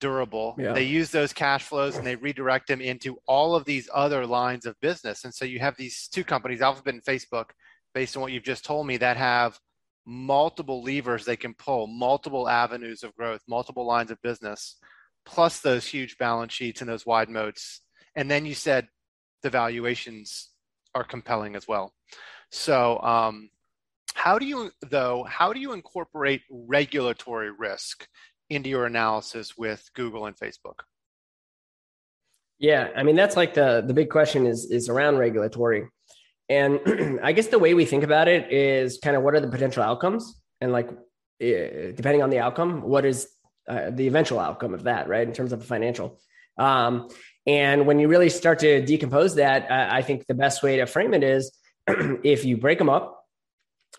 durable. 0.01 0.57
Yeah. 0.59 0.73
They 0.73 0.85
use 0.85 1.11
those 1.11 1.33
cash 1.33 1.65
flows 1.65 1.97
and 1.97 2.07
they 2.07 2.17
redirect 2.17 2.69
them 2.69 2.81
into 2.81 3.19
all 3.27 3.55
of 3.55 3.65
these 3.65 3.89
other 3.93 4.27
lines 4.27 4.67
of 4.67 4.79
business. 4.81 5.25
And 5.25 5.35
so 5.35 5.45
you 5.45 5.59
have 5.61 5.77
these 5.77 6.09
two 6.09 6.25
companies, 6.25 6.61
Alphabet 6.61 6.95
and 6.95 7.05
Facebook, 7.05 7.51
based 7.95 8.17
on 8.17 8.23
what 8.23 8.33
you've 8.33 8.43
just 8.43 8.65
told 8.65 8.87
me, 8.87 8.97
that 8.99 9.17
have 9.17 9.59
multiple 10.07 10.83
levers 10.83 11.25
they 11.25 11.37
can 11.37 11.55
pull, 11.55 11.87
multiple 11.87 12.49
avenues 12.49 13.03
of 13.03 13.15
growth, 13.15 13.43
multiple 13.49 13.87
lines 13.87 14.11
of 14.11 14.21
business, 14.23 14.77
plus 15.27 15.61
those 15.61 15.87
huge 15.87 16.17
balance 16.19 16.53
sheets 16.53 16.81
and 16.81 16.89
those 16.89 17.05
wide 17.05 17.29
moats. 17.29 17.83
And 18.17 18.31
then 18.31 18.47
you 18.47 18.55
said 18.55 18.89
the 19.43 19.51
valuations 19.51 20.49
are 20.95 21.05
compelling 21.05 21.55
as 21.57 21.69
well. 21.69 21.93
So, 22.51 22.99
um, 23.01 23.51
how 24.15 24.39
do 24.39 24.47
you, 24.47 24.73
though, 24.83 25.25
how 25.29 25.53
do 25.53 25.61
you 25.61 25.73
incorporate 25.73 26.43
regulatory 26.51 27.53
risk 27.53 28.09
into 28.51 28.71
your 28.71 28.87
analysis 28.87 29.57
with 29.57 29.89
Google 29.95 30.27
and 30.27 30.37
Facebook? 30.37 30.81
Yeah, 32.59 32.89
I 32.97 33.03
mean 33.03 33.17
that's 33.17 33.37
like 33.37 33.55
the 33.55 33.85
the 33.87 33.95
big 33.95 34.11
question 34.11 34.47
is 34.47 34.71
is 34.71 34.89
around 34.89 35.19
regulatory. 35.19 35.89
And 36.49 37.21
I 37.23 37.33
guess 37.33 37.49
the 37.49 37.59
way 37.59 37.75
we 37.75 37.85
think 37.85 38.05
about 38.05 38.27
it 38.29 38.53
is 38.53 38.99
kind 39.03 39.17
of 39.17 39.23
what 39.23 39.35
are 39.35 39.41
the 39.41 39.49
potential 39.49 39.83
outcomes 39.83 40.41
and 40.61 40.73
like 40.73 40.89
eh, 41.41 41.93
depending 41.95 42.23
on 42.23 42.31
the 42.31 42.41
outcome, 42.41 42.83
what 42.83 43.05
is 43.05 43.29
uh, 43.69 43.91
the 43.91 44.07
eventual 44.07 44.41
outcome 44.41 44.75
of 44.75 44.85
that, 44.85 45.09
right? 45.09 45.27
In 45.27 45.35
terms 45.35 45.53
of 45.53 45.61
the 45.61 45.67
financial. 45.67 46.19
Um, 46.59 47.09
and 47.47 47.87
when 47.87 47.99
you 47.99 48.09
really 48.09 48.31
start 48.31 48.59
to 48.61 48.85
decompose 48.85 49.37
that, 49.37 49.71
I 49.71 50.03
think 50.03 50.27
the 50.27 50.35
best 50.35 50.63
way 50.63 50.79
to 50.79 50.87
frame 50.87 51.15
it 51.15 51.23
is 51.23 51.53
if 51.87 52.45
you 52.45 52.57
break 52.57 52.79
them 52.79 52.89
up 52.91 53.18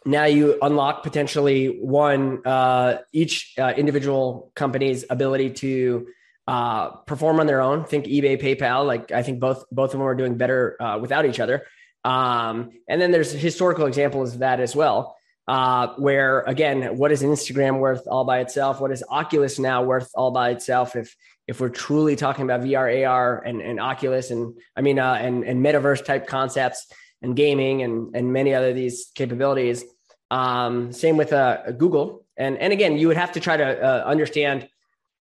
now 0.05 0.25
you 0.25 0.57
unlock 0.61 1.03
potentially 1.03 1.67
one 1.67 2.45
uh, 2.45 2.99
each 3.11 3.53
uh, 3.57 3.73
individual 3.75 4.51
company's 4.55 5.05
ability 5.09 5.51
to 5.51 6.07
uh, 6.47 6.89
perform 7.05 7.39
on 7.39 7.47
their 7.47 7.61
own. 7.61 7.85
Think 7.85 8.05
eBay, 8.05 8.41
PayPal. 8.41 8.85
Like 8.85 9.11
I 9.11 9.23
think 9.23 9.39
both 9.39 9.65
both 9.71 9.93
of 9.93 9.99
them 9.99 10.01
are 10.01 10.15
doing 10.15 10.35
better 10.35 10.81
uh, 10.81 10.97
without 10.97 11.25
each 11.25 11.39
other. 11.39 11.65
Um, 12.03 12.71
and 12.87 12.99
then 12.99 13.11
there's 13.11 13.31
historical 13.31 13.85
examples 13.85 14.33
of 14.33 14.39
that 14.39 14.59
as 14.59 14.75
well, 14.75 15.17
uh, 15.47 15.89
where 15.97 16.41
again, 16.41 16.97
what 16.97 17.11
is 17.11 17.21
Instagram 17.21 17.79
worth 17.79 18.07
all 18.07 18.23
by 18.23 18.39
itself? 18.39 18.79
What 18.79 18.91
is 18.91 19.03
Oculus 19.09 19.59
now 19.59 19.83
worth 19.83 20.09
all 20.15 20.31
by 20.31 20.51
itself? 20.51 20.95
If 20.95 21.15
if 21.47 21.59
we're 21.59 21.69
truly 21.69 22.15
talking 22.15 22.45
about 22.45 22.61
VR, 22.61 23.07
AR, 23.07 23.43
and, 23.43 23.61
and 23.61 23.79
Oculus, 23.79 24.31
and 24.31 24.53
I 24.75 24.81
mean, 24.81 24.97
uh, 24.97 25.13
and 25.13 25.43
and 25.43 25.63
metaverse 25.63 26.05
type 26.05 26.27
concepts 26.27 26.91
and 27.21 27.35
gaming 27.35 27.83
and 27.83 28.15
and 28.15 28.31
many 28.31 28.53
other 28.53 28.73
these 28.73 29.11
capabilities. 29.13 29.83
Um, 30.31 30.93
same 30.93 31.17
with 31.17 31.33
uh, 31.33 31.71
Google, 31.71 32.25
and 32.37 32.57
and 32.57 32.71
again, 32.71 32.97
you 32.97 33.07
would 33.07 33.17
have 33.17 33.31
to 33.33 33.39
try 33.39 33.57
to 33.57 33.65
uh, 33.65 34.03
understand 34.05 34.67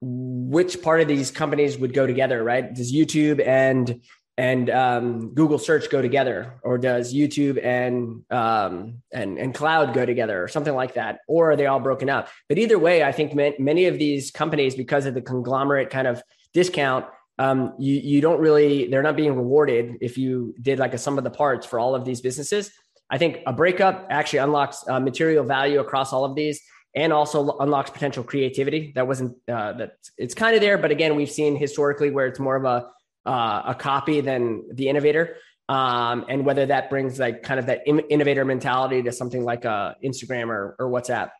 which 0.00 0.82
part 0.82 1.00
of 1.00 1.08
these 1.08 1.30
companies 1.30 1.78
would 1.78 1.94
go 1.94 2.06
together, 2.06 2.42
right? 2.42 2.72
Does 2.72 2.92
YouTube 2.92 3.44
and 3.46 4.00
and 4.38 4.68
um, 4.68 5.34
Google 5.34 5.58
search 5.58 5.88
go 5.88 6.02
together, 6.02 6.54
or 6.62 6.76
does 6.76 7.14
YouTube 7.14 7.62
and 7.64 8.24
um, 8.30 9.02
and 9.12 9.38
and 9.38 9.54
cloud 9.54 9.94
go 9.94 10.04
together, 10.04 10.42
or 10.42 10.48
something 10.48 10.74
like 10.74 10.94
that, 10.94 11.20
or 11.26 11.52
are 11.52 11.56
they 11.56 11.66
all 11.66 11.80
broken 11.80 12.10
up? 12.10 12.28
But 12.48 12.58
either 12.58 12.78
way, 12.78 13.02
I 13.02 13.12
think 13.12 13.34
many 13.58 13.86
of 13.86 13.98
these 13.98 14.30
companies, 14.30 14.74
because 14.74 15.06
of 15.06 15.14
the 15.14 15.22
conglomerate 15.22 15.90
kind 15.90 16.06
of 16.06 16.22
discount, 16.52 17.06
um, 17.38 17.74
you 17.78 17.94
you 17.94 18.20
don't 18.20 18.40
really 18.40 18.88
they're 18.88 19.02
not 19.02 19.16
being 19.16 19.34
rewarded 19.34 19.98
if 20.00 20.18
you 20.18 20.54
did 20.60 20.78
like 20.78 20.94
a 20.94 20.98
sum 20.98 21.16
of 21.16 21.24
the 21.24 21.30
parts 21.30 21.66
for 21.66 21.78
all 21.78 21.94
of 21.94 22.04
these 22.04 22.20
businesses. 22.20 22.70
I 23.10 23.18
think 23.18 23.40
a 23.46 23.52
breakup 23.52 24.06
actually 24.10 24.40
unlocks 24.40 24.84
uh, 24.88 25.00
material 25.00 25.44
value 25.44 25.80
across 25.80 26.12
all 26.12 26.24
of 26.24 26.34
these 26.34 26.60
and 26.94 27.12
also 27.12 27.56
unlocks 27.58 27.90
potential 27.90 28.24
creativity 28.24 28.92
that 28.94 29.06
wasn't 29.06 29.36
uh, 29.48 29.72
that 29.74 29.92
it's 30.16 30.34
kind 30.34 30.54
of 30.54 30.60
there 30.60 30.78
but 30.78 30.90
again 30.90 31.14
we've 31.14 31.30
seen 31.30 31.54
historically 31.56 32.10
where 32.10 32.26
it's 32.26 32.40
more 32.40 32.56
of 32.56 32.64
a 32.64 32.86
uh, 33.26 33.62
a 33.66 33.74
copy 33.74 34.20
than 34.20 34.62
the 34.72 34.88
innovator. 34.88 35.36
Um, 35.68 36.26
and 36.28 36.46
whether 36.46 36.66
that 36.66 36.90
brings 36.90 37.18
like 37.18 37.42
kind 37.42 37.58
of 37.58 37.66
that 37.66 37.82
innovator 37.86 38.44
mentality 38.44 39.02
to 39.02 39.10
something 39.10 39.44
like 39.44 39.66
uh, 39.66 39.94
Instagram 40.02 40.48
or, 40.48 40.76
or 40.78 40.88
WhatsApp. 40.88 41.30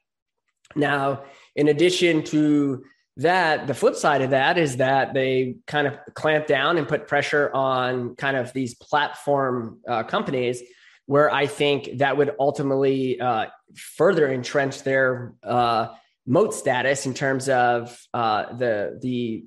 Now, 0.74 1.22
in 1.54 1.68
addition 1.68 2.24
to 2.24 2.84
that, 3.18 3.68
the 3.68 3.74
flip 3.74 3.94
side 3.94 4.22
of 4.22 4.30
that 4.30 4.58
is 4.58 4.78
that 4.78 5.14
they 5.14 5.58
kind 5.68 5.86
of 5.86 5.96
clamp 6.14 6.48
down 6.48 6.76
and 6.76 6.88
put 6.88 7.06
pressure 7.06 7.52
on 7.54 8.16
kind 8.16 8.36
of 8.36 8.52
these 8.52 8.74
platform 8.74 9.78
uh, 9.88 10.02
companies 10.02 10.60
where 11.06 11.32
I 11.32 11.46
think 11.46 11.98
that 11.98 12.16
would 12.16 12.34
ultimately 12.38 13.20
uh, 13.20 13.46
further 13.74 14.30
entrench 14.30 14.82
their 14.82 15.34
uh, 15.42 15.88
moat 16.26 16.54
status 16.54 17.06
in 17.06 17.14
terms 17.14 17.48
of 17.48 17.98
uh, 18.12 18.52
the 18.54 18.98
the 19.00 19.44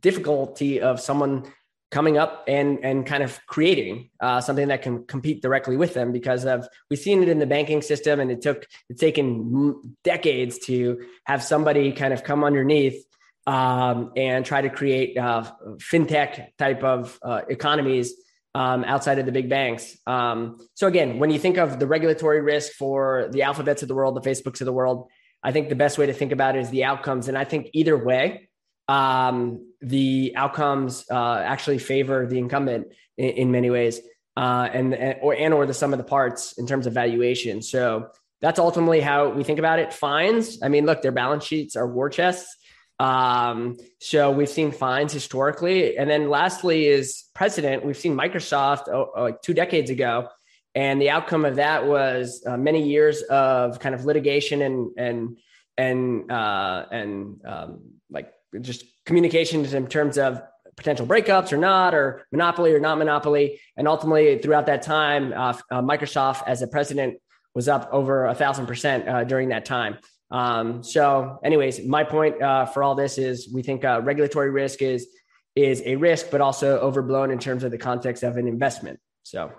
difficulty 0.00 0.80
of 0.80 1.00
someone 1.00 1.44
coming 1.90 2.18
up 2.18 2.44
and 2.48 2.84
and 2.84 3.06
kind 3.06 3.22
of 3.22 3.38
creating 3.46 4.10
uh, 4.20 4.40
something 4.40 4.68
that 4.68 4.82
can 4.82 5.04
compete 5.06 5.42
directly 5.42 5.76
with 5.76 5.94
them 5.94 6.10
because 6.10 6.44
of 6.44 6.66
we've 6.90 6.98
seen 6.98 7.22
it 7.22 7.28
in 7.28 7.38
the 7.38 7.46
banking 7.46 7.82
system 7.82 8.18
and 8.18 8.30
it 8.30 8.42
took 8.42 8.66
it's 8.88 9.00
taken 9.00 9.94
decades 10.02 10.58
to 10.58 11.06
have 11.24 11.42
somebody 11.42 11.92
kind 11.92 12.12
of 12.12 12.24
come 12.24 12.42
underneath 12.42 13.04
um, 13.46 14.12
and 14.16 14.44
try 14.44 14.62
to 14.62 14.70
create 14.70 15.16
uh, 15.18 15.44
fintech 15.76 16.48
type 16.58 16.82
of 16.82 17.18
uh, 17.22 17.42
economies 17.48 18.14
um, 18.54 18.84
outside 18.84 19.18
of 19.18 19.26
the 19.26 19.32
big 19.32 19.48
banks. 19.48 19.96
Um, 20.06 20.58
so 20.74 20.86
again, 20.86 21.18
when 21.18 21.30
you 21.30 21.38
think 21.38 21.56
of 21.58 21.78
the 21.78 21.86
regulatory 21.86 22.40
risk 22.40 22.72
for 22.72 23.28
the 23.32 23.42
alphabets 23.42 23.82
of 23.82 23.88
the 23.88 23.94
world, 23.94 24.14
the 24.14 24.28
Facebooks 24.28 24.60
of 24.60 24.66
the 24.66 24.72
world, 24.72 25.08
I 25.42 25.52
think 25.52 25.68
the 25.68 25.74
best 25.74 25.98
way 25.98 26.06
to 26.06 26.12
think 26.12 26.32
about 26.32 26.56
it 26.56 26.60
is 26.60 26.70
the 26.70 26.84
outcomes. 26.84 27.28
And 27.28 27.36
I 27.36 27.44
think 27.44 27.70
either 27.72 27.96
way, 27.96 28.48
um, 28.88 29.72
the 29.80 30.34
outcomes 30.36 31.04
uh, 31.10 31.42
actually 31.44 31.78
favor 31.78 32.26
the 32.26 32.38
incumbent 32.38 32.88
in, 33.16 33.30
in 33.30 33.52
many 33.52 33.70
ways, 33.70 34.00
uh, 34.36 34.68
and, 34.72 34.94
and 34.94 35.18
or 35.22 35.34
and 35.34 35.54
or 35.54 35.66
the 35.66 35.74
sum 35.74 35.92
of 35.92 35.98
the 35.98 36.04
parts 36.04 36.52
in 36.58 36.66
terms 36.66 36.86
of 36.86 36.92
valuation. 36.92 37.62
So 37.62 38.08
that's 38.40 38.58
ultimately 38.58 39.00
how 39.00 39.30
we 39.30 39.42
think 39.42 39.58
about 39.58 39.78
it. 39.78 39.92
Fines. 39.92 40.58
I 40.62 40.68
mean, 40.68 40.86
look, 40.86 41.02
their 41.02 41.12
balance 41.12 41.44
sheets 41.44 41.76
are 41.76 41.86
war 41.86 42.10
chests. 42.10 42.56
Um, 43.00 43.76
so 44.00 44.30
we've 44.30 44.48
seen 44.48 44.70
fines 44.70 45.12
historically, 45.12 45.96
and 45.96 46.08
then 46.08 46.30
lastly 46.30 46.86
is 46.86 47.24
precedent. 47.34 47.84
We've 47.84 47.96
seen 47.96 48.16
Microsoft 48.16 48.88
oh, 48.88 49.10
oh, 49.14 49.22
like 49.22 49.42
two 49.42 49.54
decades 49.54 49.90
ago, 49.90 50.28
and 50.74 51.00
the 51.00 51.10
outcome 51.10 51.44
of 51.44 51.56
that 51.56 51.86
was 51.86 52.42
uh, 52.46 52.56
many 52.56 52.88
years 52.88 53.22
of 53.22 53.80
kind 53.80 53.94
of 53.94 54.04
litigation 54.04 54.62
and 54.62 54.90
and 54.96 55.38
and 55.76 56.30
uh, 56.30 56.86
and 56.90 57.40
um, 57.44 57.80
like 58.10 58.32
just 58.60 58.84
communications 59.04 59.74
in 59.74 59.86
terms 59.88 60.16
of 60.16 60.40
potential 60.76 61.06
breakups 61.06 61.52
or 61.52 61.56
not, 61.56 61.94
or 61.94 62.26
monopoly 62.30 62.72
or 62.72 62.80
not 62.80 62.98
monopoly. 62.98 63.60
And 63.76 63.88
ultimately, 63.88 64.38
throughout 64.38 64.66
that 64.66 64.82
time, 64.82 65.32
uh, 65.32 65.54
Microsoft 65.82 66.44
as 66.46 66.62
a 66.62 66.68
president 66.68 67.18
was 67.54 67.68
up 67.68 67.88
over 67.92 68.26
a 68.26 68.34
thousand 68.34 68.66
percent 68.66 69.08
uh, 69.08 69.24
during 69.24 69.48
that 69.48 69.64
time. 69.64 69.98
Um, 70.34 70.82
so, 70.82 71.38
anyways, 71.44 71.86
my 71.86 72.02
point 72.02 72.42
uh, 72.42 72.66
for 72.66 72.82
all 72.82 72.96
this 72.96 73.18
is 73.18 73.48
we 73.54 73.62
think 73.62 73.84
uh, 73.84 74.00
regulatory 74.02 74.50
risk 74.50 74.82
is 74.82 75.06
is 75.54 75.80
a 75.86 75.94
risk, 75.94 76.32
but 76.32 76.40
also 76.40 76.80
overblown 76.80 77.30
in 77.30 77.38
terms 77.38 77.62
of 77.62 77.70
the 77.70 77.78
context 77.78 78.24
of 78.24 78.36
an 78.36 78.48
investment. 78.48 78.98
So. 79.22 79.52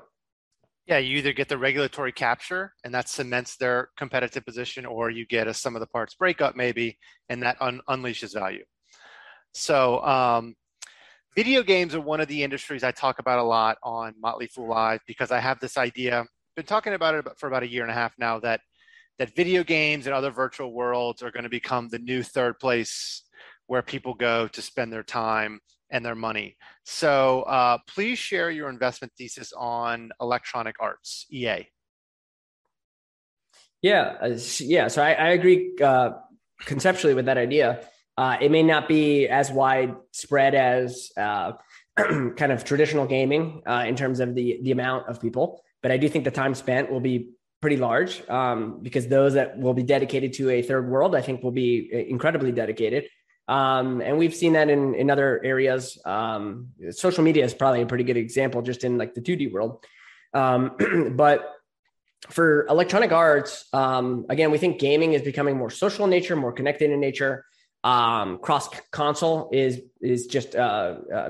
Yeah, 0.86 0.98
you 0.98 1.18
either 1.18 1.32
get 1.32 1.48
the 1.48 1.58
regulatory 1.58 2.12
capture 2.12 2.74
and 2.84 2.94
that 2.94 3.08
cements 3.08 3.56
their 3.56 3.90
competitive 3.98 4.46
position, 4.46 4.86
or 4.86 5.10
you 5.10 5.26
get 5.26 5.48
a 5.48 5.54
sum 5.54 5.78
of 5.78 5.80
the 5.80 5.88
parts 5.88 6.14
breakup, 6.14 6.58
maybe, 6.58 6.98
and 7.30 7.42
that 7.42 7.56
un- 7.62 7.82
unleashes 7.90 8.34
value. 8.34 8.66
So, 9.54 10.04
um, 10.04 10.56
video 11.38 11.64
games 11.64 11.96
are 11.96 12.02
one 12.02 12.20
of 12.20 12.28
the 12.28 12.44
industries 12.44 12.84
I 12.84 12.92
talk 12.92 13.20
about 13.20 13.40
a 13.40 13.44
lot 13.44 13.78
on 13.82 14.14
Motley 14.20 14.48
Fool 14.48 14.68
Live 14.68 15.00
because 15.08 15.32
I 15.32 15.40
have 15.40 15.62
this 15.62 15.78
idea. 15.78 16.26
Been 16.58 16.66
talking 16.66 16.94
about 16.94 17.16
it 17.16 17.26
for 17.38 17.48
about 17.48 17.64
a 17.64 17.68
year 17.70 17.84
and 17.84 17.92
a 17.92 17.96
half 17.96 18.14
now 18.20 18.42
that 18.42 18.60
that 19.18 19.36
video 19.36 19.64
games 19.64 20.06
and 20.08 20.16
other 20.16 20.32
virtual 20.32 20.74
worlds 20.74 21.24
are 21.24 21.32
going 21.32 21.44
to 21.44 21.50
become 21.50 21.88
the 21.88 22.00
new 22.00 22.24
third 22.24 22.60
place 22.60 23.24
where 23.68 23.82
people 23.82 24.14
go 24.14 24.48
to 24.50 24.62
spend 24.62 24.92
their 24.92 25.04
time 25.04 25.60
and 25.90 26.06
their 26.06 26.16
money. 26.16 26.58
So, 26.84 27.44
uh, 27.44 27.78
please 27.88 28.20
share 28.20 28.50
your 28.50 28.70
investment 28.70 29.14
thesis 29.18 29.54
on 29.54 30.12
Electronic 30.20 30.76
Arts 30.80 31.26
(EA). 31.32 31.68
Yeah, 33.82 34.16
uh, 34.22 34.38
yeah. 34.60 34.88
So 34.88 35.04
I, 35.04 35.12
I 35.14 35.30
agree 35.30 35.76
uh, 35.84 36.12
conceptually 36.62 37.14
with 37.14 37.26
that 37.26 37.38
idea. 37.38 37.82
Uh, 38.18 38.38
it 38.42 38.50
may 38.50 38.64
not 38.64 38.88
be 38.88 39.28
as 39.28 39.52
widespread 39.52 40.56
as 40.56 41.12
uh, 41.18 41.52
kind 41.98 42.52
of 42.52 42.64
traditional 42.64 43.06
gaming 43.06 43.62
uh, 43.68 43.84
in 43.88 43.96
terms 43.96 44.20
of 44.20 44.34
the 44.34 44.60
the 44.64 44.72
amount 44.72 45.08
of 45.08 45.22
people, 45.22 45.62
but 45.84 45.92
I 45.92 45.98
do 45.98 46.10
think 46.10 46.26
the 46.26 46.32
time 46.32 46.56
spent 46.56 46.92
will 46.92 47.00
be 47.00 47.35
pretty 47.66 47.78
large 47.78 48.22
um, 48.30 48.78
because 48.84 49.08
those 49.08 49.34
that 49.34 49.58
will 49.58 49.74
be 49.74 49.82
dedicated 49.82 50.34
to 50.34 50.52
a 50.52 50.62
third 50.62 50.88
world, 50.88 51.16
I 51.16 51.22
think, 51.22 51.42
will 51.42 51.58
be 51.66 51.90
uh, 51.92 51.98
incredibly 51.98 52.52
dedicated. 52.52 53.06
Um, 53.48 54.02
and 54.02 54.20
we've 54.20 54.36
seen 54.36 54.54
that 54.54 54.70
in 54.70 54.94
in 54.94 55.10
other 55.10 55.44
areas. 55.44 55.98
Um, 56.06 56.68
social 56.92 57.24
media 57.24 57.44
is 57.44 57.56
probably 57.56 57.82
a 57.82 57.88
pretty 57.88 58.04
good 58.04 58.18
example, 58.18 58.62
just 58.62 58.84
in 58.84 59.00
like 59.00 59.16
the 59.16 59.22
2D 59.22 59.52
world. 59.52 59.84
Um, 60.32 60.78
but 61.16 61.56
for 62.30 62.68
electronic 62.68 63.12
arts, 63.12 63.66
um, 63.74 64.28
again, 64.30 64.52
we 64.52 64.60
think 64.60 64.78
gaming 64.78 65.14
is 65.14 65.24
becoming 65.24 65.58
more 65.58 65.72
social 65.72 66.06
in 66.06 66.12
nature, 66.12 66.36
more 66.36 66.54
connected 66.54 66.92
in 66.92 67.00
nature. 67.00 67.46
Um, 67.84 68.38
cross 68.38 68.70
console 68.92 69.50
is 69.52 69.82
is 70.02 70.28
just 70.28 70.56
uh, 70.56 70.98
uh, 71.12 71.30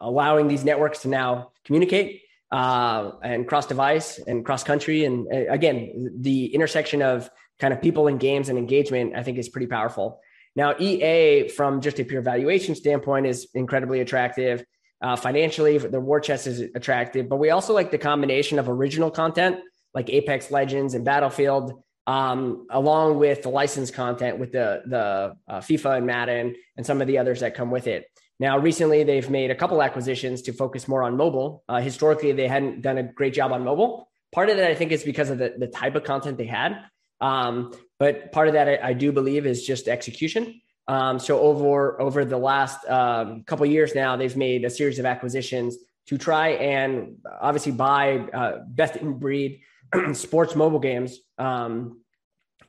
allowing 0.00 0.48
these 0.48 0.64
networks 0.64 1.02
to 1.02 1.08
now 1.08 1.52
communicate 1.64 2.22
uh, 2.50 3.12
and 3.22 3.46
cross 3.46 3.66
device 3.66 4.18
and 4.18 4.44
cross 4.44 4.64
country. 4.64 5.04
And 5.04 5.26
uh, 5.32 5.52
again, 5.52 6.12
the 6.18 6.54
intersection 6.54 7.02
of 7.02 7.30
kind 7.58 7.74
of 7.74 7.82
people 7.82 8.06
and 8.08 8.18
games 8.18 8.48
and 8.48 8.58
engagement, 8.58 9.14
I 9.16 9.22
think, 9.22 9.38
is 9.38 9.48
pretty 9.48 9.66
powerful. 9.66 10.20
Now, 10.56 10.74
EA, 10.78 11.48
from 11.48 11.80
just 11.80 11.98
a 12.00 12.04
pure 12.04 12.22
valuation 12.22 12.74
standpoint, 12.74 13.26
is 13.26 13.48
incredibly 13.54 14.00
attractive. 14.00 14.64
Uh, 15.00 15.14
financially, 15.14 15.78
the 15.78 16.00
war 16.00 16.20
chest 16.20 16.46
is 16.46 16.60
attractive, 16.74 17.28
but 17.28 17.36
we 17.36 17.50
also 17.50 17.72
like 17.72 17.90
the 17.90 17.98
combination 17.98 18.58
of 18.58 18.68
original 18.68 19.10
content 19.10 19.60
like 19.94 20.10
Apex 20.10 20.50
Legends 20.50 20.94
and 20.94 21.04
Battlefield 21.04 21.82
um, 22.08 22.66
along 22.70 23.18
with 23.18 23.42
the 23.42 23.50
licensed 23.50 23.92
content 23.92 24.38
with 24.38 24.50
the 24.50 24.82
the 24.86 25.36
uh, 25.46 25.60
FIFA 25.60 25.98
and 25.98 26.06
Madden 26.06 26.56
and 26.76 26.86
some 26.86 27.02
of 27.02 27.06
the 27.06 27.18
others 27.18 27.40
that 27.40 27.54
come 27.54 27.70
with 27.70 27.86
it. 27.86 28.06
Now, 28.40 28.58
recently 28.58 29.02
they've 29.02 29.28
made 29.28 29.50
a 29.50 29.54
couple 29.54 29.82
acquisitions 29.82 30.42
to 30.42 30.52
focus 30.52 30.86
more 30.86 31.02
on 31.02 31.16
mobile. 31.16 31.64
Uh, 31.68 31.80
historically, 31.80 32.32
they 32.32 32.46
hadn't 32.46 32.82
done 32.82 32.98
a 32.98 33.02
great 33.02 33.34
job 33.34 33.52
on 33.52 33.64
mobile. 33.64 34.08
Part 34.32 34.48
of 34.50 34.56
that, 34.58 34.70
I 34.70 34.74
think, 34.74 34.92
is 34.92 35.02
because 35.02 35.30
of 35.30 35.38
the, 35.38 35.54
the 35.58 35.66
type 35.66 35.96
of 35.96 36.04
content 36.04 36.38
they 36.38 36.46
had. 36.46 36.78
Um, 37.20 37.72
but 37.98 38.30
part 38.30 38.46
of 38.46 38.54
that, 38.54 38.68
I, 38.68 38.88
I, 38.90 38.92
do 38.92 39.10
believe, 39.10 39.44
is 39.44 39.66
just 39.66 39.88
execution. 39.88 40.60
Um, 40.86 41.18
so 41.18 41.40
over 41.40 42.00
over 42.00 42.24
the 42.24 42.38
last 42.38 42.88
um, 42.88 43.42
couple 43.44 43.66
years 43.66 43.94
now, 43.94 44.16
they've 44.16 44.36
made 44.36 44.64
a 44.64 44.70
series 44.70 44.98
of 44.98 45.04
acquisitions 45.04 45.76
to 46.06 46.16
try 46.16 46.50
and 46.50 47.16
obviously 47.40 47.72
buy 47.72 48.18
uh, 48.32 48.58
best 48.68 48.96
in 48.96 49.18
breed 49.18 49.60
sports 50.12 50.54
mobile 50.54 50.78
games 50.78 51.18
um, 51.38 52.00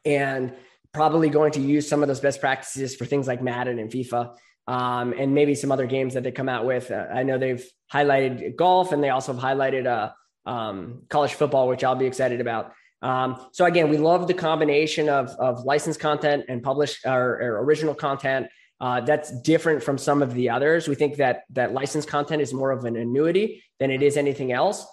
and 0.03 0.53
probably 0.93 1.29
going 1.29 1.51
to 1.53 1.61
use 1.61 1.87
some 1.87 2.01
of 2.01 2.07
those 2.07 2.19
best 2.19 2.41
practices 2.41 2.95
for 2.95 3.05
things 3.05 3.27
like 3.27 3.41
Madden 3.41 3.79
and 3.79 3.91
FIFA. 3.91 4.35
Um, 4.69 5.13
and 5.17 5.33
maybe 5.33 5.55
some 5.55 5.71
other 5.71 5.87
games 5.87 6.13
that 6.13 6.23
they 6.23 6.31
come 6.31 6.47
out 6.47 6.63
with. 6.63 6.91
Uh, 6.91 7.07
I 7.11 7.23
know 7.23 7.39
they've 7.39 7.65
highlighted 7.91 8.55
golf 8.55 8.91
and 8.91 9.03
they 9.03 9.09
also 9.09 9.33
have 9.33 9.41
highlighted 9.41 9.87
uh, 9.87 10.11
um, 10.47 11.03
college 11.09 11.33
football, 11.33 11.67
which 11.67 11.83
I'll 11.83 11.95
be 11.95 12.05
excited 12.05 12.39
about. 12.39 12.73
Um, 13.01 13.47
so 13.51 13.65
again, 13.65 13.89
we 13.89 13.97
love 13.97 14.27
the 14.27 14.35
combination 14.35 15.09
of, 15.09 15.29
of 15.39 15.63
licensed 15.63 15.99
content 15.99 16.45
and 16.49 16.61
published 16.61 16.99
or, 17.05 17.41
or 17.41 17.63
original 17.63 17.95
content. 17.95 18.47
Uh, 18.79 19.01
that's 19.01 19.31
different 19.41 19.81
from 19.81 19.97
some 19.97 20.21
of 20.21 20.35
the 20.35 20.49
others. 20.49 20.87
We 20.87 20.95
think 20.95 21.15
that 21.17 21.45
that 21.51 21.73
licensed 21.73 22.07
content 22.07 22.41
is 22.41 22.53
more 22.53 22.71
of 22.71 22.85
an 22.85 22.95
annuity 22.95 23.63
than 23.79 23.89
it 23.89 24.03
is 24.03 24.17
anything 24.17 24.51
else 24.51 24.85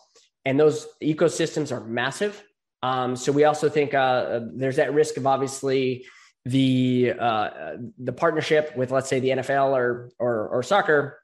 and 0.46 0.58
those 0.58 0.86
ecosystems 1.02 1.72
are 1.72 1.84
massive. 1.84 2.42
Um, 2.82 3.16
so 3.16 3.32
we 3.32 3.44
also 3.44 3.68
think 3.68 3.92
uh, 3.94 4.40
there's 4.54 4.76
that 4.76 4.94
risk 4.94 5.16
of 5.16 5.26
obviously 5.26 6.06
the 6.46 7.12
uh, 7.18 7.76
the 7.98 8.12
partnership 8.12 8.74
with 8.76 8.92
let's 8.92 9.08
say 9.08 9.18
the 9.18 9.30
NFL 9.30 9.76
or, 9.76 10.10
or 10.18 10.48
or 10.48 10.62
soccer 10.62 11.20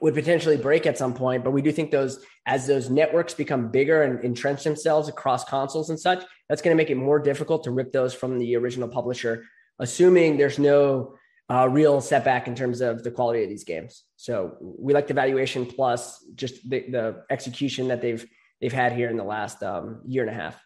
would 0.00 0.14
potentially 0.14 0.56
break 0.56 0.84
at 0.84 0.98
some 0.98 1.14
point. 1.14 1.44
But 1.44 1.52
we 1.52 1.62
do 1.62 1.70
think 1.70 1.92
those 1.92 2.24
as 2.44 2.66
those 2.66 2.90
networks 2.90 3.34
become 3.34 3.70
bigger 3.70 4.02
and 4.02 4.24
entrench 4.24 4.64
themselves 4.64 5.08
across 5.08 5.44
consoles 5.44 5.90
and 5.90 5.98
such, 5.98 6.24
that's 6.48 6.60
going 6.60 6.76
to 6.76 6.80
make 6.80 6.90
it 6.90 6.96
more 6.96 7.20
difficult 7.20 7.64
to 7.64 7.70
rip 7.70 7.92
those 7.92 8.14
from 8.14 8.38
the 8.38 8.56
original 8.56 8.88
publisher, 8.88 9.44
assuming 9.78 10.36
there's 10.36 10.58
no 10.58 11.14
uh, 11.50 11.68
real 11.68 12.00
setback 12.00 12.48
in 12.48 12.56
terms 12.56 12.80
of 12.80 13.04
the 13.04 13.12
quality 13.12 13.44
of 13.44 13.48
these 13.48 13.64
games. 13.64 14.02
So 14.16 14.56
we 14.60 14.92
like 14.92 15.06
the 15.06 15.14
valuation 15.14 15.66
plus 15.66 16.24
just 16.34 16.68
the, 16.68 16.80
the 16.90 17.24
execution 17.30 17.88
that 17.88 18.02
they've 18.02 18.26
they've 18.60 18.72
had 18.72 18.92
here 18.92 19.08
in 19.08 19.16
the 19.16 19.24
last 19.24 19.62
um, 19.62 20.00
year 20.04 20.26
and 20.26 20.30
a 20.30 20.34
half. 20.34 20.60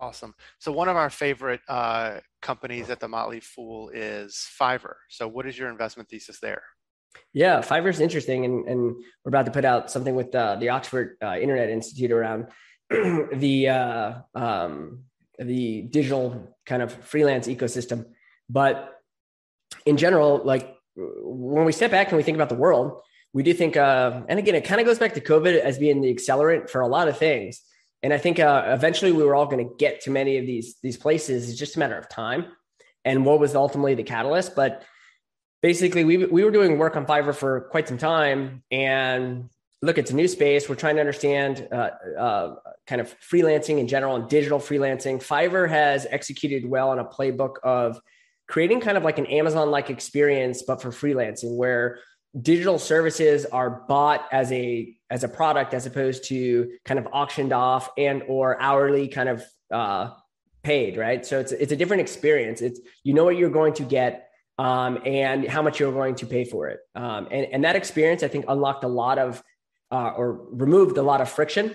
Awesome. 0.00 0.34
So 0.58 0.70
one 0.70 0.88
of 0.88 0.96
our 0.96 1.10
favorite 1.10 1.60
uh, 1.68 2.20
companies 2.40 2.88
at 2.88 3.00
the 3.00 3.08
Motley 3.08 3.40
Fool 3.40 3.88
is 3.88 4.46
Fiverr. 4.60 4.94
So 5.08 5.26
what 5.26 5.46
is 5.46 5.58
your 5.58 5.70
investment 5.70 6.08
thesis 6.08 6.38
there? 6.40 6.62
Yeah, 7.32 7.60
Fiverr 7.60 7.90
is 7.90 8.00
interesting, 8.00 8.44
and, 8.44 8.68
and 8.68 8.80
we're 9.24 9.30
about 9.30 9.46
to 9.46 9.50
put 9.50 9.64
out 9.64 9.90
something 9.90 10.14
with 10.14 10.32
uh, 10.34 10.56
the 10.56 10.68
Oxford 10.68 11.16
uh, 11.22 11.36
Internet 11.36 11.70
Institute 11.70 12.12
around 12.12 12.46
the 12.90 13.68
uh, 13.68 14.12
um, 14.34 15.04
the 15.38 15.82
digital 15.82 16.54
kind 16.64 16.82
of 16.82 16.92
freelance 16.92 17.48
ecosystem. 17.48 18.06
But 18.48 19.00
in 19.84 19.96
general, 19.96 20.42
like 20.44 20.74
when 20.96 21.64
we 21.64 21.72
step 21.72 21.90
back 21.90 22.08
and 22.08 22.16
we 22.16 22.22
think 22.22 22.36
about 22.36 22.48
the 22.48 22.54
world, 22.54 23.00
we 23.32 23.42
do 23.42 23.52
think, 23.52 23.76
uh, 23.76 24.22
and 24.28 24.38
again, 24.38 24.54
it 24.54 24.64
kind 24.64 24.80
of 24.80 24.86
goes 24.86 24.98
back 24.98 25.14
to 25.14 25.20
COVID 25.20 25.58
as 25.58 25.78
being 25.78 26.00
the 26.00 26.12
accelerant 26.12 26.70
for 26.70 26.80
a 26.80 26.88
lot 26.88 27.08
of 27.08 27.18
things. 27.18 27.62
And 28.02 28.12
I 28.12 28.18
think 28.18 28.38
uh, 28.38 28.64
eventually 28.66 29.12
we 29.12 29.24
were 29.24 29.34
all 29.34 29.46
going 29.46 29.66
to 29.66 29.74
get 29.76 30.02
to 30.02 30.10
many 30.10 30.38
of 30.38 30.46
these 30.46 30.76
these 30.82 30.96
places. 30.96 31.48
It's 31.48 31.58
just 31.58 31.76
a 31.76 31.78
matter 31.78 31.98
of 31.98 32.08
time, 32.08 32.46
and 33.04 33.24
what 33.24 33.40
was 33.40 33.54
ultimately 33.54 33.94
the 33.94 34.04
catalyst. 34.04 34.54
But 34.54 34.84
basically, 35.62 36.04
we 36.04 36.18
we 36.18 36.44
were 36.44 36.50
doing 36.50 36.78
work 36.78 36.96
on 36.96 37.06
Fiverr 37.06 37.34
for 37.34 37.62
quite 37.72 37.88
some 37.88 37.98
time, 37.98 38.62
and 38.70 39.50
look, 39.82 39.98
it's 39.98 40.10
a 40.10 40.14
new 40.14 40.28
space. 40.28 40.68
We're 40.68 40.74
trying 40.74 40.96
to 40.96 41.00
understand 41.00 41.66
uh, 41.72 41.90
uh, 42.18 42.54
kind 42.86 43.00
of 43.00 43.14
freelancing 43.20 43.78
in 43.78 43.88
general 43.88 44.16
and 44.16 44.28
digital 44.28 44.58
freelancing. 44.58 45.22
Fiverr 45.22 45.68
has 45.68 46.06
executed 46.10 46.68
well 46.68 46.90
on 46.90 46.98
a 46.98 47.04
playbook 47.04 47.56
of 47.62 48.00
creating 48.48 48.80
kind 48.80 48.96
of 48.96 49.04
like 49.04 49.18
an 49.18 49.26
Amazon 49.26 49.70
like 49.70 49.90
experience, 49.90 50.62
but 50.62 50.80
for 50.80 50.90
freelancing, 50.90 51.56
where 51.56 52.00
digital 52.40 52.78
services 52.78 53.46
are 53.46 53.84
bought 53.88 54.28
as 54.32 54.52
a 54.52 54.94
as 55.10 55.24
a 55.24 55.28
product 55.28 55.72
as 55.74 55.86
opposed 55.86 56.24
to 56.24 56.70
kind 56.84 56.98
of 57.00 57.06
auctioned 57.12 57.52
off 57.52 57.90
and 57.96 58.22
or 58.28 58.60
hourly 58.60 59.08
kind 59.08 59.28
of 59.28 59.44
uh, 59.72 60.10
paid 60.62 60.96
right? 60.96 61.24
So 61.24 61.40
it's 61.40 61.52
it's 61.52 61.72
a 61.72 61.76
different 61.76 62.02
experience. 62.02 62.60
It's 62.60 62.80
you 63.02 63.14
know 63.14 63.24
what 63.24 63.36
you're 63.36 63.50
going 63.50 63.74
to 63.74 63.82
get 63.82 64.28
um, 64.58 64.98
and 65.04 65.46
how 65.46 65.62
much 65.62 65.80
you're 65.80 65.92
going 65.92 66.16
to 66.16 66.26
pay 66.26 66.44
for 66.44 66.68
it. 66.68 66.80
Um, 66.94 67.28
and, 67.30 67.46
and 67.52 67.64
that 67.64 67.76
experience 67.76 68.22
i 68.22 68.28
think 68.28 68.44
unlocked 68.48 68.84
a 68.84 68.88
lot 68.88 69.18
of 69.18 69.42
uh, 69.90 70.12
or 70.16 70.46
removed 70.50 70.98
a 70.98 71.02
lot 71.02 71.20
of 71.20 71.28
friction 71.30 71.74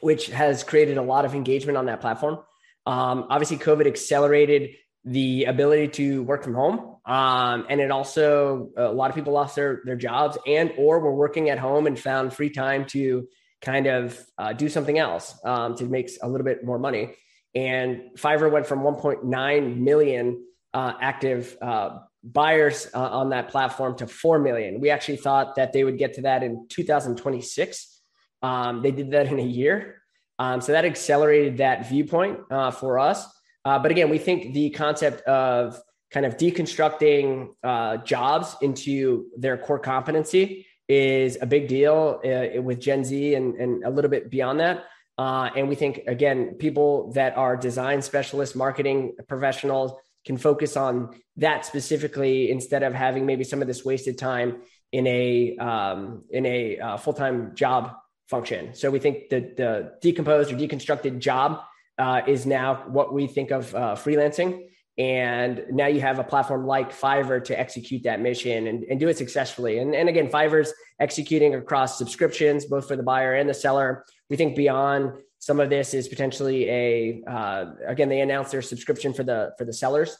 which 0.00 0.28
has 0.28 0.62
created 0.62 0.96
a 0.96 1.02
lot 1.02 1.24
of 1.24 1.34
engagement 1.34 1.76
on 1.76 1.86
that 1.86 2.00
platform. 2.00 2.38
Um, 2.86 3.26
obviously 3.28 3.58
covid 3.58 3.86
accelerated 3.86 4.76
the 5.04 5.44
ability 5.44 5.88
to 5.88 6.22
work 6.22 6.42
from 6.44 6.54
home 6.54 6.96
um, 7.08 7.66
and 7.68 7.80
it 7.80 7.90
also 7.90 8.70
a 8.76 8.92
lot 8.92 9.10
of 9.10 9.16
people 9.16 9.32
lost 9.32 9.56
their 9.56 9.82
their 9.84 9.96
jobs 9.96 10.38
and 10.46 10.72
or 10.76 11.00
were 11.00 11.14
working 11.14 11.50
at 11.50 11.58
home 11.58 11.86
and 11.86 11.98
found 11.98 12.32
free 12.32 12.50
time 12.50 12.84
to 12.86 13.26
kind 13.60 13.86
of 13.86 14.18
uh, 14.38 14.52
do 14.52 14.68
something 14.68 14.98
else 14.98 15.36
um, 15.44 15.74
to 15.74 15.84
make 15.84 16.10
a 16.22 16.28
little 16.28 16.44
bit 16.44 16.64
more 16.64 16.78
money. 16.78 17.14
And 17.54 18.10
fiverr 18.16 18.52
went 18.52 18.66
from 18.66 18.80
1.9 18.80 19.76
million 19.78 20.44
uh, 20.72 20.92
active 21.00 21.56
uh, 21.60 21.98
buyers 22.22 22.86
uh, 22.94 23.00
on 23.00 23.30
that 23.30 23.48
platform 23.48 23.96
to 23.96 24.06
4 24.06 24.38
million. 24.38 24.80
We 24.80 24.90
actually 24.90 25.16
thought 25.16 25.56
that 25.56 25.72
they 25.72 25.82
would 25.82 25.98
get 25.98 26.14
to 26.14 26.22
that 26.22 26.44
in 26.44 26.68
2026 26.68 27.98
um, 28.42 28.82
they 28.82 28.90
did 28.90 29.10
that 29.12 29.26
in 29.26 29.38
a 29.38 29.44
year. 29.44 30.02
Um, 30.38 30.60
so 30.60 30.72
that 30.72 30.84
accelerated 30.84 31.58
that 31.58 31.88
viewpoint 31.88 32.38
uh, 32.50 32.70
for 32.70 32.98
us. 32.98 33.26
Uh, 33.64 33.78
but 33.78 33.90
again, 33.90 34.08
we 34.08 34.18
think 34.18 34.54
the 34.54 34.70
concept 34.70 35.22
of 35.22 35.80
kind 36.10 36.24
of 36.26 36.36
deconstructing 36.36 37.48
uh, 37.62 37.98
jobs 37.98 38.56
into 38.62 39.26
their 39.36 39.56
core 39.58 39.78
competency 39.78 40.66
is 40.88 41.36
a 41.40 41.46
big 41.46 41.68
deal 41.68 42.20
uh, 42.24 42.62
with 42.62 42.80
Gen 42.80 43.04
Z 43.04 43.34
and, 43.34 43.54
and 43.56 43.84
a 43.84 43.90
little 43.90 44.10
bit 44.10 44.30
beyond 44.30 44.60
that. 44.60 44.84
Uh, 45.18 45.50
and 45.56 45.68
we 45.68 45.74
think, 45.74 46.00
again, 46.06 46.54
people 46.54 47.12
that 47.12 47.36
are 47.36 47.56
design 47.56 48.00
specialists, 48.00 48.54
marketing 48.54 49.16
professionals 49.28 49.92
can 50.24 50.36
focus 50.36 50.76
on 50.76 51.14
that 51.36 51.64
specifically 51.66 52.50
instead 52.50 52.82
of 52.82 52.94
having 52.94 53.26
maybe 53.26 53.44
some 53.44 53.60
of 53.60 53.68
this 53.68 53.84
wasted 53.84 54.16
time 54.16 54.62
in 54.92 55.06
a 55.06 55.56
um, 55.58 56.24
in 56.30 56.46
a 56.46 56.78
uh, 56.78 56.96
full 56.96 57.12
time 57.12 57.54
job 57.54 57.94
function. 58.28 58.74
So 58.74 58.90
we 58.90 58.98
think 58.98 59.28
that 59.30 59.56
the 59.56 59.92
decomposed 60.00 60.52
or 60.52 60.56
deconstructed 60.56 61.18
job 61.18 61.60
uh, 61.98 62.22
is 62.26 62.46
now 62.46 62.84
what 62.86 63.12
we 63.12 63.26
think 63.26 63.50
of 63.50 63.74
uh, 63.74 63.96
freelancing. 63.96 64.66
And 64.98 65.62
now 65.70 65.86
you 65.86 66.00
have 66.00 66.18
a 66.18 66.24
platform 66.24 66.66
like 66.66 66.92
Fiverr 66.92 67.42
to 67.44 67.58
execute 67.58 68.02
that 68.02 68.20
mission 68.20 68.66
and, 68.66 68.82
and 68.84 68.98
do 68.98 69.06
it 69.08 69.16
successfully. 69.16 69.78
And, 69.78 69.94
and 69.94 70.08
again, 70.08 70.28
Fiverr's 70.28 70.72
executing 70.98 71.54
across 71.54 71.96
subscriptions, 71.96 72.64
both 72.64 72.88
for 72.88 72.96
the 72.96 73.02
buyer 73.04 73.34
and 73.34 73.48
the 73.48 73.54
seller. 73.54 74.04
We 74.28 74.36
think 74.36 74.56
beyond 74.56 75.12
some 75.38 75.60
of 75.60 75.70
this 75.70 75.94
is 75.94 76.08
potentially 76.08 76.68
a 76.68 77.22
uh, 77.28 77.66
again 77.86 78.08
they 78.08 78.20
announced 78.20 78.50
their 78.50 78.62
subscription 78.62 79.12
for 79.12 79.22
the 79.22 79.52
for 79.56 79.64
the 79.64 79.72
sellers, 79.72 80.16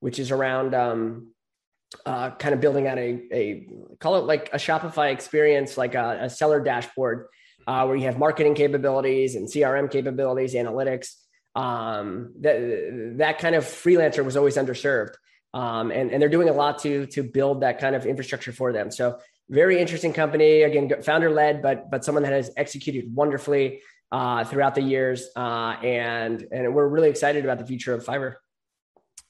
which 0.00 0.18
is 0.18 0.32
around 0.32 0.74
um, 0.74 1.32
uh, 2.04 2.30
kind 2.30 2.52
of 2.52 2.60
building 2.60 2.88
out 2.88 2.98
a, 2.98 3.22
a 3.32 3.68
call 4.00 4.16
it 4.16 4.24
like 4.24 4.50
a 4.52 4.56
Shopify 4.56 5.12
experience, 5.12 5.76
like 5.76 5.94
a, 5.94 6.18
a 6.22 6.30
seller 6.30 6.60
dashboard 6.60 7.28
uh, 7.66 7.84
where 7.84 7.96
you 7.96 8.04
have 8.04 8.18
marketing 8.18 8.54
capabilities 8.54 9.36
and 9.36 9.48
CRM 9.48 9.90
capabilities, 9.90 10.54
analytics. 10.54 11.14
Um, 11.56 12.34
that 12.40 13.14
that 13.18 13.38
kind 13.38 13.54
of 13.54 13.64
freelancer 13.64 14.24
was 14.24 14.36
always 14.36 14.56
underserved, 14.56 15.14
um, 15.54 15.90
and 15.90 16.10
and 16.10 16.20
they're 16.20 16.28
doing 16.28 16.48
a 16.48 16.52
lot 16.52 16.78
to 16.80 17.06
to 17.06 17.22
build 17.22 17.62
that 17.62 17.80
kind 17.80 17.96
of 17.96 18.04
infrastructure 18.06 18.52
for 18.52 18.72
them. 18.72 18.90
So 18.90 19.18
very 19.48 19.80
interesting 19.80 20.12
company. 20.12 20.62
Again, 20.62 21.02
founder 21.02 21.30
led, 21.30 21.62
but 21.62 21.90
but 21.90 22.04
someone 22.04 22.22
that 22.24 22.32
has 22.32 22.50
executed 22.56 23.14
wonderfully 23.14 23.80
uh, 24.12 24.44
throughout 24.44 24.74
the 24.74 24.82
years, 24.82 25.28
uh, 25.34 25.76
and 25.82 26.46
and 26.52 26.74
we're 26.74 26.88
really 26.88 27.08
excited 27.08 27.44
about 27.44 27.58
the 27.58 27.66
future 27.66 27.94
of 27.94 28.04
Fiverr. 28.04 28.34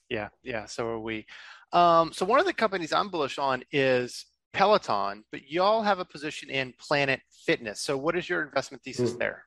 Yeah, 0.09 0.29
yeah. 0.43 0.65
So 0.65 0.87
are 0.87 0.99
we. 0.99 1.25
Um, 1.71 2.13
so 2.13 2.25
one 2.25 2.39
of 2.39 2.45
the 2.45 2.53
companies 2.53 2.93
I'm 2.93 3.09
bullish 3.09 3.37
on 3.37 3.63
is 3.71 4.25
Peloton, 4.53 5.23
but 5.31 5.49
y'all 5.49 5.83
have 5.83 5.99
a 5.99 6.05
position 6.05 6.49
in 6.49 6.73
Planet 6.79 7.21
Fitness. 7.45 7.81
So, 7.81 7.97
what 7.97 8.17
is 8.17 8.27
your 8.27 8.41
investment 8.41 8.83
thesis 8.83 9.13
mm. 9.13 9.19
there? 9.19 9.43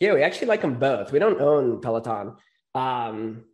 Yeah, 0.00 0.14
we 0.14 0.22
actually 0.22 0.48
like 0.48 0.62
them 0.62 0.78
both. 0.78 1.12
We 1.12 1.18
don't 1.18 1.40
own 1.40 1.80
Peloton. 1.80 2.36
Um, 2.74 3.44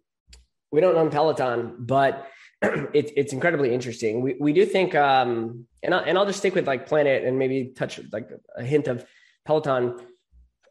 we 0.71 0.81
don't 0.81 0.97
own 0.97 1.11
Peloton, 1.11 1.77
but 1.79 2.29
it's 2.63 3.13
it's 3.17 3.33
incredibly 3.33 3.73
interesting. 3.73 4.21
We 4.21 4.37
we 4.41 4.53
do 4.53 4.67
think, 4.67 4.95
um, 4.95 5.67
and 5.83 5.95
I, 5.95 5.99
and 6.01 6.19
I'll 6.19 6.27
just 6.27 6.39
stick 6.39 6.55
with 6.55 6.67
like 6.67 6.87
Planet 6.87 7.25
and 7.25 7.39
maybe 7.39 7.73
touch 7.77 8.01
like 8.13 8.29
a 8.57 8.65
hint 8.65 8.89
of 8.89 9.05
Peloton 9.45 9.99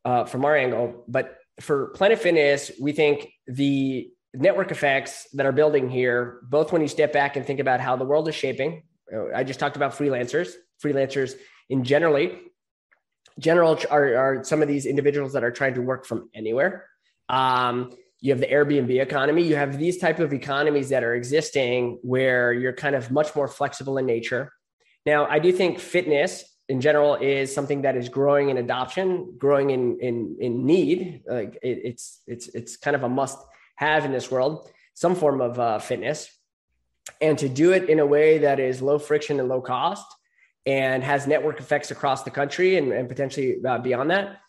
uh, 0.05 0.25
from 0.25 0.45
our 0.45 0.55
angle. 0.55 1.05
But 1.07 1.37
for 1.59 1.87
Planet 1.89 2.19
Fitness, 2.19 2.71
we 2.81 2.91
think 2.91 3.29
the 3.47 4.09
network 4.33 4.71
effects 4.71 5.27
that 5.33 5.45
are 5.45 5.51
building 5.51 5.89
here, 5.89 6.39
both 6.43 6.71
when 6.71 6.81
you 6.81 6.87
step 6.87 7.13
back 7.13 7.35
and 7.35 7.45
think 7.45 7.59
about 7.59 7.79
how 7.79 7.95
the 7.95 8.05
world 8.05 8.27
is 8.27 8.35
shaping, 8.35 8.83
I 9.33 9.43
just 9.43 9.59
talked 9.59 9.75
about 9.75 9.93
freelancers. 9.93 10.53
Freelancers 10.83 11.35
in 11.69 11.83
generally, 11.83 12.39
general 13.39 13.79
are, 13.89 14.15
are 14.15 14.43
some 14.43 14.61
of 14.61 14.67
these 14.67 14.85
individuals 14.85 15.33
that 15.33 15.43
are 15.43 15.51
trying 15.51 15.73
to 15.75 15.81
work 15.81 16.05
from 16.05 16.29
anywhere. 16.33 16.85
Um, 17.29 17.91
you 18.19 18.31
have 18.31 18.39
the 18.39 18.47
Airbnb 18.47 19.01
economy. 19.01 19.43
You 19.43 19.55
have 19.55 19.77
these 19.77 19.97
type 19.97 20.19
of 20.19 20.33
economies 20.33 20.89
that 20.89 21.03
are 21.03 21.13
existing 21.13 21.99
where 22.03 22.53
you're 22.53 22.73
kind 22.73 22.95
of 22.95 23.11
much 23.11 23.35
more 23.35 23.47
flexible 23.47 23.97
in 23.97 24.05
nature. 24.05 24.51
Now, 25.05 25.25
I 25.25 25.39
do 25.39 25.51
think 25.51 25.79
fitness 25.79 26.43
in 26.69 26.79
general 26.79 27.15
is 27.15 27.53
something 27.53 27.81
that 27.81 27.97
is 27.97 28.07
growing 28.07 28.49
in 28.49 28.57
adoption, 28.57 29.35
growing 29.37 29.71
in 29.71 29.99
in 29.99 30.37
in 30.39 30.65
need. 30.65 31.23
Like 31.27 31.57
it, 31.61 31.81
it's 31.83 32.21
it's 32.25 32.47
it's 32.49 32.77
kind 32.77 32.95
of 32.95 33.03
a 33.03 33.09
must 33.09 33.37
have 33.75 34.05
in 34.05 34.13
this 34.13 34.31
world. 34.31 34.69
Some 34.93 35.15
form 35.15 35.41
of 35.41 35.59
uh, 35.59 35.79
fitness 35.79 36.29
and 37.21 37.37
to 37.39 37.49
do 37.49 37.71
it 37.71 37.89
in 37.89 37.99
a 37.99 38.05
way 38.05 38.39
that 38.39 38.59
is 38.59 38.81
low 38.81 38.99
friction 38.99 39.39
and 39.39 39.49
low 39.49 39.61
cost 39.61 40.05
and 40.65 41.03
has 41.03 41.27
network 41.27 41.59
effects 41.59 41.91
across 41.91 42.23
the 42.23 42.31
country 42.31 42.77
and, 42.77 42.91
and 42.91 43.09
potentially 43.09 43.57
uh, 43.65 43.77
beyond 43.77 44.11
that 44.11 44.39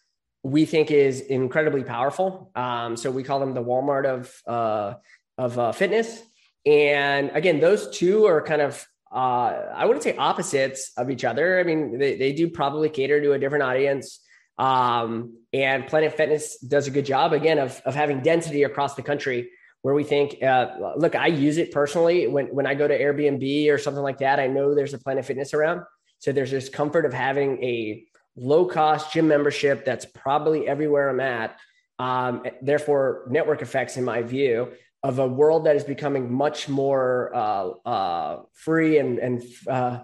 we 0.43 0.67
think 0.67 0.91
is 0.91 1.21
incredibly 1.21 1.83
powerful 1.83 2.51
um, 2.55 2.97
so 2.97 3.11
we 3.11 3.23
call 3.23 3.41
them 3.41 3.55
the 3.55 3.63
walmart 3.63 4.05
of 4.05 4.43
uh, 4.47 4.95
of 5.39 5.59
uh, 5.59 5.73
fitness 5.73 6.23
and 6.67 7.31
again 7.35 7.61
those 7.61 7.91
two 7.91 8.27
are 8.27 8.43
kind 8.43 8.61
of 8.61 8.87
uh, 9.13 9.73
i 9.75 9.85
wouldn't 9.85 10.03
say 10.03 10.17
opposites 10.17 10.93
of 10.97 11.11
each 11.11 11.25
other 11.25 11.59
i 11.59 11.63
mean 11.65 11.99
they, 11.99 12.17
they 12.17 12.33
do 12.33 12.49
probably 12.49 12.89
cater 12.89 13.21
to 13.21 13.33
a 13.33 13.39
different 13.39 13.65
audience 13.65 14.21
um, 14.57 15.39
and 15.53 15.87
planet 15.89 16.17
fitness 16.17 16.59
does 16.59 16.87
a 16.87 16.91
good 16.91 17.07
job 17.07 17.33
again 17.33 17.59
of, 17.59 17.81
of 17.85 17.95
having 17.95 18.21
density 18.21 18.63
across 18.63 18.95
the 18.95 19.03
country 19.03 19.51
where 19.85 19.93
we 19.93 20.03
think, 20.03 20.43
uh, 20.43 20.95
look, 20.97 21.15
I 21.15 21.27
use 21.27 21.59
it 21.59 21.71
personally 21.71 22.27
when, 22.27 22.47
when 22.47 22.67
I 22.67 22.73
go 22.73 22.89
to 22.89 22.99
Airbnb 22.99 23.71
or 23.71 23.77
something 23.77 24.03
like 24.03 24.17
that. 24.21 24.41
I 24.41 24.47
know 24.47 24.75
there's 24.75 24.95
a 24.95 24.99
Planet 24.99 25.27
Fitness 25.27 25.53
around. 25.53 25.83
So 26.25 26.33
there's 26.33 26.51
this 26.51 26.71
comfort 26.71 27.05
of 27.05 27.13
having 27.13 27.63
a 27.63 28.03
low 28.35 28.65
cost 28.65 29.13
gym 29.13 29.29
membership 29.29 29.85
that's 29.85 30.07
probably 30.07 30.67
everywhere 30.67 31.11
I'm 31.11 31.21
at. 31.21 31.59
Um, 31.99 32.47
therefore, 32.63 33.27
network 33.29 33.61
effects, 33.61 33.99
in 33.99 34.05
my 34.05 34.23
view, 34.23 34.73
of 35.03 35.19
a 35.19 35.29
world 35.29 35.67
that 35.67 35.77
is 35.77 35.85
becoming 35.85 36.33
much 36.33 36.67
more 36.67 37.31
uh, 37.35 37.69
uh, 37.85 38.43
free 38.55 38.97
and, 38.97 39.19
and 39.19 39.43
uh, 39.69 39.99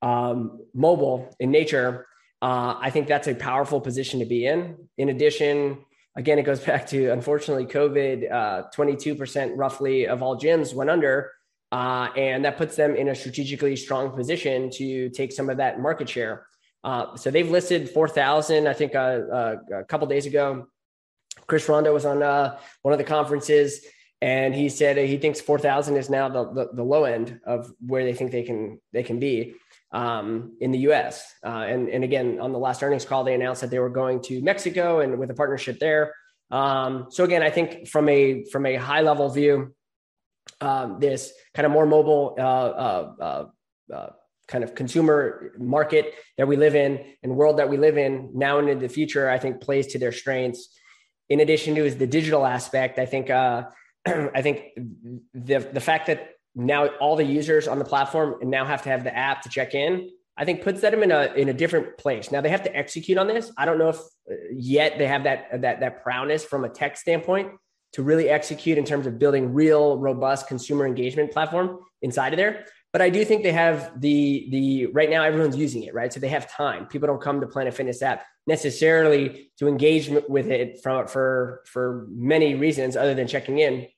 um, 0.00 0.60
mobile 0.74 1.34
in 1.40 1.50
nature. 1.50 2.06
Uh, 2.40 2.76
I 2.80 2.90
think 2.90 3.08
that's 3.08 3.26
a 3.26 3.34
powerful 3.34 3.80
position 3.80 4.20
to 4.20 4.26
be 4.26 4.46
in. 4.46 4.76
In 4.96 5.08
addition, 5.08 5.78
again, 6.14 6.38
it 6.38 6.44
goes 6.44 6.60
back 6.70 6.86
to 6.90 7.08
unfortunately 7.08 7.66
COVID. 7.66 8.30
Uh, 8.30 8.62
twenty-two 8.72 9.16
percent 9.16 9.56
roughly 9.56 10.06
of 10.06 10.22
all 10.22 10.38
gyms 10.38 10.72
went 10.72 10.88
under, 10.88 11.32
Uh, 11.74 12.08
and 12.16 12.44
that 12.44 12.56
puts 12.56 12.76
them 12.76 12.94
in 12.94 13.08
a 13.08 13.14
strategically 13.16 13.74
strong 13.74 14.08
position 14.12 14.70
to 14.70 15.10
take 15.10 15.32
some 15.32 15.50
of 15.50 15.56
that 15.56 15.80
market 15.80 16.08
share. 16.08 16.46
Uh, 16.84 17.16
so 17.16 17.32
they've 17.32 17.50
listed 17.50 17.90
4,000, 17.90 18.68
I 18.68 18.72
think, 18.72 18.94
uh, 18.94 18.98
uh, 18.98 19.56
a 19.80 19.84
couple 19.84 20.06
days 20.06 20.24
ago. 20.24 20.68
Chris 21.48 21.66
Rondeau 21.68 21.92
was 21.92 22.04
on 22.04 22.22
uh, 22.22 22.56
one 22.82 22.92
of 22.92 22.98
the 22.98 23.04
conferences, 23.04 23.84
and 24.20 24.54
he 24.54 24.68
said 24.68 24.96
he 24.98 25.16
thinks 25.16 25.40
4,000 25.40 25.96
is 25.96 26.08
now 26.08 26.28
the, 26.28 26.44
the, 26.52 26.68
the, 26.74 26.84
low 26.84 27.02
end 27.02 27.40
of 27.44 27.72
where 27.84 28.04
they 28.04 28.14
think 28.14 28.30
they 28.30 28.44
can 28.44 28.80
they 28.92 29.02
can 29.02 29.18
be 29.18 29.54
um, 29.90 30.56
in 30.60 30.70
the 30.70 30.78
U.S. 30.90 31.34
Uh, 31.44 31.64
and 31.66 31.88
and 31.88 32.04
again, 32.04 32.38
on 32.40 32.52
the 32.52 32.58
last 32.58 32.84
earnings 32.84 33.04
call, 33.04 33.24
they 33.24 33.34
announced 33.34 33.62
that 33.62 33.70
they 33.70 33.80
were 33.80 33.90
going 33.90 34.22
to 34.22 34.40
Mexico 34.42 35.00
and 35.00 35.18
with 35.18 35.28
a 35.32 35.34
partnership 35.34 35.80
there. 35.80 36.14
Um, 36.52 37.06
so 37.10 37.24
again, 37.24 37.42
I 37.42 37.50
think 37.50 37.88
from 37.88 38.08
a 38.08 38.44
from 38.52 38.64
a 38.64 38.76
high 38.76 39.00
level 39.00 39.28
view, 39.28 39.74
um, 40.60 40.98
this 41.00 41.32
kind 41.54 41.66
of 41.66 41.72
more 41.72 41.86
mobile 41.86 42.36
uh, 42.38 43.44
uh, 43.92 44.10
kind 44.46 44.62
of 44.64 44.74
consumer 44.74 45.52
market 45.58 46.14
that 46.36 46.46
we 46.46 46.56
live 46.56 46.74
in 46.74 47.00
and 47.22 47.34
world 47.34 47.58
that 47.58 47.68
we 47.68 47.76
live 47.76 47.96
in 47.96 48.30
now 48.34 48.58
and 48.58 48.68
in 48.68 48.78
the 48.78 48.88
future, 48.88 49.28
I 49.30 49.38
think 49.38 49.60
plays 49.60 49.88
to 49.88 49.98
their 49.98 50.12
strengths. 50.12 50.68
In 51.30 51.40
addition 51.40 51.74
to 51.76 51.84
is 51.84 51.96
the 51.96 52.06
digital 52.06 52.44
aspect, 52.44 52.98
I 52.98 53.06
think 53.06 53.30
uh, 53.30 53.64
I 54.06 54.42
think 54.42 54.78
the 55.32 55.58
the 55.58 55.80
fact 55.80 56.06
that 56.08 56.30
now 56.54 56.86
all 57.00 57.16
the 57.16 57.24
users 57.24 57.66
on 57.66 57.78
the 57.78 57.84
platform 57.84 58.36
now 58.42 58.64
have 58.64 58.82
to 58.82 58.90
have 58.90 59.02
the 59.02 59.16
app 59.16 59.42
to 59.42 59.48
check 59.48 59.74
in, 59.74 60.10
I 60.36 60.44
think 60.44 60.62
puts 60.62 60.80
them 60.82 61.02
in 61.02 61.10
a 61.10 61.32
in 61.34 61.48
a 61.48 61.54
different 61.54 61.96
place. 61.96 62.30
Now 62.30 62.42
they 62.42 62.50
have 62.50 62.64
to 62.64 62.76
execute 62.76 63.16
on 63.16 63.26
this. 63.26 63.50
I 63.56 63.64
don't 63.64 63.78
know 63.78 63.88
if 63.88 63.98
uh, 63.98 64.34
yet 64.52 64.98
they 64.98 65.06
have 65.06 65.24
that 65.24 65.62
that 65.62 65.80
that 65.80 66.02
prowess 66.02 66.44
from 66.44 66.64
a 66.64 66.68
tech 66.68 66.98
standpoint 66.98 67.52
to 67.94 68.02
really 68.02 68.28
execute 68.28 68.78
in 68.78 68.84
terms 68.84 69.06
of 69.06 69.18
building 69.18 69.52
real 69.54 69.98
robust 69.98 70.46
consumer 70.46 70.86
engagement 70.86 71.32
platform 71.32 71.78
inside 72.02 72.32
of 72.32 72.36
there 72.36 72.66
but 72.94 73.02
I 73.02 73.10
do 73.10 73.24
think 73.24 73.42
they 73.42 73.50
have 73.50 74.00
the 74.00 74.46
the 74.52 74.86
right 74.86 75.10
now 75.10 75.24
everyone's 75.24 75.56
using 75.56 75.82
it, 75.82 75.94
right? 75.94 76.12
So 76.12 76.20
they 76.20 76.28
have 76.28 76.48
time. 76.48 76.86
People 76.86 77.08
don't 77.08 77.20
come 77.20 77.40
to 77.40 77.46
Planet 77.48 77.74
Fitness 77.74 78.00
app 78.02 78.24
necessarily 78.46 79.50
to 79.58 79.66
engage 79.66 80.08
with 80.28 80.46
it 80.46 80.80
from 80.80 81.08
for 81.08 81.62
for 81.66 82.06
many 82.08 82.54
reasons 82.54 82.96
other 82.96 83.12
than 83.12 83.26
checking 83.26 83.58
in. 83.58 83.88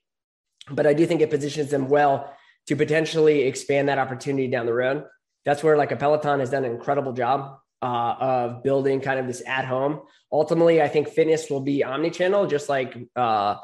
But 0.71 0.87
I 0.87 0.95
do 0.95 1.05
think 1.05 1.21
it 1.21 1.29
positions 1.29 1.69
them 1.69 1.89
well 1.89 2.33
to 2.69 2.75
potentially 2.75 3.43
expand 3.43 3.87
that 3.87 3.99
opportunity 3.99 4.47
down 4.47 4.65
the 4.65 4.73
road. 4.73 5.05
That's 5.45 5.63
where 5.63 5.77
like 5.77 5.91
a 5.91 5.95
Peloton 5.95 6.39
has 6.39 6.49
done 6.49 6.65
an 6.65 6.71
incredible 6.71 7.13
job 7.13 7.59
uh, 7.83 8.15
of 8.19 8.63
building 8.63 8.99
kind 8.99 9.19
of 9.19 9.27
this 9.27 9.43
at 9.45 9.65
home. 9.65 10.01
Ultimately, 10.31 10.81
I 10.81 10.87
think 10.87 11.09
fitness 11.09 11.51
will 11.51 11.61
be 11.61 11.83
omni-channel, 11.83 12.47
just 12.47 12.67
like 12.67 12.97
uh, 13.15 13.57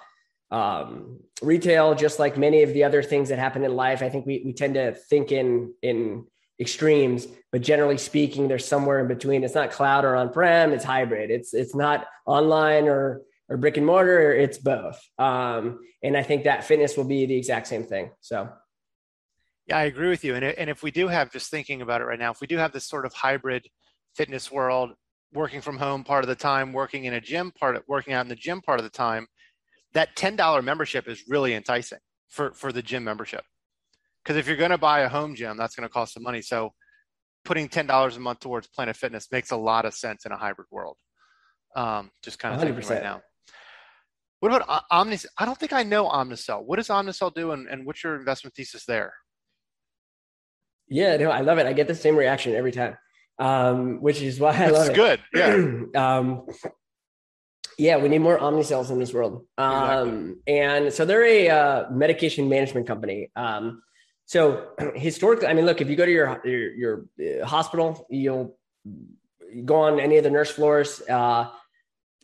um, 0.53 1.19
retail, 1.41 1.95
just 1.95 2.19
like 2.19 2.37
many 2.37 2.61
of 2.61 2.73
the 2.73 2.83
other 2.83 3.01
things 3.01 3.29
that 3.29 3.39
happen 3.39 3.63
in 3.63 3.75
life, 3.75 4.03
I 4.03 4.09
think 4.09 4.25
we, 4.25 4.43
we 4.45 4.53
tend 4.53 4.75
to 4.75 4.93
think 4.93 5.31
in 5.31 5.73
in 5.81 6.25
extremes, 6.59 7.27
but 7.51 7.61
generally 7.61 7.97
speaking, 7.97 8.47
there's 8.47 8.65
somewhere 8.65 8.99
in 8.99 9.07
between. 9.07 9.43
It's 9.43 9.55
not 9.55 9.71
cloud 9.71 10.05
or 10.05 10.15
on-prem, 10.15 10.71
it's 10.71 10.83
hybrid. 10.83 11.31
It's 11.31 11.53
it's 11.53 11.73
not 11.73 12.05
online 12.27 12.87
or 12.87 13.23
or 13.49 13.57
brick 13.57 13.77
and 13.77 13.85
mortar, 13.85 14.31
it's 14.31 14.59
both. 14.59 15.01
Um, 15.17 15.79
and 16.03 16.15
I 16.15 16.23
think 16.23 16.43
that 16.43 16.63
fitness 16.63 16.95
will 16.95 17.03
be 17.07 17.25
the 17.25 17.35
exact 17.35 17.67
same 17.67 17.83
thing. 17.83 18.11
So 18.21 18.49
yeah, 19.67 19.77
I 19.77 19.83
agree 19.83 20.09
with 20.09 20.23
you. 20.23 20.35
And, 20.35 20.45
and 20.45 20.69
if 20.69 20.83
we 20.83 20.91
do 20.91 21.07
have 21.07 21.31
just 21.31 21.49
thinking 21.49 21.81
about 21.81 22.01
it 22.01 22.05
right 22.05 22.19
now, 22.19 22.31
if 22.31 22.41
we 22.41 22.47
do 22.47 22.57
have 22.57 22.73
this 22.73 22.85
sort 22.85 23.05
of 23.05 23.13
hybrid 23.13 23.67
fitness 24.15 24.51
world, 24.51 24.93
working 25.33 25.61
from 25.61 25.77
home 25.77 26.03
part 26.03 26.23
of 26.23 26.27
the 26.27 26.35
time, 26.35 26.73
working 26.73 27.05
in 27.05 27.15
a 27.15 27.21
gym 27.21 27.51
part 27.51 27.75
of 27.75 27.83
working 27.87 28.13
out 28.13 28.23
in 28.23 28.29
the 28.29 28.35
gym 28.35 28.61
part 28.61 28.79
of 28.79 28.83
the 28.83 28.89
time, 28.91 29.25
that 29.93 30.15
$10 30.15 30.63
membership 30.63 31.07
is 31.07 31.23
really 31.27 31.53
enticing 31.53 31.99
for, 32.29 32.53
for 32.53 32.71
the 32.71 32.81
gym 32.81 33.03
membership. 33.03 33.43
Because 34.23 34.37
if 34.37 34.47
you're 34.47 34.57
going 34.57 34.71
to 34.71 34.77
buy 34.77 35.01
a 35.01 35.09
home 35.09 35.35
gym, 35.35 35.57
that's 35.57 35.75
going 35.75 35.87
to 35.87 35.93
cost 35.93 36.13
some 36.13 36.23
money. 36.23 36.41
So 36.41 36.71
putting 37.45 37.67
$10 37.67 38.15
a 38.15 38.19
month 38.19 38.39
towards 38.39 38.67
Planet 38.67 38.95
Fitness 38.95 39.27
makes 39.31 39.51
a 39.51 39.57
lot 39.57 39.85
of 39.85 39.93
sense 39.93 40.25
in 40.25 40.31
a 40.31 40.37
hybrid 40.37 40.67
world. 40.71 40.97
Um, 41.75 42.11
just 42.23 42.39
kind 42.39 42.55
of 42.55 42.61
100%. 42.61 42.63
thinking 42.63 42.89
right 42.89 43.03
now. 43.03 43.21
What 44.39 44.53
about 44.53 44.83
Omnicell? 44.91 45.27
I 45.37 45.45
don't 45.45 45.57
think 45.57 45.73
I 45.73 45.83
know 45.83 46.05
Omnicell. 46.05 46.65
What 46.65 46.75
does 46.75 46.89
Omnicell 46.89 47.33
do 47.33 47.51
and, 47.51 47.67
and 47.67 47.85
what's 47.85 48.03
your 48.03 48.15
investment 48.15 48.55
thesis 48.55 48.85
there? 48.85 49.13
Yeah, 50.89 51.15
no, 51.17 51.31
I 51.31 51.41
love 51.41 51.59
it. 51.59 51.65
I 51.65 51.73
get 51.73 51.87
the 51.87 51.95
same 51.95 52.15
reaction 52.15 52.53
every 52.53 52.71
time, 52.71 52.97
um, 53.39 54.01
which 54.01 54.21
is 54.21 54.39
why 54.39 54.53
I 54.55 54.67
love 54.67 54.89
it's 54.89 54.89
it. 54.89 54.95
good. 54.95 55.19
Yeah. 55.33 55.57
um, 56.19 56.45
yeah, 57.77 57.97
we 57.97 58.09
need 58.09 58.19
more 58.19 58.37
Omnicells 58.37 58.91
in 58.91 58.99
this 58.99 59.13
world. 59.13 59.45
Um, 59.57 60.41
exactly. 60.45 60.59
And 60.59 60.93
so 60.93 61.05
they're 61.05 61.25
a 61.25 61.49
uh, 61.49 61.91
medication 61.91 62.49
management 62.49 62.87
company. 62.87 63.31
Um, 63.35 63.81
so 64.25 64.69
historically, 64.95 65.47
I 65.47 65.53
mean, 65.53 65.65
look, 65.65 65.81
if 65.81 65.89
you 65.89 65.95
go 65.95 66.05
to 66.05 66.11
your 66.11 66.41
your, 66.45 67.05
your 67.17 67.41
uh, 67.41 67.45
hospital, 67.45 68.05
you'll 68.09 68.57
go 69.65 69.75
on 69.75 69.99
any 69.99 70.17
of 70.17 70.23
the 70.23 70.31
nurse 70.31 70.51
floors. 70.51 71.01
Uh, 71.09 71.49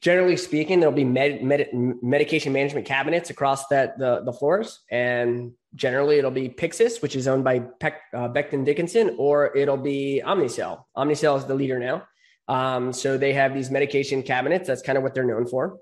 generally 0.02 0.38
speaking, 0.38 0.80
there'll 0.80 0.96
be 0.96 1.04
med, 1.04 1.44
med, 1.44 1.70
medication 1.74 2.54
management 2.54 2.86
cabinets 2.86 3.30
across 3.30 3.68
that 3.68 3.98
the, 4.00 4.22
the 4.24 4.34
floors, 4.34 4.80
and 4.90 5.52
generally 5.76 6.18
it'll 6.18 6.32
be 6.32 6.50
Pyxis, 6.50 7.02
which 7.02 7.16
is 7.16 7.28
owned 7.28 7.44
by 7.44 7.60
Peck, 7.60 8.02
uh, 8.14 8.30
Becton 8.30 8.66
Dickinson, 8.66 9.16
or 9.18 9.56
it'll 9.56 9.78
be 9.78 10.22
Omnicell. 10.26 10.84
Omnicell 10.96 11.38
is 11.38 11.46
the 11.46 11.56
leader 11.56 11.80
now. 11.80 12.04
Um, 12.50 12.92
so 12.92 13.18
they 13.18 13.34
have 13.34 13.54
these 13.54 13.70
medication 13.70 14.24
cabinets. 14.24 14.68
That's 14.68 14.82
kind 14.82 14.98
of 14.98 15.04
what 15.04 15.14
they're 15.14 15.24
known 15.24 15.46
for. 15.46 15.78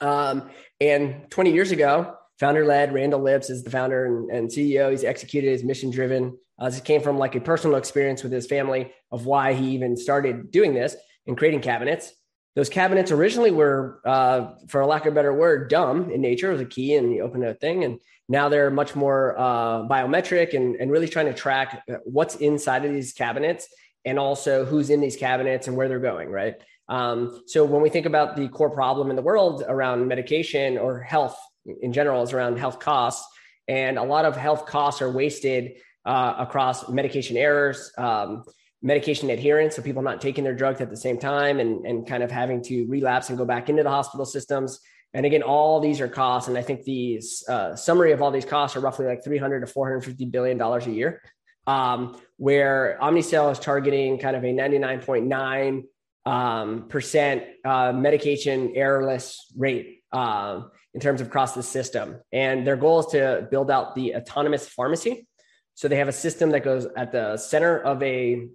Um, 0.00 0.50
and 0.80 1.30
20 1.30 1.52
years 1.52 1.70
ago, 1.70 2.16
founder 2.40 2.64
led 2.64 2.94
Randall 2.94 3.20
Lipps 3.20 3.50
is 3.50 3.62
the 3.62 3.70
founder 3.70 4.06
and, 4.06 4.30
and 4.30 4.48
CEO. 4.48 4.90
He's 4.90 5.04
executed 5.04 5.50
his 5.50 5.62
mission 5.62 5.90
driven. 5.90 6.38
Uh, 6.58 6.70
this 6.70 6.80
came 6.80 7.02
from 7.02 7.18
like 7.18 7.34
a 7.34 7.40
personal 7.40 7.76
experience 7.76 8.22
with 8.22 8.32
his 8.32 8.46
family 8.46 8.92
of 9.12 9.26
why 9.26 9.52
he 9.52 9.70
even 9.72 9.96
started 9.96 10.50
doing 10.50 10.72
this 10.72 10.96
and 11.26 11.36
creating 11.36 11.60
cabinets. 11.60 12.12
Those 12.56 12.68
cabinets 12.70 13.10
originally 13.10 13.50
were, 13.50 14.00
uh, 14.06 14.54
for 14.68 14.80
a 14.80 14.86
lack 14.86 15.06
of 15.06 15.12
a 15.12 15.14
better 15.14 15.34
word, 15.34 15.68
dumb 15.68 16.10
in 16.10 16.20
nature. 16.20 16.48
It 16.48 16.52
was 16.52 16.60
a 16.62 16.66
key 16.66 16.94
and 16.94 17.12
you 17.12 17.22
open 17.22 17.44
a 17.44 17.52
thing. 17.52 17.84
And 17.84 17.98
now 18.28 18.48
they're 18.48 18.70
much 18.70 18.94
more 18.94 19.34
uh, 19.36 19.82
biometric 19.82 20.54
and, 20.54 20.76
and 20.76 20.90
really 20.90 21.08
trying 21.08 21.26
to 21.26 21.34
track 21.34 21.82
what's 22.04 22.36
inside 22.36 22.84
of 22.84 22.92
these 22.92 23.12
cabinets 23.12 23.68
and 24.04 24.18
also 24.18 24.64
who's 24.64 24.90
in 24.90 25.00
these 25.00 25.16
cabinets 25.16 25.66
and 25.66 25.76
where 25.76 25.88
they're 25.88 25.98
going, 25.98 26.30
right? 26.30 26.54
Um, 26.88 27.42
so 27.46 27.64
when 27.64 27.82
we 27.82 27.88
think 27.88 28.06
about 28.06 28.36
the 28.36 28.48
core 28.48 28.70
problem 28.70 29.10
in 29.10 29.16
the 29.16 29.22
world 29.22 29.64
around 29.66 30.06
medication 30.06 30.76
or 30.76 31.00
health 31.00 31.38
in 31.80 31.92
general 31.92 32.22
is 32.22 32.32
around 32.32 32.58
health 32.58 32.78
costs, 32.78 33.26
and 33.68 33.98
a 33.98 34.02
lot 34.02 34.26
of 34.26 34.36
health 34.36 34.66
costs 34.66 35.00
are 35.00 35.10
wasted 35.10 35.72
uh, 36.04 36.34
across 36.38 36.88
medication 36.90 37.36
errors, 37.36 37.90
um, 37.96 38.44
medication 38.82 39.30
adherence, 39.30 39.76
so 39.76 39.82
people 39.82 40.02
not 40.02 40.20
taking 40.20 40.44
their 40.44 40.54
drugs 40.54 40.82
at 40.82 40.90
the 40.90 40.96
same 40.96 41.18
time 41.18 41.58
and, 41.58 41.86
and 41.86 42.06
kind 42.06 42.22
of 42.22 42.30
having 42.30 42.62
to 42.62 42.84
relapse 42.86 43.30
and 43.30 43.38
go 43.38 43.46
back 43.46 43.70
into 43.70 43.82
the 43.82 43.88
hospital 43.88 44.26
systems. 44.26 44.80
And 45.14 45.24
again, 45.24 45.42
all 45.42 45.80
these 45.80 46.00
are 46.02 46.08
costs, 46.08 46.48
and 46.48 46.58
I 46.58 46.62
think 46.62 46.82
the 46.82 47.22
uh, 47.48 47.76
summary 47.76 48.12
of 48.12 48.20
all 48.20 48.30
these 48.30 48.44
costs 48.44 48.76
are 48.76 48.80
roughly 48.80 49.06
like 49.06 49.24
300 49.24 49.60
to 49.60 49.66
450 49.66 50.26
billion 50.26 50.58
dollars 50.58 50.86
a 50.86 50.90
year 50.90 51.22
um, 51.66 52.20
where 52.36 52.98
Omnicell 53.00 53.52
is 53.52 53.58
targeting 53.58 54.18
kind 54.18 54.36
of 54.36 54.44
a 54.44 54.52
99.9 54.52 55.84
um, 56.26 56.88
percent 56.88 57.44
uh, 57.64 57.92
medication 57.92 58.74
errorless 58.74 59.36
rate 59.56 60.02
uh, 60.12 60.62
in 60.94 61.00
terms 61.00 61.20
of 61.20 61.26
across 61.26 61.54
the 61.54 61.62
system. 61.62 62.16
And 62.32 62.66
their 62.66 62.76
goal 62.76 63.00
is 63.00 63.06
to 63.06 63.46
build 63.50 63.70
out 63.70 63.94
the 63.94 64.14
autonomous 64.16 64.66
pharmacy. 64.68 65.26
So 65.74 65.88
they 65.88 65.96
have 65.96 66.08
a 66.08 66.12
system 66.12 66.50
that 66.50 66.60
goes 66.60 66.86
at 66.96 67.12
the 67.12 67.36
center 67.36 67.78
of 67.78 68.02
a 68.02 68.48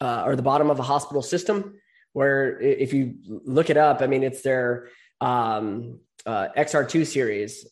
uh, 0.00 0.24
or 0.26 0.36
the 0.36 0.42
bottom 0.42 0.70
of 0.70 0.78
a 0.78 0.82
hospital 0.82 1.22
system, 1.22 1.80
where 2.12 2.60
if 2.60 2.92
you 2.92 3.14
look 3.24 3.70
it 3.70 3.78
up, 3.78 4.02
I 4.02 4.06
mean, 4.06 4.22
it's 4.22 4.42
their 4.42 4.88
um, 5.22 6.00
uh, 6.26 6.48
XR2 6.56 7.06
series. 7.06 7.66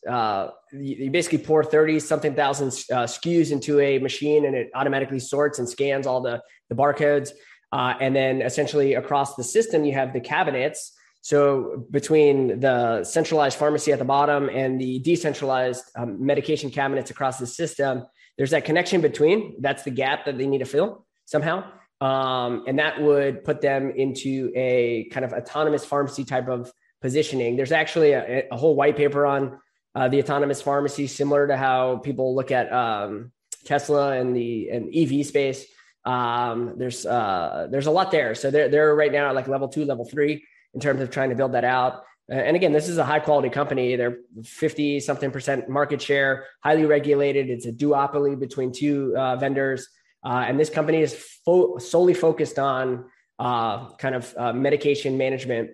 You, 0.75 0.97
you, 1.05 1.11
basically 1.11 1.39
pour 1.39 1.63
30 1.63 2.01
something 2.01 2.35
thousand 2.35 2.69
uh, 2.69 3.05
SKUs 3.05 3.53
into 3.53 3.81
a 3.81 3.99
machine 3.99 4.45
and 4.45 4.55
it 4.57 4.71
automatically 4.75 5.21
sorts 5.21 5.59
and 5.59 5.69
scans 5.69 6.07
all 6.07 6.21
the, 6.21 6.43
the 6.69 6.75
barcodes. 6.75 7.31
Uh, 7.73 7.95
and 8.01 8.15
then 8.15 8.43
essentially 8.43 8.95
across 8.95 9.37
the 9.37 9.45
system, 9.45 9.85
you 9.85 9.93
have 9.93 10.13
the 10.13 10.21
cabinets. 10.21 10.93
So 11.23 11.87
between 11.91 12.61
the 12.61 13.03
centralized 13.03 13.59
pharmacy 13.59 13.93
at 13.93 13.99
the 13.99 14.05
bottom 14.05 14.49
and 14.49 14.81
the 14.81 14.99
decentralized 14.99 15.85
um, 15.97 16.25
medication 16.25 16.71
cabinets 16.71 17.11
across 17.11 17.39
the 17.39 17.47
system, 17.47 18.05
there's 18.37 18.51
that 18.51 18.65
connection 18.65 19.01
between. 19.01 19.57
That's 19.61 19.85
the 19.85 19.91
gap 19.91 20.27
that 20.27 20.39
they 20.39 20.47
need 20.47 20.59
to 20.59 20.67
fill 20.67 21.07
somehow. 21.25 21.65
Um, 22.01 22.65
and 22.67 22.79
that 22.79 23.01
would 23.01 23.45
put 23.45 23.61
them 23.61 23.91
into 23.97 24.53
a 24.55 25.09
kind 25.11 25.25
of 25.25 25.33
autonomous 25.33 25.85
pharmacy 25.85 26.25
type 26.25 26.49
of 26.49 26.71
positioning. 27.01 27.57
There's 27.57 27.73
actually 27.73 28.13
a, 28.13 28.49
a 28.51 28.57
whole 28.57 28.77
white 28.77 28.97
paper 28.97 29.25
on 29.25 29.59
uh, 29.95 30.09
the 30.09 30.21
autonomous 30.21 30.61
pharmacy, 30.61 31.07
similar 31.07 31.47
to 31.47 31.57
how 31.57 31.99
people 31.99 32.35
look 32.35 32.51
at 32.51 32.73
um, 32.73 33.33
Tesla 33.65 34.13
and 34.13 34.35
the 34.35 34.69
and 34.71 34.95
EV 34.95 35.27
space. 35.27 35.67
Um, 36.05 36.75
there's 36.77 37.07
uh, 37.07 37.69
there's 37.71 37.87
a 37.87 37.91
lot 37.91 38.11
there. 38.11 38.35
So 38.35 38.51
they're 38.51 38.69
they're 38.69 38.95
right 38.95 39.13
now 39.13 39.29
at 39.29 39.35
like 39.35 39.49
level 39.49 39.69
two, 39.69 39.85
level 39.85 40.05
three 40.05 40.45
in 40.75 40.81
terms 40.81 41.01
of 41.01 41.11
trying 41.11 41.31
to 41.31 41.37
build 41.37 41.53
that 41.53 41.65
out. 41.65 42.05
and 42.29 42.57
again, 42.57 42.73
this 42.73 42.89
is 42.89 42.99
a 42.99 43.05
high 43.05 43.21
quality 43.21 43.51
company. 43.51 43.97
They're 43.97 44.19
50 44.43 45.01
something 45.01 45.31
percent 45.31 45.69
market 45.69 46.01
share, 46.03 46.47
highly 46.63 46.87
regulated. 46.87 47.51
It's 47.51 47.67
a 47.67 47.73
duopoly 47.73 48.39
between 48.39 48.73
two 48.73 49.15
uh, 49.17 49.37
vendors. 49.37 49.89
Uh, 50.25 50.45
and 50.49 50.59
this 50.59 50.71
company 50.71 51.03
is 51.03 51.15
fo- 51.45 51.77
solely 51.79 52.15
focused 52.15 52.59
on 52.59 53.05
uh, 53.39 53.91
kind 53.97 54.15
of 54.15 54.35
uh, 54.37 54.53
medication 54.53 55.19
management, 55.19 55.71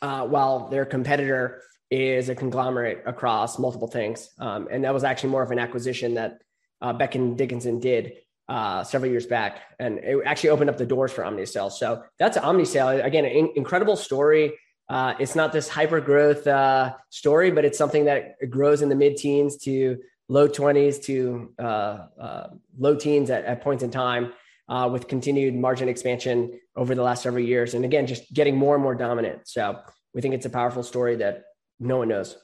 uh, 0.00 0.26
while 0.26 0.68
their 0.68 0.84
competitor 0.84 1.62
is 1.90 2.28
a 2.28 2.34
conglomerate 2.34 3.02
across 3.06 3.58
multiple 3.58 3.88
things. 3.88 4.30
Um, 4.38 4.68
and 4.70 4.84
that 4.84 4.92
was 4.92 5.04
actually 5.04 5.30
more 5.30 5.42
of 5.42 5.50
an 5.50 5.58
acquisition 5.58 6.14
that 6.14 6.42
uh, 6.80 6.92
Becton 6.92 7.36
Dickinson 7.36 7.80
did 7.80 8.12
uh, 8.48 8.82
several 8.82 9.10
years 9.10 9.26
back, 9.26 9.60
and 9.78 9.98
it 9.98 10.22
actually 10.24 10.50
opened 10.50 10.70
up 10.70 10.78
the 10.78 10.86
doors 10.86 11.12
for 11.12 11.22
Omnicell. 11.22 11.70
So 11.70 12.02
that's 12.18 12.38
Omnicell. 12.38 13.04
Again, 13.04 13.24
an 13.24 13.30
in- 13.30 13.52
incredible 13.56 13.96
story. 13.96 14.54
Uh, 14.88 15.14
it's 15.18 15.34
not 15.34 15.52
this 15.52 15.68
hyper 15.68 16.00
growth 16.00 16.46
uh, 16.46 16.94
story, 17.10 17.50
but 17.50 17.64
it's 17.64 17.76
something 17.76 18.06
that 18.06 18.36
grows 18.48 18.80
in 18.80 18.88
the 18.88 18.94
mid 18.94 19.16
teens 19.16 19.58
to 19.58 19.98
low 20.30 20.48
20s 20.48 21.02
to 21.04 21.52
uh, 21.58 22.06
uh, 22.20 22.46
low 22.78 22.94
teens 22.94 23.30
at, 23.30 23.44
at, 23.44 23.62
points 23.62 23.82
in 23.82 23.90
time 23.90 24.32
uh, 24.68 24.88
with 24.90 25.08
continued 25.08 25.54
margin 25.54 25.88
expansion 25.88 26.58
over 26.76 26.94
the 26.94 27.02
last 27.02 27.22
several 27.22 27.44
years. 27.44 27.74
And 27.74 27.84
again, 27.84 28.06
just 28.06 28.32
getting 28.32 28.56
more 28.56 28.74
and 28.74 28.82
more 28.82 28.94
dominant. 28.94 29.48
So 29.48 29.78
we 30.14 30.20
think 30.20 30.34
it's 30.34 30.46
a 30.46 30.50
powerful 30.50 30.82
story 30.82 31.16
that 31.16 31.44
no 31.80 31.98
one 31.98 32.08
knows. 32.08 32.36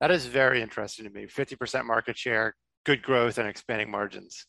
That 0.00 0.10
is 0.10 0.26
very 0.26 0.62
interesting 0.62 1.04
to 1.04 1.10
me. 1.10 1.26
50% 1.26 1.84
market 1.84 2.16
share, 2.16 2.54
good 2.84 3.02
growth, 3.02 3.38
and 3.38 3.48
expanding 3.48 3.90
margins. 3.90 4.46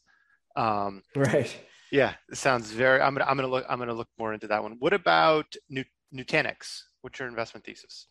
Um, 0.55 1.01
right. 1.15 1.53
Yeah, 1.91 2.13
it 2.31 2.37
sounds 2.37 2.71
very. 2.71 3.01
I'm 3.01 3.15
gonna. 3.15 3.25
I'm 3.25 3.35
gonna 3.35 3.47
look. 3.47 3.65
I'm 3.67 3.79
gonna 3.79 3.93
look 3.93 4.09
more 4.19 4.33
into 4.33 4.47
that 4.47 4.61
one. 4.61 4.75
What 4.77 4.93
about 4.93 5.55
New, 5.69 5.83
Nutanix? 6.13 6.81
What's 7.01 7.17
your 7.17 7.27
investment 7.27 7.65
thesis? 7.65 8.05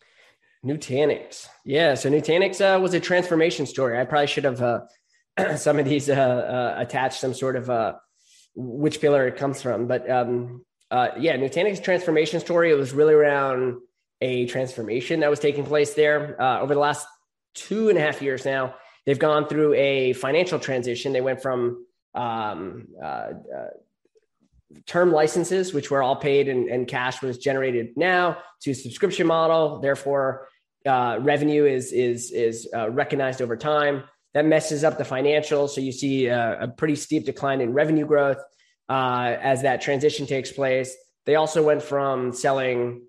Nutanix. 0.65 1.47
Yeah. 1.63 1.95
So 1.95 2.09
Nutanix 2.09 2.59
uh, 2.59 2.79
was 2.79 2.93
a 2.93 2.99
transformation 2.99 3.65
story. 3.65 3.97
I 3.97 4.03
probably 4.03 4.27
should 4.27 4.43
have 4.43 4.61
uh, 4.61 4.81
some 5.55 5.79
of 5.79 5.85
these 5.85 6.09
uh, 6.09 6.13
uh, 6.13 6.75
attached 6.77 7.21
some 7.21 7.33
sort 7.33 7.55
of 7.55 7.69
uh, 7.69 7.93
which 8.55 8.99
pillar 8.99 9.27
it 9.27 9.37
comes 9.37 9.61
from. 9.61 9.87
But 9.87 10.09
um, 10.09 10.65
uh, 10.91 11.09
yeah, 11.17 11.37
Nutanix 11.37 11.81
transformation 11.81 12.39
story. 12.41 12.71
It 12.71 12.75
was 12.75 12.91
really 12.91 13.13
around 13.13 13.79
a 14.21 14.45
transformation 14.47 15.21
that 15.21 15.29
was 15.29 15.39
taking 15.39 15.65
place 15.65 15.93
there 15.93 16.41
over 16.41 16.73
the 16.73 16.79
last 16.79 17.07
two 17.53 17.89
and 17.89 17.97
a 17.97 18.01
half 18.01 18.21
years 18.21 18.45
now. 18.45 18.75
They've 19.05 19.19
gone 19.19 19.47
through 19.47 19.73
a 19.73 20.13
financial 20.13 20.59
transition. 20.59 21.13
They 21.13 21.21
went 21.21 21.41
from 21.41 21.85
um, 22.13 22.87
term 24.85 25.11
licenses, 25.11 25.73
which 25.73 25.89
were 25.89 26.03
all 26.03 26.15
paid 26.15 26.47
and, 26.47 26.69
and, 26.69 26.87
cash 26.87 27.21
was 27.21 27.37
generated 27.37 27.95
now, 27.95 28.37
to 28.61 28.73
subscription 28.73 29.27
model. 29.27 29.79
Therefore, 29.79 30.47
uh, 30.85 31.17
revenue 31.21 31.65
is 31.65 31.91
is 31.91 32.31
is 32.31 32.67
uh, 32.75 32.89
recognized 32.89 33.41
over 33.41 33.57
time. 33.57 34.03
That 34.33 34.45
messes 34.45 34.83
up 34.83 34.97
the 34.97 35.03
financials, 35.03 35.69
so 35.69 35.81
you 35.81 35.91
see 35.91 36.27
a, 36.27 36.61
a 36.61 36.67
pretty 36.67 36.95
steep 36.95 37.25
decline 37.25 37.61
in 37.61 37.73
revenue 37.73 38.05
growth 38.05 38.37
uh, 38.87 39.35
as 39.41 39.63
that 39.63 39.81
transition 39.81 40.27
takes 40.27 40.51
place. 40.51 40.95
They 41.25 41.35
also 41.35 41.63
went 41.63 41.81
from 41.81 42.31
selling 42.31 43.03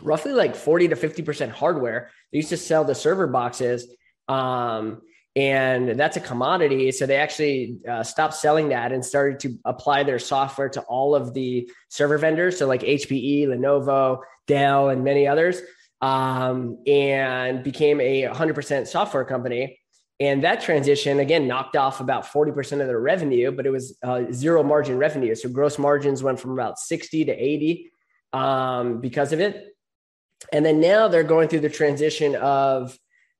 roughly 0.00 0.32
like 0.32 0.54
40 0.54 0.88
to 0.88 0.96
50 0.96 1.22
percent 1.22 1.52
hardware. 1.52 2.10
They 2.32 2.38
used 2.38 2.50
to 2.50 2.56
sell 2.56 2.84
the 2.84 2.94
server 2.94 3.26
boxes. 3.26 3.86
Um, 4.28 5.02
and 5.36 5.98
that's 5.98 6.16
a 6.16 6.20
commodity. 6.20 6.90
So 6.90 7.06
they 7.06 7.16
actually 7.16 7.78
uh, 7.88 8.02
stopped 8.02 8.34
selling 8.34 8.70
that 8.70 8.90
and 8.90 9.04
started 9.04 9.38
to 9.40 9.58
apply 9.64 10.02
their 10.02 10.18
software 10.18 10.68
to 10.70 10.80
all 10.82 11.14
of 11.14 11.34
the 11.34 11.70
server 11.88 12.18
vendors. 12.18 12.58
So 12.58 12.66
like 12.66 12.82
HPE, 12.82 13.46
Lenovo, 13.46 14.20
Dell, 14.48 14.88
and 14.88 15.04
many 15.04 15.28
others, 15.28 15.60
um, 16.00 16.78
and 16.86 17.62
became 17.62 18.00
a 18.00 18.24
100% 18.24 18.88
software 18.88 19.24
company. 19.24 19.78
And 20.18 20.44
that 20.44 20.60
transition 20.60 21.20
again 21.20 21.46
knocked 21.46 21.76
off 21.76 22.00
about 22.00 22.26
40% 22.26 22.72
of 22.80 22.86
their 22.88 23.00
revenue, 23.00 23.52
but 23.52 23.64
it 23.66 23.70
was 23.70 23.96
uh, 24.02 24.24
zero 24.32 24.62
margin 24.62 24.98
revenue. 24.98 25.34
So 25.34 25.48
gross 25.48 25.78
margins 25.78 26.22
went 26.22 26.40
from 26.40 26.50
about 26.50 26.78
60 26.78 27.24
to 27.26 27.32
80 27.32 27.90
um, 28.32 29.00
because 29.00 29.32
of 29.32 29.40
it. 29.40 29.68
And 30.52 30.64
then 30.64 30.80
now 30.80 31.08
they're 31.08 31.22
going 31.22 31.48
through 31.48 31.60
the 31.60 31.70
transition 31.70 32.34
of 32.36 32.98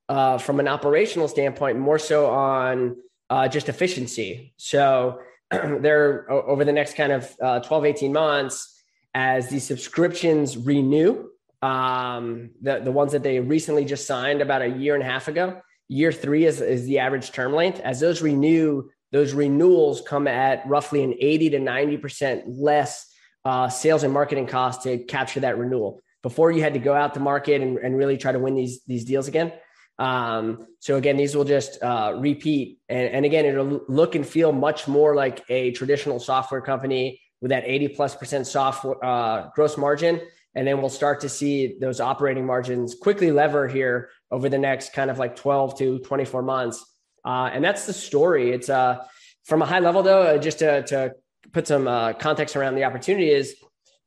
uh, 0.09 0.39
from 0.39 0.61
an 0.61 0.69
operational 0.69 1.29
standpoint, 1.29 1.79
more 1.79 1.99
so 1.99 2.31
on 2.31 2.97
uh, 3.31 3.49
just 3.49 3.69
efficiency. 3.69 4.53
So 4.57 5.21
they're 5.51 6.31
over 6.31 6.65
the 6.65 6.73
next 6.73 6.97
kind 6.97 7.13
of 7.13 7.37
uh, 7.41 7.61
12, 7.61 7.85
18 7.87 8.13
months, 8.13 8.77
as 9.15 9.49
these 9.49 9.65
subscriptions 9.65 10.57
renew, 10.57 11.29
um, 11.63 12.51
the, 12.63 12.81
the 12.81 12.93
ones 12.93 13.13
that 13.13 13.23
they 13.23 13.41
recently 13.41 13.85
just 13.85 14.07
signed 14.07 14.41
about 14.41 14.63
a 14.63 14.69
year 14.69 14.95
and 14.95 15.03
a 15.03 15.07
half 15.07 15.29
ago, 15.29 15.61
year 15.89 16.13
three 16.13 16.47
is, 16.47 16.61
is 16.61 16.87
the 16.87 17.01
average 17.01 17.33
term 17.33 17.53
length. 17.53 17.81
As 17.81 18.01
those 18.01 18.23
renew, 18.23 18.89
those 19.13 19.33
renewals 19.33 20.01
come 20.01 20.27
at 20.27 20.67
roughly 20.67 21.03
an 21.03 21.15
80 21.19 21.51
to 21.51 21.59
90% 21.59 22.43
less 22.47 23.13
uh, 23.45 23.69
sales 23.69 24.03
and 24.03 24.13
marketing 24.13 24.47
costs 24.47 24.85
to 24.85 24.99
capture 24.99 25.41
that 25.41 25.59
renewal. 25.59 26.01
Before 26.23 26.51
you 26.51 26.63
had 26.63 26.75
to 26.75 26.81
go 26.81 26.95
out 26.95 27.15
to 27.15 27.21
market 27.21 27.63
and, 27.63 27.79
and 27.79 27.97
really 27.97 28.17
try 28.17 28.33
to 28.33 28.39
win 28.39 28.55
these, 28.55 28.83
these 28.85 29.05
deals 29.05 29.29
again. 29.29 29.53
Um, 29.99 30.67
so 30.79 30.97
again, 30.97 31.17
these 31.17 31.37
will 31.37 31.45
just 31.45 31.83
uh, 31.83 32.15
repeat, 32.19 32.79
and, 32.89 33.09
and 33.09 33.25
again, 33.27 33.45
it'll 33.45 33.83
look 33.89 34.15
and 34.15 34.27
feel 34.27 34.51
much 34.51 34.89
more 34.89 35.15
like 35.15 35.45
a 35.51 35.73
traditional 35.73 36.19
software 36.19 36.63
company 36.63 37.21
with 37.41 37.51
that 37.51 37.65
80 37.67 37.89
plus 37.89 38.15
percent 38.15 38.47
software 38.47 39.03
uh, 39.05 39.51
gross 39.55 39.77
margin. 39.77 40.21
And 40.55 40.67
then 40.67 40.81
we'll 40.81 40.89
start 40.89 41.21
to 41.21 41.29
see 41.29 41.79
those 41.81 42.01
operating 42.01 42.45
margins 42.45 42.95
quickly 42.95 43.31
lever 43.31 43.69
here 43.69 44.11
over 44.31 44.49
the 44.49 44.59
next 44.59 44.93
kind 44.93 45.11
of 45.11 45.19
like 45.19 45.37
12 45.37 45.79
to 45.79 45.99
24 46.01 46.43
months. 46.43 46.85
Uh, 47.25 47.51
and 47.53 47.63
that's 47.63 47.87
the 47.87 47.93
story. 47.93 48.51
It's 48.51 48.69
uh, 48.69 49.05
from 49.45 49.63
a 49.63 49.67
high 49.67 49.79
level 49.81 50.03
though, 50.03 50.23
uh, 50.23 50.39
just 50.39 50.59
to, 50.61 50.83
to 50.85 51.15
put 51.53 51.67
some 51.67 51.87
uh, 51.87 52.15
context 52.15 52.57
around 52.57 52.75
the 52.75 52.85
opportunity 52.85 53.31
is 53.31 53.55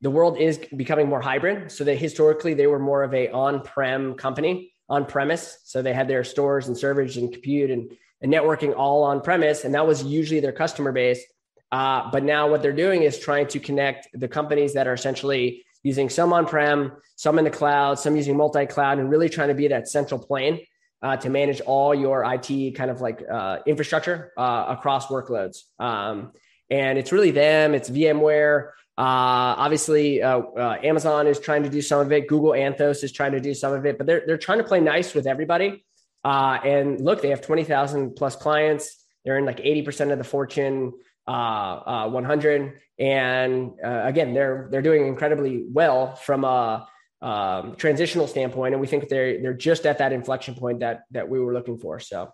the 0.04 0.12
world 0.12 0.38
is 0.38 0.60
becoming 0.76 1.08
more 1.08 1.22
hybrid. 1.22 1.72
So 1.72 1.86
that 1.86 1.96
historically 1.96 2.54
they 2.54 2.68
were 2.68 2.78
more 2.78 3.04
of 3.04 3.14
a 3.14 3.30
on-prem 3.30 4.16
company 4.16 4.74
on 4.90 5.06
premise. 5.06 5.60
So 5.64 5.82
they 5.82 5.94
had 5.94 6.10
their 6.10 6.26
stores 6.26 6.68
and 6.68 6.78
servers 6.78 7.16
and 7.16 7.32
compute 7.32 7.72
and, 7.72 7.90
and 8.22 8.32
networking 8.32 8.76
all 8.76 9.04
on 9.04 9.22
premise. 9.22 9.64
And 9.64 9.74
that 9.74 9.88
was 9.88 10.04
usually 10.04 10.42
their 10.42 10.52
customer 10.52 10.92
base. 10.92 11.24
Uh, 11.72 12.12
but 12.12 12.22
now 12.22 12.50
what 12.50 12.62
they're 12.62 12.74
doing 12.74 13.04
is 13.04 13.18
trying 13.18 13.48
to 13.48 13.60
connect 13.62 14.10
the 14.14 14.28
companies 14.28 14.74
that 14.74 14.88
are 14.88 14.94
essentially 14.94 15.64
using 15.84 16.10
some 16.10 16.34
on 16.34 16.46
prem, 16.46 16.92
some 17.16 17.40
in 17.40 17.46
the 17.46 17.50
cloud, 17.50 17.98
some 17.98 18.18
using 18.18 18.36
multi 18.36 18.66
cloud, 18.66 19.00
and 19.00 19.10
really 19.10 19.30
trying 19.30 19.48
to 19.48 19.56
be 19.56 19.70
that 19.70 19.88
central 19.88 20.20
plane 20.20 20.60
uh, 21.02 21.16
to 21.16 21.30
manage 21.30 21.62
all 21.62 21.96
your 21.96 22.26
IT 22.26 22.76
kind 22.76 22.92
of 22.92 23.00
like 23.00 23.24
uh, 23.32 23.60
infrastructure 23.66 24.34
uh, 24.38 24.66
across 24.68 25.08
workloads. 25.08 25.60
Um, 25.80 26.34
and 26.70 26.98
it's 26.98 27.12
really 27.14 27.32
them, 27.32 27.74
it's 27.74 27.90
VMware, 27.90 28.72
uh, 28.96 29.58
obviously, 29.58 30.22
uh, 30.22 30.40
uh, 30.40 30.78
Amazon 30.84 31.26
is 31.26 31.40
trying 31.40 31.64
to 31.64 31.70
do 31.70 31.82
some 31.82 32.00
of 32.00 32.12
it. 32.12 32.28
Google 32.28 32.52
Anthos 32.52 33.04
is 33.04 33.12
trying 33.12 33.32
to 33.32 33.40
do 33.40 33.56
some 33.56 33.74
of 33.74 33.88
it, 33.88 33.98
but 33.98 34.06
they're 34.06 34.24
they're 34.28 34.38
trying 34.38 34.60
to 34.60 34.64
play 34.64 34.80
nice 34.80 35.16
with 35.16 35.26
everybody. 35.26 35.84
Uh, 36.24 36.60
and 36.64 37.02
look, 37.02 37.24
they 37.24 37.30
have 37.30 37.42
twenty 37.42 37.64
thousand 37.64 38.16
plus 38.16 38.36
clients. 38.36 39.04
They're 39.26 39.40
in 39.40 39.46
like 39.46 39.60
eighty 39.62 39.82
percent 39.82 40.12
of 40.12 40.20
the 40.20 40.24
Fortune 40.24 40.94
uh, 41.28 41.32
uh, 41.32 42.10
100, 42.10 42.82
and 43.00 43.72
again, 43.82 44.36
they're 44.36 44.68
they're 44.70 44.84
doing 44.84 45.08
incredibly 45.08 45.66
well 45.72 46.16
from 46.16 46.44
a 46.44 46.88
um, 47.24 47.76
transitional 47.78 48.28
standpoint. 48.28 48.76
And 48.76 48.82
we 48.82 48.86
think 48.86 49.10
they're 49.10 49.42
they're 49.42 49.56
just 49.56 49.88
at 49.88 49.98
that 49.98 50.14
inflection 50.14 50.54
point 50.54 50.82
that 50.82 51.06
that 51.12 51.28
we 51.28 51.40
were 51.40 51.54
looking 51.54 51.80
for. 51.80 52.00
So, 52.00 52.32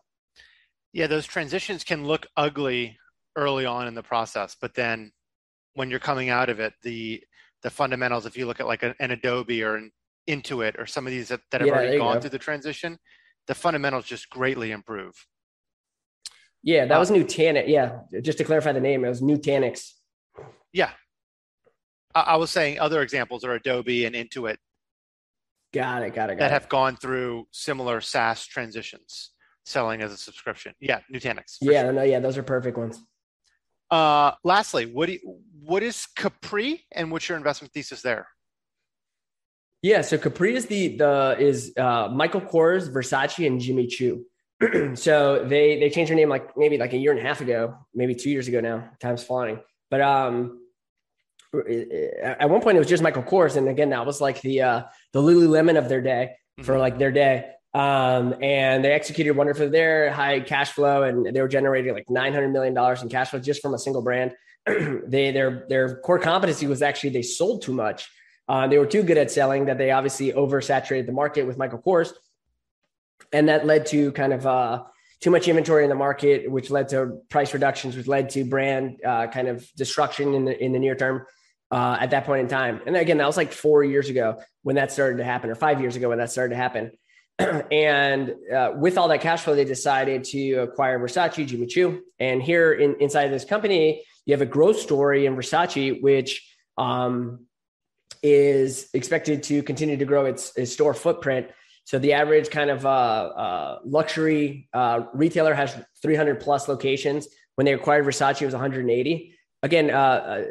yeah, 0.92 1.08
those 1.08 1.26
transitions 1.26 1.86
can 1.86 2.06
look 2.06 2.28
ugly 2.36 2.98
early 3.38 3.66
on 3.66 3.88
in 3.88 3.94
the 3.94 4.04
process, 4.04 4.58
but 4.60 4.74
then 4.74 5.14
when 5.74 5.90
you're 5.90 6.00
coming 6.00 6.30
out 6.30 6.50
of 6.50 6.60
it, 6.60 6.74
the 6.84 7.24
the 7.62 7.70
fundamentals, 7.70 8.26
if 8.26 8.38
you 8.38 8.46
look 8.46 8.60
at 8.60 8.68
like 8.68 8.84
an, 8.84 8.96
an 9.00 9.12
Adobe 9.12 9.64
or 9.64 9.76
an 9.76 9.92
Intuit 10.30 10.80
or 10.80 10.86
some 10.86 11.06
of 11.06 11.12
these 11.12 11.28
that, 11.28 11.42
that 11.52 11.62
have 11.62 11.68
yeah, 11.68 11.74
already 11.74 11.98
gone 11.98 12.16
go. 12.16 12.22
through 12.22 12.30
the 12.30 12.40
transition, 12.40 12.98
the 13.48 13.56
fundamentals 13.56 14.06
just 14.06 14.30
greatly 14.30 14.72
improve. 14.72 15.14
Yeah, 16.64 16.86
that 16.86 16.96
uh, 16.96 17.00
was 17.00 17.12
Nutanix. 17.12 17.68
Yeah, 17.68 18.00
just 18.22 18.38
to 18.38 18.44
clarify 18.44 18.72
the 18.72 18.80
name, 18.80 19.04
it 19.04 19.10
was 19.10 19.22
Nutanix. 19.22 19.92
Yeah, 20.72 20.92
I, 22.14 22.22
I 22.22 22.36
was 22.36 22.50
saying 22.52 22.80
other 22.80 23.02
examples 23.02 23.44
are 23.44 23.54
Adobe 23.54 24.06
and 24.06 24.16
Intuit. 24.16 24.58
Got 25.74 26.04
it. 26.04 26.16
Got 26.16 26.30
it. 26.30 26.36
Got 26.36 26.40
that 26.40 26.52
it. 26.52 26.54
have 26.54 26.70
gone 26.70 26.96
through 26.96 27.48
similar 27.52 28.02
SaaS 28.02 28.46
transitions, 28.46 29.32
selling 29.66 30.02
as 30.02 30.12
a 30.12 30.18
subscription. 30.18 30.74
Yeah, 30.80 31.00
Nutanix. 31.14 31.58
Yeah, 31.62 31.84
sure. 31.84 31.94
no, 31.94 32.04
yeah, 32.04 32.20
those 32.20 32.38
are 32.38 32.44
perfect 32.44 32.78
ones. 32.78 33.04
Uh, 33.92 34.32
lastly, 34.44 34.86
what 34.86 35.08
do 35.08 35.14
you, 35.14 35.40
what 35.64 35.84
is 35.84 36.08
Capri, 36.16 36.86
and 36.92 37.12
what's 37.12 37.28
your 37.28 37.38
investment 37.38 37.74
thesis 37.74 38.02
there? 38.02 38.28
Yeah, 39.82 40.02
so 40.02 40.18
Capri 40.18 40.56
is 40.56 40.66
the 40.66 40.98
the 40.98 41.38
is 41.40 41.74
uh, 41.78 42.10
Michael 42.10 42.42
Kors, 42.42 42.92
Versace, 42.92 43.46
and 43.48 43.62
Jimmy 43.62 43.88
Choo. 43.88 44.26
so 44.96 45.46
they 45.46 45.80
they 45.80 45.90
changed 45.90 46.10
their 46.10 46.18
name 46.18 46.30
like 46.30 46.58
maybe 46.58 46.78
like 46.78 46.94
a 46.94 46.98
year 46.98 47.12
and 47.12 47.20
a 47.20 47.24
half 47.24 47.40
ago, 47.40 47.76
maybe 47.94 48.14
two 48.14 48.30
years 48.30 48.48
ago 48.48 48.60
now. 48.60 48.90
Time's 49.00 49.24
flying, 49.24 49.60
but 49.90 50.02
um, 50.02 50.60
at 51.54 52.50
one 52.50 52.62
point 52.62 52.76
it 52.76 52.80
was 52.80 52.90
just 52.90 53.02
Michael 53.02 53.24
Kors, 53.24 53.56
and 53.56 53.70
again 53.70 53.92
that 53.92 54.06
was 54.06 54.20
like 54.20 54.42
the 54.42 54.62
uh, 54.62 54.84
the 55.14 55.22
Lululemon 55.22 55.78
of 55.78 55.88
their 55.88 56.02
day 56.02 56.36
for 56.62 56.74
mm-hmm. 56.74 56.82
like 56.82 56.98
their 56.98 57.12
day. 57.12 57.52
Um, 57.74 58.36
and 58.42 58.84
they 58.84 58.92
executed 58.92 59.36
wonderfully 59.36 59.70
there, 59.70 60.12
high 60.12 60.40
cash 60.40 60.72
flow, 60.72 61.04
and 61.04 61.36
they 61.36 61.42
were 61.42 61.48
generating 61.48 61.94
like 61.94 62.10
nine 62.10 62.34
hundred 62.34 62.50
million 62.50 62.74
dollars 62.74 63.04
in 63.04 63.10
cash 63.10 63.30
flow 63.30 63.40
just 63.40 63.62
from 63.62 63.74
a 63.74 63.80
single 63.80 64.02
brand. 64.02 64.34
they 64.66 65.32
their 65.32 65.66
their 65.70 65.98
core 65.98 66.20
competency 66.20 66.66
was 66.66 66.82
actually 66.82 67.12
they 67.12 67.22
sold 67.22 67.62
too 67.62 67.74
much. 67.74 68.10
Uh, 68.48 68.68
they 68.68 68.80
were 68.80 68.88
too 68.88 69.04
good 69.04 69.18
at 69.18 69.30
selling 69.30 69.66
that 69.66 69.78
they 69.78 69.92
obviously 69.92 70.32
oversaturated 70.32 71.06
the 71.06 71.12
market 71.12 71.46
with 71.46 71.58
Michael 71.58 71.80
Kors, 71.80 72.12
and 73.32 73.50
that 73.50 73.68
led 73.68 73.86
to 73.88 74.12
kind 74.14 74.34
of 74.34 74.48
uh, 74.48 74.84
too 75.22 75.30
much 75.30 75.48
inventory 75.48 75.84
in 75.84 75.90
the 75.90 75.96
market, 75.96 76.50
which 76.50 76.72
led 76.72 76.90
to 76.90 77.20
price 77.30 77.54
reductions, 77.54 77.96
which 77.96 78.08
led 78.08 78.32
to 78.32 78.44
brand 78.44 79.00
uh, 79.06 79.28
kind 79.28 79.48
of 79.48 79.68
destruction 79.76 80.34
in 80.34 80.46
the 80.46 80.64
in 80.64 80.72
the 80.72 80.80
near 80.80 80.96
term 80.96 81.26
uh, 81.70 81.98
at 82.00 82.10
that 82.10 82.26
point 82.26 82.42
in 82.42 82.48
time. 82.48 82.82
And 82.88 82.98
again, 82.98 83.20
that 83.20 83.28
was 83.28 83.38
like 83.38 83.52
four 83.52 83.84
years 83.84 84.10
ago 84.10 84.42
when 84.64 84.78
that 84.78 84.92
started 84.92 85.18
to 85.18 85.24
happen, 85.24 85.52
or 85.52 85.56
five 85.56 85.80
years 85.82 85.96
ago 85.96 86.10
when 86.10 86.18
that 86.18 86.32
started 86.32 86.56
to 86.56 86.58
happen. 86.58 86.92
and 87.72 88.36
uh, 88.54 88.74
with 88.76 88.98
all 88.98 89.08
that 89.08 89.22
cash 89.22 89.42
flow, 89.42 89.56
they 89.56 89.66
decided 89.66 90.24
to 90.26 90.54
acquire 90.56 91.00
Versace, 91.00 91.46
Jimmy 91.46 91.66
Choo. 91.66 92.02
And 92.20 92.42
here 92.42 92.74
in, 92.74 92.96
inside 93.00 93.24
of 93.24 93.32
this 93.32 93.46
company, 93.46 94.04
you 94.26 94.34
have 94.34 94.42
a 94.42 94.46
growth 94.46 94.80
story 94.80 95.26
in 95.26 95.36
Versace, 95.36 96.02
which 96.02 96.54
um, 96.78 97.46
is 98.22 98.90
expected 98.94 99.44
to 99.44 99.64
continue 99.64 99.98
to 99.98 100.06
grow 100.06 100.26
its, 100.26 100.56
its 100.58 100.74
store 100.74 100.94
footprint. 100.94 101.48
So 101.86 101.98
the 101.98 102.14
average 102.14 102.50
kind 102.50 102.70
of 102.70 102.86
uh, 102.86 102.90
uh, 102.90 103.80
luxury 103.86 104.70
uh, 104.74 105.06
retailer 105.14 105.54
has 105.54 105.76
300 106.02 106.40
plus 106.40 106.68
locations. 106.68 107.28
When 107.56 107.66
they 107.66 107.74
acquired 107.74 108.06
Versace, 108.06 108.42
it 108.42 108.46
was 108.46 108.54
180 108.54 109.36
again, 109.64 109.92
uh, 109.92 109.94
uh, 109.98 110.44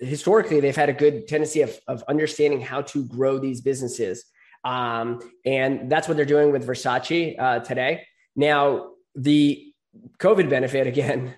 historically, 0.00 0.60
they've 0.60 0.76
had 0.76 0.88
a 0.88 0.94
good 0.94 1.28
tendency 1.28 1.62
of, 1.62 1.78
of 1.86 2.02
understanding 2.08 2.60
how 2.60 2.82
to 2.82 3.04
grow 3.04 3.38
these 3.38 3.60
businesses. 3.60 4.24
Um, 4.64 5.20
and 5.44 5.90
that's 5.90 6.08
what 6.08 6.16
they're 6.16 6.26
doing 6.26 6.52
with 6.52 6.66
Versace 6.66 7.38
uh, 7.38 7.60
today. 7.60 8.04
Now, 8.36 8.90
the 9.14 9.72
COVID 10.18 10.50
benefit, 10.50 10.86
again, 10.94 11.34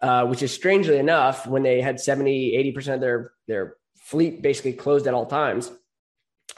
uh, 0.00 0.26
which 0.26 0.42
is 0.42 0.52
strangely 0.52 0.98
enough, 0.98 1.46
when 1.46 1.62
they 1.62 1.80
had 1.80 2.00
70, 2.00 2.74
80% 2.74 2.94
of 2.94 3.00
their, 3.00 3.32
their 3.46 3.76
fleet 3.98 4.42
basically 4.42 4.72
closed 4.72 5.06
at 5.06 5.14
all 5.14 5.26
times 5.26 5.70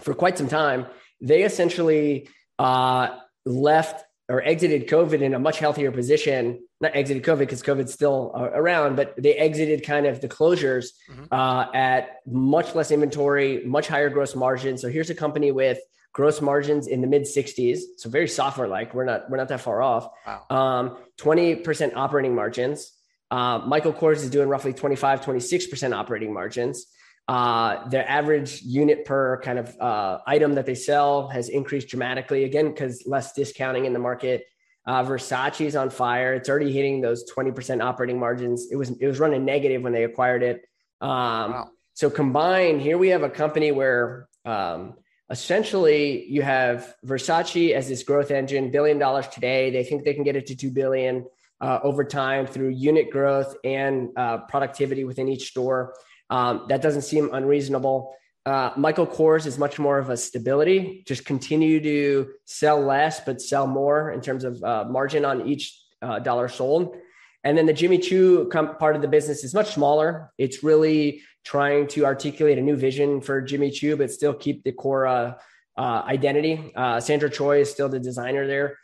for 0.00 0.14
quite 0.14 0.38
some 0.38 0.48
time, 0.48 0.86
they 1.20 1.42
essentially 1.42 2.28
uh, 2.58 3.08
left 3.44 4.04
or 4.28 4.42
exited 4.42 4.88
COVID 4.88 5.20
in 5.20 5.34
a 5.34 5.38
much 5.38 5.58
healthier 5.58 5.90
position. 5.90 6.60
Not 6.80 6.96
exited 6.96 7.22
COVID 7.22 7.38
because 7.40 7.62
COVID's 7.62 7.92
still 7.92 8.32
uh, 8.34 8.50
around, 8.52 8.96
but 8.96 9.14
they 9.16 9.34
exited 9.34 9.84
kind 9.84 10.06
of 10.06 10.20
the 10.20 10.28
closures 10.28 10.88
mm-hmm. 11.10 11.24
uh, 11.30 11.66
at 11.72 12.16
much 12.26 12.74
less 12.74 12.90
inventory, 12.90 13.64
much 13.64 13.88
higher 13.88 14.10
gross 14.10 14.34
margin. 14.34 14.76
So 14.78 14.88
here's 14.88 15.10
a 15.10 15.14
company 15.14 15.52
with 15.52 15.78
gross 16.14 16.40
margins 16.40 16.86
in 16.86 17.02
the 17.02 17.06
mid 17.06 17.22
60s, 17.22 17.80
so 17.98 18.08
very 18.08 18.28
software 18.28 18.68
like. 18.68 18.94
We're 18.94 19.04
not 19.04 19.28
we're 19.28 19.36
not 19.36 19.48
that 19.48 19.60
far 19.60 19.82
off. 19.82 20.08
Wow. 20.26 20.46
Um, 20.48 20.96
20% 21.20 21.92
operating 21.94 22.34
margins. 22.34 22.92
Uh, 23.30 23.58
Michael 23.58 23.92
Kors 23.92 24.16
is 24.16 24.30
doing 24.30 24.48
roughly 24.48 24.72
25, 24.72 25.20
26% 25.20 25.94
operating 25.94 26.32
margins. 26.32 26.86
Uh, 27.26 27.88
their 27.88 28.08
average 28.08 28.62
unit 28.62 29.04
per 29.04 29.40
kind 29.40 29.58
of 29.58 29.76
uh, 29.80 30.18
item 30.26 30.54
that 30.54 30.66
they 30.66 30.74
sell 30.74 31.28
has 31.28 31.48
increased 31.48 31.88
dramatically 31.88 32.44
again 32.44 32.68
because 32.68 33.02
less 33.06 33.32
discounting 33.32 33.84
in 33.84 33.92
the 33.92 33.98
market. 33.98 34.44
Uh, 34.86 35.02
Versace 35.02 35.64
is 35.64 35.74
on 35.74 35.90
fire. 35.90 36.34
It's 36.34 36.48
already 36.48 36.70
hitting 36.70 37.00
those 37.00 37.24
20% 37.32 37.82
operating 37.82 38.20
margins. 38.20 38.68
It 38.70 38.76
was 38.76 38.90
it 38.90 39.06
was 39.06 39.18
running 39.18 39.44
negative 39.44 39.82
when 39.82 39.92
they 39.92 40.04
acquired 40.04 40.42
it. 40.42 40.66
Um, 41.00 41.52
wow. 41.52 41.70
So 41.94 42.10
combined, 42.10 42.82
here 42.82 42.98
we 42.98 43.08
have 43.08 43.22
a 43.22 43.30
company 43.30 43.72
where 43.72 44.28
um, 44.44 44.94
essentially 45.30 46.26
you 46.26 46.42
have 46.42 46.94
Versace 47.04 47.72
as 47.72 47.88
this 47.88 48.02
growth 48.02 48.30
engine, 48.30 48.70
billion 48.70 48.98
dollars 48.98 49.28
today. 49.28 49.70
They 49.70 49.84
think 49.84 50.04
they 50.04 50.14
can 50.14 50.24
get 50.24 50.36
it 50.36 50.46
to 50.46 50.56
two 50.56 50.70
billion 50.70 51.26
uh, 51.60 51.80
over 51.82 52.04
time 52.04 52.46
through 52.46 52.70
unit 52.70 53.10
growth 53.10 53.56
and 53.64 54.10
uh, 54.16 54.38
productivity 54.48 55.04
within 55.04 55.28
each 55.28 55.48
store. 55.48 55.94
Um, 56.30 56.66
that 56.68 56.82
doesn't 56.82 57.02
seem 57.02 57.30
unreasonable. 57.32 58.14
Uh, 58.46 58.70
Michael 58.76 59.06
Kors 59.06 59.46
is 59.46 59.58
much 59.58 59.78
more 59.78 59.98
of 59.98 60.10
a 60.10 60.16
stability, 60.16 61.02
just 61.06 61.24
continue 61.24 61.80
to 61.80 62.30
sell 62.44 62.80
less, 62.80 63.20
but 63.20 63.40
sell 63.40 63.66
more 63.66 64.12
in 64.12 64.20
terms 64.20 64.44
of 64.44 64.62
uh, 64.62 64.84
margin 64.84 65.24
on 65.24 65.46
each 65.48 65.80
uh, 66.02 66.18
dollar 66.18 66.48
sold. 66.48 66.96
And 67.42 67.56
then 67.56 67.66
the 67.66 67.72
Jimmy 67.72 67.98
Choo 67.98 68.48
com- 68.52 68.76
part 68.76 68.96
of 68.96 69.02
the 69.02 69.08
business 69.08 69.44
is 69.44 69.54
much 69.54 69.72
smaller. 69.72 70.32
It's 70.36 70.62
really 70.62 71.22
trying 71.44 71.86
to 71.88 72.04
articulate 72.04 72.58
a 72.58 72.62
new 72.62 72.76
vision 72.76 73.20
for 73.20 73.40
Jimmy 73.40 73.70
Choo, 73.70 73.96
but 73.96 74.10
still 74.10 74.34
keep 74.34 74.64
the 74.64 74.72
core 74.72 75.06
uh, 75.06 75.34
uh, 75.76 76.02
identity. 76.06 76.72
Uh, 76.74 77.00
Sandra 77.00 77.30
Choi 77.30 77.60
is 77.60 77.70
still 77.70 77.88
the 77.88 78.00
designer 78.00 78.46
there. 78.46 78.78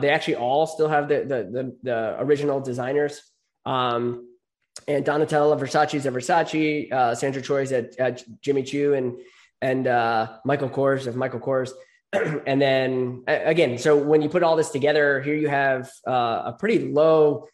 they 0.00 0.10
actually 0.10 0.36
all 0.36 0.66
still 0.66 0.88
have 0.88 1.08
the, 1.08 1.20
the, 1.20 1.50
the, 1.50 1.76
the 1.82 2.16
original 2.20 2.60
designers. 2.60 3.20
Um, 3.66 4.26
and 4.88 5.04
Donatella 5.04 5.58
Versace's 5.58 6.06
at 6.06 6.12
Versace, 6.12 6.90
uh, 6.92 7.14
Sandra 7.14 7.42
Choi's 7.42 7.72
at, 7.72 7.96
at 7.98 8.24
Jimmy 8.40 8.62
Choo, 8.62 8.94
and 8.94 9.18
and 9.62 9.86
uh, 9.86 10.38
Michael 10.44 10.70
Kors 10.70 11.06
of 11.06 11.16
Michael 11.16 11.40
Kors. 11.40 11.70
and 12.12 12.60
then 12.60 13.24
again, 13.26 13.78
so 13.78 13.96
when 13.96 14.22
you 14.22 14.28
put 14.28 14.42
all 14.42 14.56
this 14.56 14.70
together, 14.70 15.20
here 15.20 15.34
you 15.34 15.48
have 15.48 15.90
uh, 16.06 16.42
a 16.46 16.56
pretty 16.58 16.90
low 16.90 17.46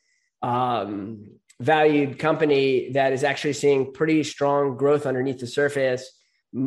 um, 0.42 1.38
valued 1.61 2.18
company 2.18 2.90
that 2.92 3.12
is 3.12 3.24
actually 3.24 3.54
seeing 3.54 3.92
pretty 3.92 4.22
strong 4.22 4.76
growth 4.76 5.07
underneath 5.07 5.38
the 5.38 5.46
surface, 5.46 6.11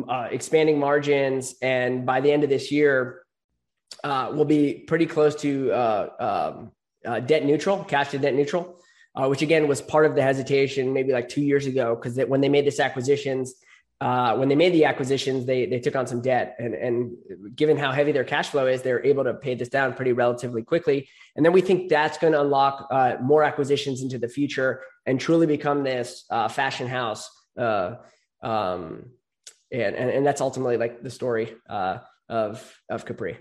uh, 0.08 0.28
expanding 0.30 0.78
margins, 0.78 1.54
and 1.62 2.04
by 2.04 2.20
the 2.20 2.30
end 2.30 2.44
of 2.44 2.50
this 2.50 2.72
year, 2.72 3.22
uh, 4.02 4.30
will 4.34 4.44
be 4.44 4.84
pretty 4.86 5.06
close 5.06 5.34
to 5.36 5.70
uh, 5.72 6.54
um, 6.56 6.72
uh, 7.04 7.20
debt 7.20 7.44
neutral, 7.44 7.84
cash 7.84 8.10
to 8.10 8.18
debt 8.18 8.34
neutral 8.34 8.80
uh, 9.14 9.26
which 9.26 9.42
again 9.42 9.66
was 9.68 9.82
part 9.82 10.06
of 10.06 10.14
the 10.14 10.22
hesitation 10.22 10.92
maybe 10.92 11.12
like 11.12 11.28
two 11.28 11.42
years 11.42 11.66
ago 11.66 11.94
because 11.94 12.16
when 12.28 12.40
they 12.40 12.48
made 12.48 12.66
this 12.66 12.80
acquisitions, 12.80 13.54
uh, 14.00 14.34
when 14.36 14.48
they 14.48 14.54
made 14.54 14.72
the 14.72 14.86
acquisitions, 14.86 15.44
they 15.44 15.66
they 15.66 15.78
took 15.78 15.94
on 15.94 16.06
some 16.06 16.22
debt, 16.22 16.56
and 16.58 16.74
and 16.74 17.16
given 17.54 17.76
how 17.76 17.92
heavy 17.92 18.12
their 18.12 18.24
cash 18.24 18.48
flow 18.48 18.66
is, 18.66 18.80
they're 18.80 19.04
able 19.04 19.24
to 19.24 19.34
pay 19.34 19.54
this 19.54 19.68
down 19.68 19.92
pretty 19.92 20.12
relatively 20.12 20.62
quickly. 20.62 21.08
And 21.36 21.44
then 21.44 21.52
we 21.52 21.60
think 21.60 21.90
that's 21.90 22.16
going 22.16 22.32
to 22.32 22.40
unlock 22.40 22.88
uh, 22.90 23.16
more 23.20 23.42
acquisitions 23.42 24.00
into 24.02 24.18
the 24.18 24.28
future 24.28 24.82
and 25.04 25.20
truly 25.20 25.46
become 25.46 25.84
this 25.84 26.24
uh, 26.30 26.48
fashion 26.48 26.88
house. 26.88 27.28
Uh, 27.58 27.96
um, 28.42 29.10
and, 29.70 29.94
and 29.94 30.10
and 30.10 30.26
that's 30.26 30.40
ultimately 30.40 30.78
like 30.78 31.02
the 31.02 31.10
story 31.10 31.54
uh, 31.68 31.98
of 32.28 32.74
of 32.88 33.04
Capri 33.04 33.38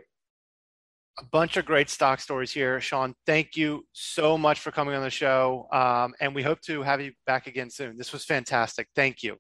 a 1.19 1.25
bunch 1.25 1.57
of 1.57 1.65
great 1.65 1.89
stock 1.89 2.21
stories 2.21 2.51
here. 2.51 2.79
Sean, 2.79 3.13
thank 3.25 3.57
you 3.57 3.85
so 3.91 4.37
much 4.37 4.59
for 4.61 4.71
coming 4.71 4.95
on 4.95 5.03
the 5.03 5.09
show. 5.09 5.67
Um, 5.69 6.13
and 6.21 6.33
we 6.33 6.43
hope 6.43 6.61
to 6.61 6.81
have 6.81 7.01
you 7.01 7.11
back 7.25 7.45
again 7.45 7.69
soon. 7.69 7.97
This 7.97 8.13
was 8.13 8.23
fantastic. 8.23 8.87
Thank 8.95 9.21
you. 9.21 9.37